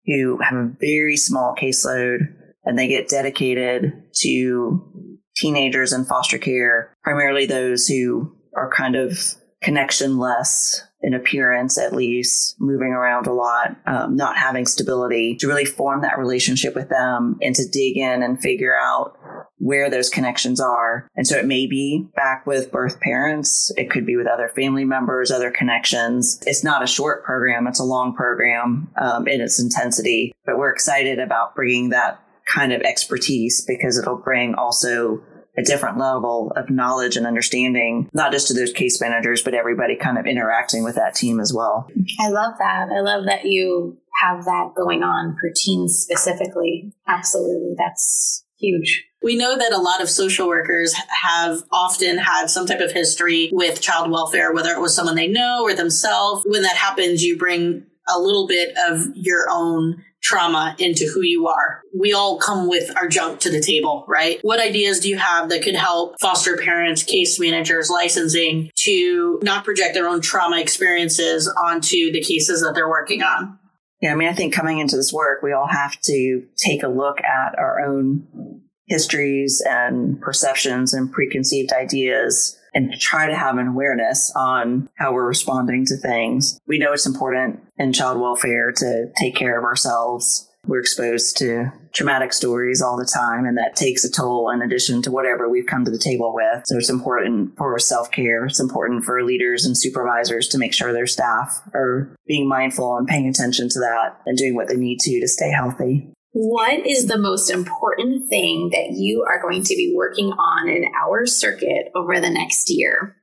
who 0.09 0.39
have 0.43 0.59
a 0.59 0.73
very 0.81 1.17
small 1.17 1.55
caseload 1.55 2.21
and 2.65 2.79
they 2.79 2.89
get 2.89 3.09
dedicated 3.09 3.93
to 4.23 5.15
teenagers 5.37 5.93
in 5.93 6.05
foster 6.05 6.39
care, 6.39 6.97
primarily 7.05 7.47
those 7.47 7.87
who 7.87 8.35
are 8.57 8.73
kind 8.75 8.97
of 8.97 9.35
connectionless 9.63 10.81
in 11.01 11.15
appearance 11.15 11.79
at 11.79 11.93
least, 11.93 12.57
moving 12.59 12.89
around 12.89 13.27
a 13.27 13.33
lot, 13.33 13.77
um, 13.87 14.17
not 14.17 14.37
having 14.37 14.67
stability, 14.67 15.37
to 15.37 15.47
really 15.47 15.65
form 15.65 16.03
that 16.03 16.19
relationship 16.19 16.75
with 16.75 16.89
them 16.89 17.39
and 17.41 17.55
to 17.55 17.69
dig 17.69 17.97
in 17.97 18.23
and 18.23 18.41
figure 18.41 18.77
out 18.77 19.17
where 19.59 19.91
those 19.91 20.09
connections 20.09 20.61
are. 20.61 21.09
And 21.17 21.27
so 21.27 21.37
it 21.37 21.47
may 21.47 21.67
be 21.67 22.09
back 22.17 22.47
with 22.47 22.73
birth 22.73 23.01
parents. 23.01 23.73
It 23.77 23.91
could 23.91 24.07
be 24.07 24.17
with 24.17 24.27
other 24.27 24.49
family 24.49 24.85
members, 24.85 25.31
other 25.31 25.51
connections. 25.51 26.41
It's 26.47 26.65
not 26.65 26.83
a 26.83 26.89
short 26.89 27.25
program. 27.25 27.67
It's 27.67 27.81
a 27.81 27.85
long 27.85 28.15
program 28.15 28.91
um, 29.01 29.29
in 29.29 29.41
its 29.41 29.61
intensity, 29.61 30.35
but 30.47 30.59
we're 30.59 30.73
excited 30.73 31.19
about 31.19 31.55
bringing 31.55 31.91
that 31.91 32.21
kind 32.53 32.73
of 32.73 32.81
expertise 32.83 33.65
because 33.65 33.99
it'll 33.99 34.17
bring 34.17 34.55
also 34.55 35.23
a 35.59 35.63
different 35.63 35.99
level 35.99 36.53
of 36.57 36.71
knowledge 36.71 37.17
and 37.17 37.27
understanding, 37.27 38.09
not 38.15 38.33
just 38.33 38.47
to 38.49 38.55
those 38.55 38.73
case 38.73 39.01
managers, 39.01 39.43
but 39.43 39.55
everybody 39.55 39.97
kind 39.97 40.17
of 40.17 40.25
interacting 40.25 40.85
with 40.85 40.95
that 40.95 41.15
team 41.15 41.41
as 41.41 41.53
well. 41.53 41.91
I 42.21 42.29
love 42.29 42.55
that. 42.59 42.89
I 42.97 43.01
love 43.01 43.25
that 43.27 43.45
you 43.45 43.99
have 44.23 44.45
that 44.45 44.73
going 44.77 45.03
on 45.03 45.37
for 45.41 45.51
teens 45.55 45.99
specifically. 45.99 46.93
Absolutely. 47.09 47.75
That's 47.77 48.45
huge. 48.59 49.05
We 49.21 49.37
know 49.37 49.59
that 49.59 49.73
a 49.73 49.81
lot 49.81 50.01
of 50.01 50.09
social 50.09 50.47
workers 50.47 50.95
have 51.25 51.65
often 51.73 52.19
had 52.19 52.47
some 52.47 52.67
type 52.67 52.81
of 52.81 52.93
history 52.93 53.51
with 53.53 53.81
child 53.81 54.11
welfare, 54.13 54.53
whether 54.53 54.71
it 54.71 54.81
was 54.81 54.95
someone 54.95 55.17
they 55.17 55.27
know 55.27 55.63
or 55.65 55.75
themselves. 55.75 56.45
When 56.47 56.63
that 56.63 56.77
happens, 56.77 57.25
you 57.25 57.37
bring 57.37 57.85
a 58.09 58.19
little 58.19 58.47
bit 58.47 58.77
of 58.89 59.09
your 59.15 59.47
own 59.51 60.05
trauma 60.29 60.77
into 60.79 61.11
who 61.13 61.23
you 61.23 61.49
are. 61.49 61.81
We 61.99 62.13
all 62.13 62.39
come 62.39 62.69
with 62.69 62.95
our 63.01 63.09
junk 63.09 63.41
to 63.41 63.51
the 63.51 63.63
table, 63.63 64.05
right? 64.07 64.39
What 64.43 64.61
ideas 64.61 65.01
do 65.01 65.09
you 65.09 65.17
have 65.17 65.49
that 65.49 65.63
could 65.63 65.75
help 65.75 66.21
foster 66.21 66.59
parents, 66.59 67.03
case 67.03 67.41
managers, 67.41 67.89
licensing 67.89 68.71
to 68.85 69.41
not 69.43 69.65
project 69.65 69.95
their 69.95 70.07
own 70.07 70.21
trauma 70.21 70.61
experiences 70.61 71.49
onto 71.49 72.13
the 72.13 72.21
cases 72.21 72.61
that 72.61 72.75
they're 72.75 72.91
working 72.91 73.23
on? 73.23 73.59
Yeah, 74.03 74.13
I 74.13 74.17
mean, 74.17 74.29
I 74.29 74.35
think 74.35 74.53
coming 74.53 74.81
into 74.81 74.97
this 74.97 75.15
work, 75.15 75.43
we 75.43 75.53
all 75.53 75.67
have 75.67 75.99
to 76.03 76.43
take 76.57 76.83
a 76.83 76.89
look 76.89 77.21
at 77.25 77.59
our 77.59 77.81
own 77.81 78.61
histories 78.87 79.63
and 79.67 80.21
perceptions 80.21 80.93
and 80.93 81.11
preconceived 81.11 81.73
ideas 81.73 82.59
and 82.79 82.95
try 83.01 83.27
to 83.27 83.35
have 83.35 83.59
an 83.59 83.67
awareness 83.67 84.33
on 84.37 84.89
how 84.95 85.13
we're 85.13 85.27
responding 85.27 85.85
to 85.85 85.97
things. 85.97 86.61
We 86.69 86.79
know 86.79 86.93
it's 86.93 87.07
important 87.07 87.61
in 87.77 87.93
child 87.93 88.21
welfare 88.21 88.71
to 88.71 89.11
take 89.19 89.35
care 89.35 89.59
of 89.59 89.65
ourselves. 89.65 90.49
We're 90.65 90.79
exposed 90.79 91.37
to 91.39 91.73
traumatic 91.93 92.33
stories 92.33 92.81
all 92.81 92.97
the 92.97 93.05
time, 93.05 93.47
and 93.47 93.59
that 93.59 93.75
takes 93.75 94.05
a 94.05 94.11
toll 94.11 94.51
in 94.51 94.63
addition 94.63 95.03
to 95.03 95.11
whatever 95.11 95.49
we've 95.49 95.67
come 95.67 95.85
to 95.87 95.91
the 95.91 95.99
table 95.99 96.33
with. 96.33 96.63
So 96.67 96.77
it's 96.77 96.91
important 96.91 97.57
for 97.57 97.77
self 97.81 98.13
care. 98.13 98.45
It's 98.45 98.61
important 98.61 99.03
for 99.05 99.25
leaders 99.25 99.65
and 99.65 99.77
supervisors 99.77 100.47
to 100.49 100.59
make 100.59 100.73
sure 100.73 100.93
their 100.93 101.07
staff 101.07 101.61
are 101.75 102.15
being 102.29 102.49
mindful 102.49 102.97
and 102.97 103.09
paying 103.09 103.27
attention 103.29 103.69
to 103.71 103.81
that 103.81 104.21
and 104.25 104.39
doing 104.39 104.55
what 104.55 104.69
they 104.69 104.77
need 104.77 105.01
to 105.01 105.21
to 105.21 105.27
stay 105.27 105.51
healthy. 105.51 106.13
What 106.33 106.87
is 106.87 107.07
the 107.07 107.19
most 107.19 107.51
important 107.51 108.29
thing 108.29 108.71
that 108.71 108.93
you 108.93 109.25
are 109.29 109.41
going 109.41 109.63
to 109.65 109.75
be 109.75 109.95
working 109.97 110.31
on 110.33 110.69
in 110.69 110.85
our 111.03 111.27
circuit 111.27 111.91
over 111.95 112.21
the 112.21 112.31
next 112.31 112.71
year? 112.71 113.17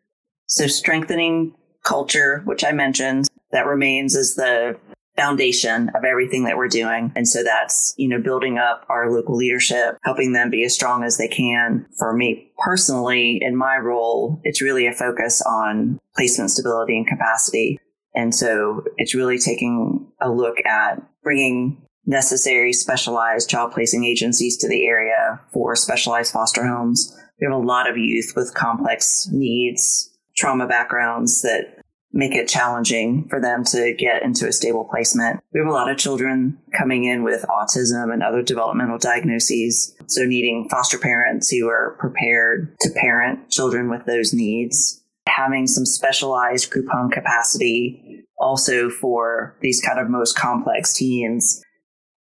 So, 0.48 0.68
strengthening 0.68 1.54
culture, 1.84 2.41
which 2.46 2.63
I 2.63 2.72
mentioned, 2.72 3.28
that 3.52 3.68
remains 3.68 4.15
as 4.15 4.36
the 4.36 4.78
foundation 5.15 5.89
of 5.96 6.04
everything 6.04 6.44
that 6.44 6.58
we're 6.58 6.68
doing. 6.68 7.12
And 7.15 7.28
so 7.28 7.44
that's, 7.44 7.94
you 7.98 8.10
know, 8.10 8.22
building 8.22 8.58
up 8.58 8.86
our 8.89 9.10
local 9.10 9.36
leadership, 9.36 9.98
helping 10.04 10.34
them 10.34 10.50
be 10.50 10.63
as 10.65 10.74
strong 10.74 11.04
as 11.04 11.18
they 11.18 11.28
can. 11.28 11.86
For 11.98 12.13
me 12.13 12.52
personally, 12.63 13.39
in 13.41 13.56
my 13.56 13.78
role, 13.78 14.41
it's 14.44 14.62
really 14.62 14.88
a 14.88 14.94
focus 14.94 15.41
on 15.41 16.00
placement 16.15 16.52
stability 16.52 16.98
and 16.98 17.08
capacity. 17.08 17.80
And 18.13 18.34
so 18.34 18.84
it's 18.98 19.15
really 19.15 19.38
taking 19.38 20.08
a 20.22 20.30
look 20.30 20.58
at 20.65 21.02
bringing 21.24 21.85
necessary 22.06 22.74
specialized 22.74 23.50
child 23.50 23.72
placing 23.72 24.06
agencies 24.06 24.58
to 24.58 24.68
the 24.68 24.86
area 24.86 25.41
for 25.52 25.76
specialized 25.76 26.32
foster 26.32 26.65
homes. 26.65 27.15
We 27.40 27.46
have 27.46 27.54
a 27.56 27.65
lot 27.65 27.90
of 27.90 27.98
youth 27.98 28.34
with 28.36 28.54
complex 28.54 29.27
needs, 29.32 30.10
trauma 30.38 30.67
backgrounds 30.67 31.42
that 31.42 31.79
make 32.15 32.34
it 32.34 32.48
challenging 32.48 33.27
for 33.29 33.42
them 33.42 33.65
to 33.65 33.94
get 33.94 34.23
into 34.23 34.48
a 34.48 34.54
stable 34.54 34.88
placement. 34.90 35.42
We 35.54 35.60
have 35.60 35.67
a 35.67 35.73
lot 35.73 35.92
of 35.92 35.98
children 35.98 36.58
coming 36.77 37.04
in 37.04 37.23
with 37.23 37.46
autism 37.50 38.13
and 38.13 38.23
other 38.23 38.42
developmental 38.42 38.98
diagnoses, 38.98 39.94
so 40.08 40.23
needing 40.23 40.69
foster 40.69 40.98
parents 40.98 41.50
who 41.50 41.67
are 41.67 41.98
prepared 42.00 42.73
to 42.79 42.90
parent 42.92 43.50
children 43.52 43.90
with 43.90 44.06
those 44.06 44.34
needs. 44.34 45.04
Having 45.27 45.67
some 45.67 45.86
specialized 45.86 46.71
group 46.71 46.88
home 46.90 47.12
capacity 47.12 48.25
also 48.40 48.90
for 48.90 49.58
these 49.62 49.82
kind 49.82 50.00
of 50.00 50.10
most 50.10 50.38
complex 50.38 50.94
teens. 50.94 51.62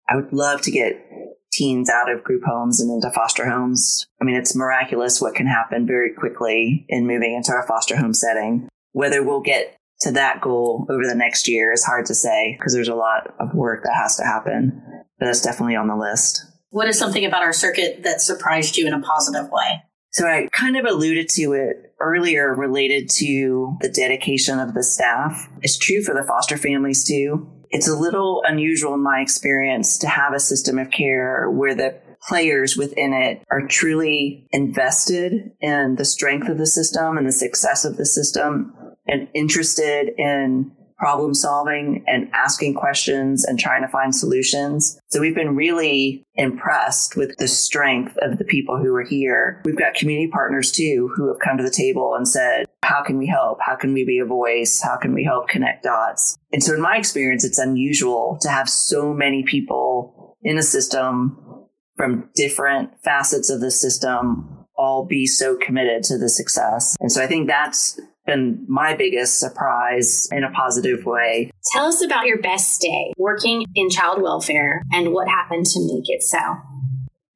I 0.09 0.15
would 0.15 0.33
love 0.33 0.61
to 0.61 0.71
get 0.71 1.05
teens 1.51 1.89
out 1.89 2.11
of 2.11 2.23
group 2.23 2.43
homes 2.45 2.81
and 2.81 2.91
into 2.91 3.11
foster 3.11 3.49
homes. 3.49 4.07
I 4.21 4.25
mean, 4.25 4.35
it's 4.35 4.55
miraculous 4.55 5.21
what 5.21 5.35
can 5.35 5.47
happen 5.47 5.85
very 5.85 6.13
quickly 6.13 6.85
in 6.89 7.07
moving 7.07 7.35
into 7.35 7.53
a 7.53 7.65
foster 7.67 7.95
home 7.95 8.13
setting. 8.13 8.67
Whether 8.91 9.23
we'll 9.23 9.41
get 9.41 9.77
to 10.01 10.11
that 10.11 10.41
goal 10.41 10.85
over 10.89 11.03
the 11.07 11.15
next 11.15 11.47
year 11.47 11.71
is 11.71 11.83
hard 11.83 12.05
to 12.07 12.15
say 12.15 12.55
because 12.57 12.73
there's 12.73 12.89
a 12.89 12.95
lot 12.95 13.33
of 13.39 13.53
work 13.53 13.83
that 13.83 13.93
has 13.95 14.17
to 14.17 14.23
happen, 14.23 14.81
but 15.19 15.27
that's 15.27 15.41
definitely 15.41 15.75
on 15.75 15.87
the 15.87 15.95
list. 15.95 16.43
What 16.69 16.87
is 16.87 16.97
something 16.97 17.23
about 17.23 17.43
our 17.43 17.53
circuit 17.53 18.01
that 18.03 18.19
surprised 18.19 18.77
you 18.77 18.87
in 18.87 18.93
a 18.93 19.01
positive 19.01 19.49
way? 19.51 19.83
So 20.11 20.27
I 20.27 20.47
kind 20.51 20.77
of 20.77 20.85
alluded 20.85 21.29
to 21.29 21.53
it 21.53 21.93
earlier 21.99 22.53
related 22.53 23.09
to 23.11 23.77
the 23.81 23.89
dedication 23.89 24.59
of 24.59 24.73
the 24.73 24.83
staff. 24.83 25.49
It's 25.61 25.77
true 25.77 26.03
for 26.03 26.13
the 26.13 26.23
foster 26.23 26.57
families 26.57 27.03
too. 27.03 27.47
It's 27.73 27.89
a 27.89 27.95
little 27.95 28.43
unusual 28.45 28.93
in 28.93 29.01
my 29.01 29.19
experience 29.19 29.97
to 29.97 30.07
have 30.07 30.33
a 30.33 30.39
system 30.39 30.77
of 30.77 30.91
care 30.91 31.49
where 31.49 31.73
the 31.73 31.99
players 32.21 32.77
within 32.77 33.13
it 33.13 33.41
are 33.49 33.67
truly 33.67 34.47
invested 34.51 35.51
in 35.59 35.95
the 35.95 36.05
strength 36.05 36.49
of 36.49 36.59
the 36.59 36.67
system 36.67 37.17
and 37.17 37.27
the 37.27 37.31
success 37.31 37.83
of 37.83 37.97
the 37.97 38.05
system 38.05 38.75
and 39.07 39.27
interested 39.33 40.13
in 40.19 40.71
problem 41.03 41.33
solving 41.33 42.01
and 42.07 42.29
asking 42.33 42.73
questions 42.73 43.43
and 43.43 43.59
trying 43.59 43.81
to 43.81 43.89
find 43.89 44.15
solutions. 44.15 44.97
So 45.09 45.19
we've 45.19 45.35
been 45.35 45.53
really 45.53 46.25
impressed 46.35 47.17
with 47.17 47.35
the 47.39 47.47
strength 47.49 48.15
of 48.21 48.37
the 48.37 48.45
people 48.45 48.77
who 48.77 48.95
are 48.95 49.03
here. 49.03 49.61
We've 49.65 49.77
got 49.77 49.95
community 49.95 50.31
partners 50.31 50.71
too 50.71 51.11
who 51.13 51.27
have 51.27 51.39
come 51.39 51.57
to 51.57 51.63
the 51.63 51.69
table 51.69 52.15
and 52.15 52.25
said, 52.25 52.67
how 52.83 53.03
can 53.03 53.17
we 53.17 53.27
help? 53.27 53.57
How 53.59 53.75
can 53.75 53.91
we 53.93 54.05
be 54.05 54.19
a 54.19 54.25
voice? 54.25 54.81
How 54.81 54.95
can 54.95 55.13
we 55.13 55.25
help 55.25 55.49
connect 55.49 55.83
dots? 55.83 56.37
And 56.53 56.63
so 56.63 56.73
in 56.73 56.79
my 56.79 56.95
experience, 56.95 57.43
it's 57.43 57.59
unusual 57.59 58.37
to 58.39 58.47
have 58.47 58.69
so 58.69 59.13
many 59.13 59.43
people 59.43 60.37
in 60.41 60.57
a 60.57 60.63
system 60.63 61.67
from 61.97 62.29
different 62.33 62.91
facets 63.03 63.49
of 63.49 63.59
the 63.59 63.71
system 63.71 64.65
all 64.77 65.05
be 65.05 65.27
so 65.27 65.57
committed 65.57 66.03
to 66.03 66.17
the 66.17 66.29
success. 66.29 66.95
And 67.01 67.11
so 67.11 67.21
I 67.21 67.27
think 67.27 67.49
that's 67.49 67.99
been 68.25 68.65
my 68.67 68.95
biggest 68.95 69.39
surprise 69.39 70.27
in 70.31 70.43
a 70.43 70.51
positive 70.51 71.05
way. 71.05 71.51
Tell 71.73 71.85
us 71.85 72.03
about 72.03 72.25
your 72.25 72.41
best 72.41 72.81
day 72.81 73.13
working 73.17 73.65
in 73.75 73.89
child 73.89 74.21
welfare 74.21 74.83
and 74.91 75.13
what 75.13 75.27
happened 75.27 75.65
to 75.65 75.79
make 75.93 76.09
it 76.09 76.23
so. 76.23 76.39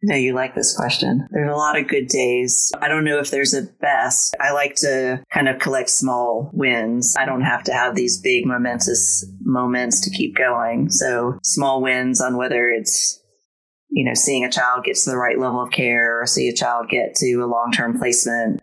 No, 0.04 0.16
you 0.16 0.34
like 0.34 0.54
this 0.54 0.76
question. 0.76 1.28
There's 1.32 1.52
a 1.52 1.56
lot 1.56 1.78
of 1.78 1.88
good 1.88 2.08
days. 2.08 2.72
I 2.80 2.88
don't 2.88 3.04
know 3.04 3.18
if 3.18 3.32
there's 3.32 3.56
a 3.56 3.64
best. 3.64 4.36
I 4.40 4.52
like 4.52 4.76
to 4.76 5.24
kind 5.34 5.50
of 5.50 5.60
collect 5.60 5.90
small 5.90 6.52
wins. 6.54 7.16
I 7.18 7.26
don't 7.26 7.42
have 7.42 7.64
to 7.64 7.74
have 7.74 7.96
these 7.96 8.22
big 8.22 8.46
momentous 8.46 9.26
moments 9.42 10.02
to 10.02 10.12
keep 10.12 10.36
going. 10.36 10.92
So 10.92 11.40
small 11.44 11.82
wins 11.82 12.22
on 12.22 12.38
whether 12.38 12.70
it's 12.70 13.22
you 13.90 14.06
know, 14.06 14.14
seeing 14.14 14.44
a 14.44 14.52
child 14.52 14.84
get 14.84 14.96
to 14.98 15.10
the 15.10 15.18
right 15.18 15.40
level 15.40 15.64
of 15.64 15.72
care 15.72 16.22
or 16.22 16.28
see 16.28 16.50
a 16.50 16.54
child 16.54 16.90
get 16.90 17.16
to 17.16 17.36
a 17.36 17.48
long 17.48 17.72
term 17.72 17.98
placement 17.98 18.62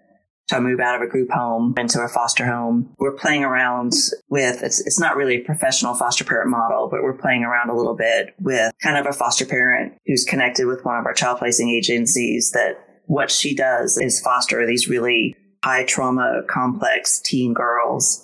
to 0.49 0.61
move 0.61 0.81
out 0.81 0.97
of 0.97 1.03
a 1.03 1.11
group 1.11 1.31
home 1.31 1.75
into 1.79 2.01
a 2.01 2.09
foster 2.09 2.45
home. 2.45 2.95
We're 2.99 3.17
playing 3.17 3.45
around 3.45 3.93
with 4.29 4.63
it's 4.63 4.81
it's 4.87 5.01
not 5.01 5.17
really 5.17 5.37
a 5.37 5.45
professional 5.45 5.95
foster 5.95 6.25
parent 6.25 6.51
model, 6.51 6.89
but 6.91 7.03
we're 7.03 7.17
playing 7.17 7.45
around 7.45 7.71
a 7.71 7.77
little 7.77 7.97
bit 7.97 8.35
with 8.39 8.73
kind 8.83 8.99
of 8.99 9.07
a 9.07 9.17
foster 9.17 9.47
parent 9.47 9.95
who's 10.07 10.25
connected 10.25 10.67
with 10.67 10.85
one 10.85 10.99
of 10.99 11.07
our 11.07 11.15
child 11.15 11.39
placing 11.39 11.71
agencies 11.71 12.51
that 12.53 12.75
what 13.07 13.31
she 13.31 13.55
does 13.55 13.99
is 13.99 14.21
foster 14.21 14.67
these 14.67 14.89
really 14.89 15.37
high 15.63 15.85
trauma 15.85 16.43
complex 16.49 17.21
teen 17.21 17.55
girls. 17.55 18.21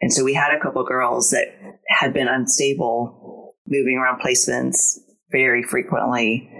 And 0.00 0.12
so 0.12 0.24
we 0.24 0.34
had 0.34 0.52
a 0.52 0.60
couple 0.60 0.84
girls 0.84 1.30
that 1.30 1.48
had 1.88 2.12
been 2.12 2.28
unstable 2.28 3.54
moving 3.66 3.96
around 3.96 4.20
placements 4.20 4.98
very 5.30 5.62
frequently. 5.62 6.50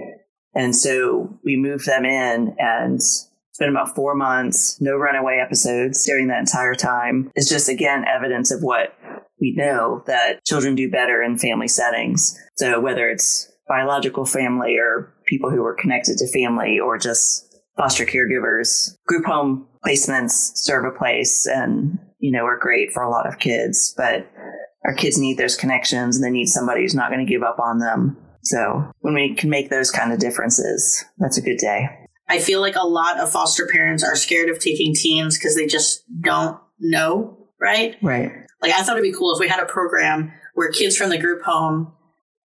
And 0.54 0.74
so 0.74 1.38
we 1.44 1.56
moved 1.56 1.86
them 1.86 2.04
in 2.04 2.56
and 2.58 3.00
it's 3.56 3.64
been 3.64 3.70
about 3.70 3.94
four 3.94 4.14
months, 4.14 4.78
no 4.82 4.96
runaway 4.96 5.38
episodes 5.42 6.04
during 6.04 6.28
that 6.28 6.40
entire 6.40 6.74
time. 6.74 7.32
It's 7.34 7.48
just, 7.48 7.70
again, 7.70 8.04
evidence 8.06 8.50
of 8.50 8.60
what 8.60 8.94
we 9.40 9.54
know 9.56 10.02
that 10.06 10.44
children 10.44 10.74
do 10.74 10.90
better 10.90 11.22
in 11.22 11.38
family 11.38 11.66
settings. 11.66 12.38
So 12.56 12.80
whether 12.80 13.08
it's 13.08 13.50
biological 13.66 14.26
family 14.26 14.76
or 14.76 15.14
people 15.24 15.48
who 15.48 15.64
are 15.64 15.74
connected 15.74 16.18
to 16.18 16.30
family 16.30 16.78
or 16.78 16.98
just 16.98 17.58
foster 17.78 18.04
caregivers, 18.04 18.94
group 19.06 19.24
home 19.24 19.66
placements 19.86 20.32
serve 20.54 20.84
a 20.84 20.90
place 20.90 21.46
and, 21.46 21.98
you 22.18 22.32
know, 22.32 22.44
are 22.44 22.58
great 22.58 22.92
for 22.92 23.02
a 23.02 23.10
lot 23.10 23.26
of 23.26 23.38
kids, 23.38 23.94
but 23.96 24.30
our 24.84 24.92
kids 24.92 25.16
need 25.16 25.38
those 25.38 25.56
connections 25.56 26.16
and 26.16 26.22
they 26.22 26.30
need 26.30 26.48
somebody 26.48 26.82
who's 26.82 26.94
not 26.94 27.10
going 27.10 27.24
to 27.24 27.32
give 27.32 27.42
up 27.42 27.58
on 27.58 27.78
them. 27.78 28.18
So 28.42 28.92
when 29.00 29.14
we 29.14 29.34
can 29.34 29.48
make 29.48 29.70
those 29.70 29.90
kind 29.90 30.12
of 30.12 30.18
differences, 30.18 31.02
that's 31.16 31.38
a 31.38 31.42
good 31.42 31.56
day. 31.56 31.88
I 32.28 32.38
feel 32.38 32.60
like 32.60 32.76
a 32.76 32.86
lot 32.86 33.20
of 33.20 33.30
foster 33.30 33.68
parents 33.72 34.02
are 34.02 34.16
scared 34.16 34.48
of 34.48 34.58
taking 34.58 34.94
teens 34.94 35.38
because 35.38 35.54
they 35.54 35.66
just 35.66 36.04
don't 36.20 36.58
know, 36.80 37.36
right? 37.60 37.96
Right. 38.02 38.32
Like 38.62 38.72
I 38.72 38.82
thought 38.82 38.96
it'd 38.96 39.10
be 39.10 39.16
cool 39.16 39.34
if 39.34 39.40
we 39.40 39.48
had 39.48 39.62
a 39.62 39.66
program 39.66 40.32
where 40.54 40.70
kids 40.70 40.96
from 40.96 41.10
the 41.10 41.18
group 41.18 41.42
home 41.42 41.92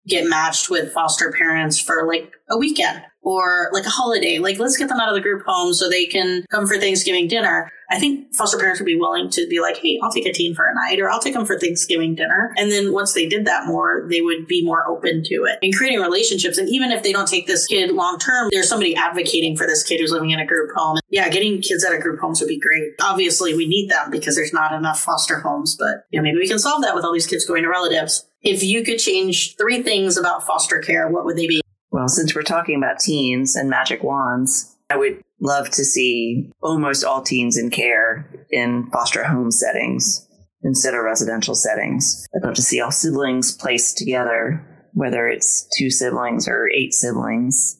get 0.06 0.28
matched 0.28 0.68
with 0.68 0.92
foster 0.92 1.32
parents 1.32 1.80
for 1.80 2.06
like 2.06 2.32
a 2.50 2.58
weekend 2.58 3.02
or 3.22 3.70
like 3.72 3.86
a 3.86 3.90
holiday. 3.90 4.38
Like 4.38 4.58
let's 4.58 4.76
get 4.76 4.88
them 4.88 4.98
out 4.98 5.08
of 5.08 5.14
the 5.14 5.20
group 5.20 5.44
home 5.46 5.72
so 5.72 5.88
they 5.88 6.06
can 6.06 6.44
come 6.50 6.66
for 6.66 6.78
Thanksgiving 6.78 7.28
dinner. 7.28 7.70
I 7.92 7.98
think 7.98 8.34
foster 8.34 8.58
parents 8.58 8.80
would 8.80 8.86
be 8.86 8.96
willing 8.96 9.28
to 9.30 9.46
be 9.48 9.60
like, 9.60 9.76
hey, 9.76 10.00
I'll 10.02 10.10
take 10.10 10.24
a 10.24 10.32
teen 10.32 10.54
for 10.54 10.64
a 10.64 10.74
night 10.74 10.98
or 10.98 11.10
I'll 11.10 11.20
take 11.20 11.34
them 11.34 11.44
for 11.44 11.58
Thanksgiving 11.58 12.14
dinner. 12.14 12.54
And 12.56 12.72
then 12.72 12.90
once 12.90 13.12
they 13.12 13.26
did 13.26 13.44
that 13.44 13.66
more, 13.66 14.06
they 14.08 14.22
would 14.22 14.46
be 14.46 14.64
more 14.64 14.88
open 14.88 15.22
to 15.24 15.44
it 15.44 15.58
and 15.60 15.74
creating 15.76 16.00
relationships. 16.00 16.56
And 16.56 16.70
even 16.70 16.90
if 16.90 17.02
they 17.02 17.12
don't 17.12 17.28
take 17.28 17.46
this 17.46 17.66
kid 17.66 17.90
long 17.92 18.18
term, 18.18 18.48
there's 18.50 18.68
somebody 18.68 18.96
advocating 18.96 19.58
for 19.58 19.66
this 19.66 19.82
kid 19.82 20.00
who's 20.00 20.10
living 20.10 20.30
in 20.30 20.40
a 20.40 20.46
group 20.46 20.70
home. 20.74 21.00
Yeah, 21.10 21.28
getting 21.28 21.60
kids 21.60 21.84
out 21.84 21.94
of 21.94 22.00
group 22.00 22.18
homes 22.18 22.40
would 22.40 22.48
be 22.48 22.58
great. 22.58 22.92
Obviously, 23.02 23.54
we 23.54 23.66
need 23.66 23.90
them 23.90 24.10
because 24.10 24.36
there's 24.36 24.54
not 24.54 24.72
enough 24.72 24.98
foster 24.98 25.40
homes, 25.40 25.76
but 25.78 26.06
you 26.10 26.18
know, 26.18 26.22
maybe 26.22 26.38
we 26.38 26.48
can 26.48 26.58
solve 26.58 26.82
that 26.82 26.94
with 26.94 27.04
all 27.04 27.12
these 27.12 27.26
kids 27.26 27.44
going 27.44 27.62
to 27.62 27.68
relatives. 27.68 28.26
If 28.40 28.62
you 28.62 28.82
could 28.82 28.98
change 29.00 29.56
three 29.56 29.82
things 29.82 30.16
about 30.16 30.46
foster 30.46 30.78
care, 30.78 31.08
what 31.08 31.26
would 31.26 31.36
they 31.36 31.46
be? 31.46 31.60
Well, 31.90 32.08
since 32.08 32.34
we're 32.34 32.42
talking 32.42 32.76
about 32.76 33.00
teens 33.00 33.54
and 33.54 33.68
magic 33.68 34.02
wands, 34.02 34.74
I 34.88 34.96
would 34.96 35.22
love 35.42 35.68
to 35.70 35.84
see 35.84 36.50
almost 36.62 37.04
all 37.04 37.20
teens 37.20 37.58
in 37.58 37.68
care 37.68 38.46
in 38.50 38.88
foster 38.92 39.24
home 39.24 39.50
settings 39.50 40.26
instead 40.62 40.94
of 40.94 41.02
residential 41.02 41.54
settings. 41.54 42.26
I'd 42.34 42.46
love 42.46 42.54
to 42.54 42.62
see 42.62 42.80
all 42.80 42.92
siblings 42.92 43.52
placed 43.52 43.98
together, 43.98 44.64
whether 44.92 45.26
it's 45.28 45.68
two 45.76 45.90
siblings 45.90 46.46
or 46.46 46.70
eight 46.72 46.94
siblings, 46.94 47.78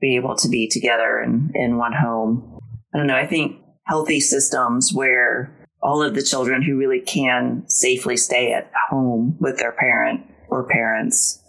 be 0.00 0.16
able 0.16 0.36
to 0.36 0.48
be 0.48 0.68
together 0.68 1.20
in, 1.20 1.50
in 1.54 1.76
one 1.76 1.92
home. 1.92 2.58
I 2.94 2.98
don't 2.98 3.08
know. 3.08 3.16
I 3.16 3.26
think 3.26 3.56
healthy 3.86 4.20
systems 4.20 4.92
where 4.94 5.66
all 5.82 6.02
of 6.02 6.14
the 6.14 6.22
children 6.22 6.62
who 6.62 6.76
really 6.76 7.00
can 7.00 7.64
safely 7.66 8.16
stay 8.16 8.52
at 8.52 8.70
home 8.88 9.36
with 9.40 9.58
their 9.58 9.72
parent 9.72 10.20
or 10.48 10.68
parents 10.68 11.42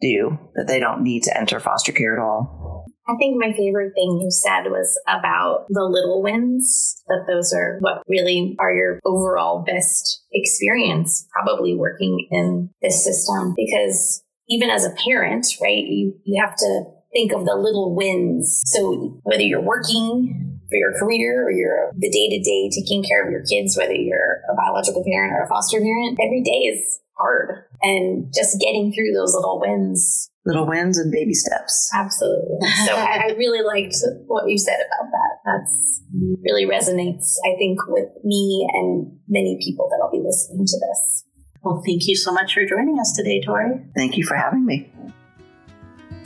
do, 0.00 0.38
that 0.54 0.66
they 0.66 0.80
don't 0.80 1.02
need 1.02 1.22
to 1.22 1.38
enter 1.38 1.60
foster 1.60 1.92
care 1.92 2.14
at 2.14 2.22
all. 2.22 2.63
I 3.06 3.14
think 3.16 3.36
my 3.38 3.52
favorite 3.52 3.92
thing 3.94 4.20
you 4.22 4.30
said 4.30 4.70
was 4.70 4.98
about 5.06 5.66
the 5.68 5.84
little 5.84 6.22
wins, 6.22 7.02
that 7.06 7.24
those 7.28 7.52
are 7.52 7.78
what 7.80 8.02
really 8.08 8.56
are 8.58 8.72
your 8.72 8.98
overall 9.04 9.62
best 9.62 10.22
experience, 10.32 11.26
probably 11.30 11.74
working 11.74 12.26
in 12.30 12.70
this 12.80 13.04
system. 13.04 13.54
Because 13.56 14.22
even 14.48 14.70
as 14.70 14.84
a 14.84 14.94
parent, 15.04 15.46
right, 15.60 15.84
you, 15.84 16.14
you 16.24 16.42
have 16.42 16.56
to 16.56 16.84
think 17.12 17.32
of 17.32 17.44
the 17.44 17.54
little 17.54 17.94
wins. 17.94 18.62
So 18.66 19.20
whether 19.22 19.42
you're 19.42 19.60
working 19.60 20.60
for 20.68 20.76
your 20.76 20.98
career 20.98 21.46
or 21.46 21.52
you're 21.52 21.90
the 21.96 22.10
day 22.10 22.28
to 22.30 22.42
day 22.42 22.70
taking 22.70 23.04
care 23.04 23.24
of 23.24 23.30
your 23.30 23.44
kids, 23.44 23.76
whether 23.76 23.94
you're 23.94 24.40
a 24.50 24.54
biological 24.56 25.04
parent 25.04 25.32
or 25.32 25.44
a 25.44 25.48
foster 25.48 25.78
parent, 25.78 26.18
every 26.24 26.42
day 26.42 26.72
is 26.72 27.00
hard. 27.18 27.64
And 27.82 28.32
just 28.34 28.60
getting 28.60 28.92
through 28.92 29.12
those 29.12 29.34
little 29.34 29.60
wins. 29.60 30.30
Little 30.46 30.66
wins 30.66 30.98
and 30.98 31.10
baby 31.10 31.32
steps. 31.32 31.90
Absolutely. 31.94 32.68
So 32.86 32.94
I, 32.94 33.28
I 33.28 33.34
really 33.38 33.62
liked 33.62 33.96
what 34.26 34.48
you 34.48 34.58
said 34.58 34.76
about 34.76 35.10
that. 35.10 35.38
That's 35.44 36.02
really 36.42 36.66
resonates, 36.66 37.36
I 37.46 37.56
think, 37.56 37.78
with 37.88 38.10
me 38.24 38.68
and 38.74 39.18
many 39.26 39.58
people 39.62 39.88
that'll 39.90 40.10
be 40.10 40.22
listening 40.24 40.66
to 40.66 40.78
this. 40.78 41.24
Well, 41.62 41.82
thank 41.86 42.06
you 42.06 42.14
so 42.14 42.30
much 42.30 42.52
for 42.52 42.66
joining 42.66 43.00
us 43.00 43.14
today, 43.16 43.40
Tory. 43.40 43.86
Thank 43.96 44.18
you 44.18 44.24
for 44.24 44.34
having 44.34 44.66
me. 44.66 44.92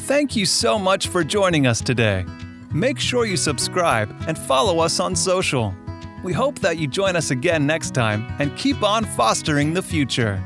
Thank 0.00 0.34
you 0.34 0.46
so 0.46 0.78
much 0.78 1.06
for 1.06 1.22
joining 1.22 1.66
us 1.66 1.80
today. 1.80 2.24
Make 2.74 2.98
sure 2.98 3.24
you 3.24 3.36
subscribe 3.36 4.12
and 4.26 4.36
follow 4.36 4.80
us 4.80 4.98
on 4.98 5.14
social. 5.14 5.72
We 6.24 6.32
hope 6.32 6.58
that 6.58 6.78
you 6.78 6.88
join 6.88 7.14
us 7.14 7.30
again 7.30 7.66
next 7.66 7.94
time 7.94 8.26
and 8.40 8.56
keep 8.56 8.82
on 8.82 9.04
fostering 9.04 9.74
the 9.74 9.82
future. 9.82 10.42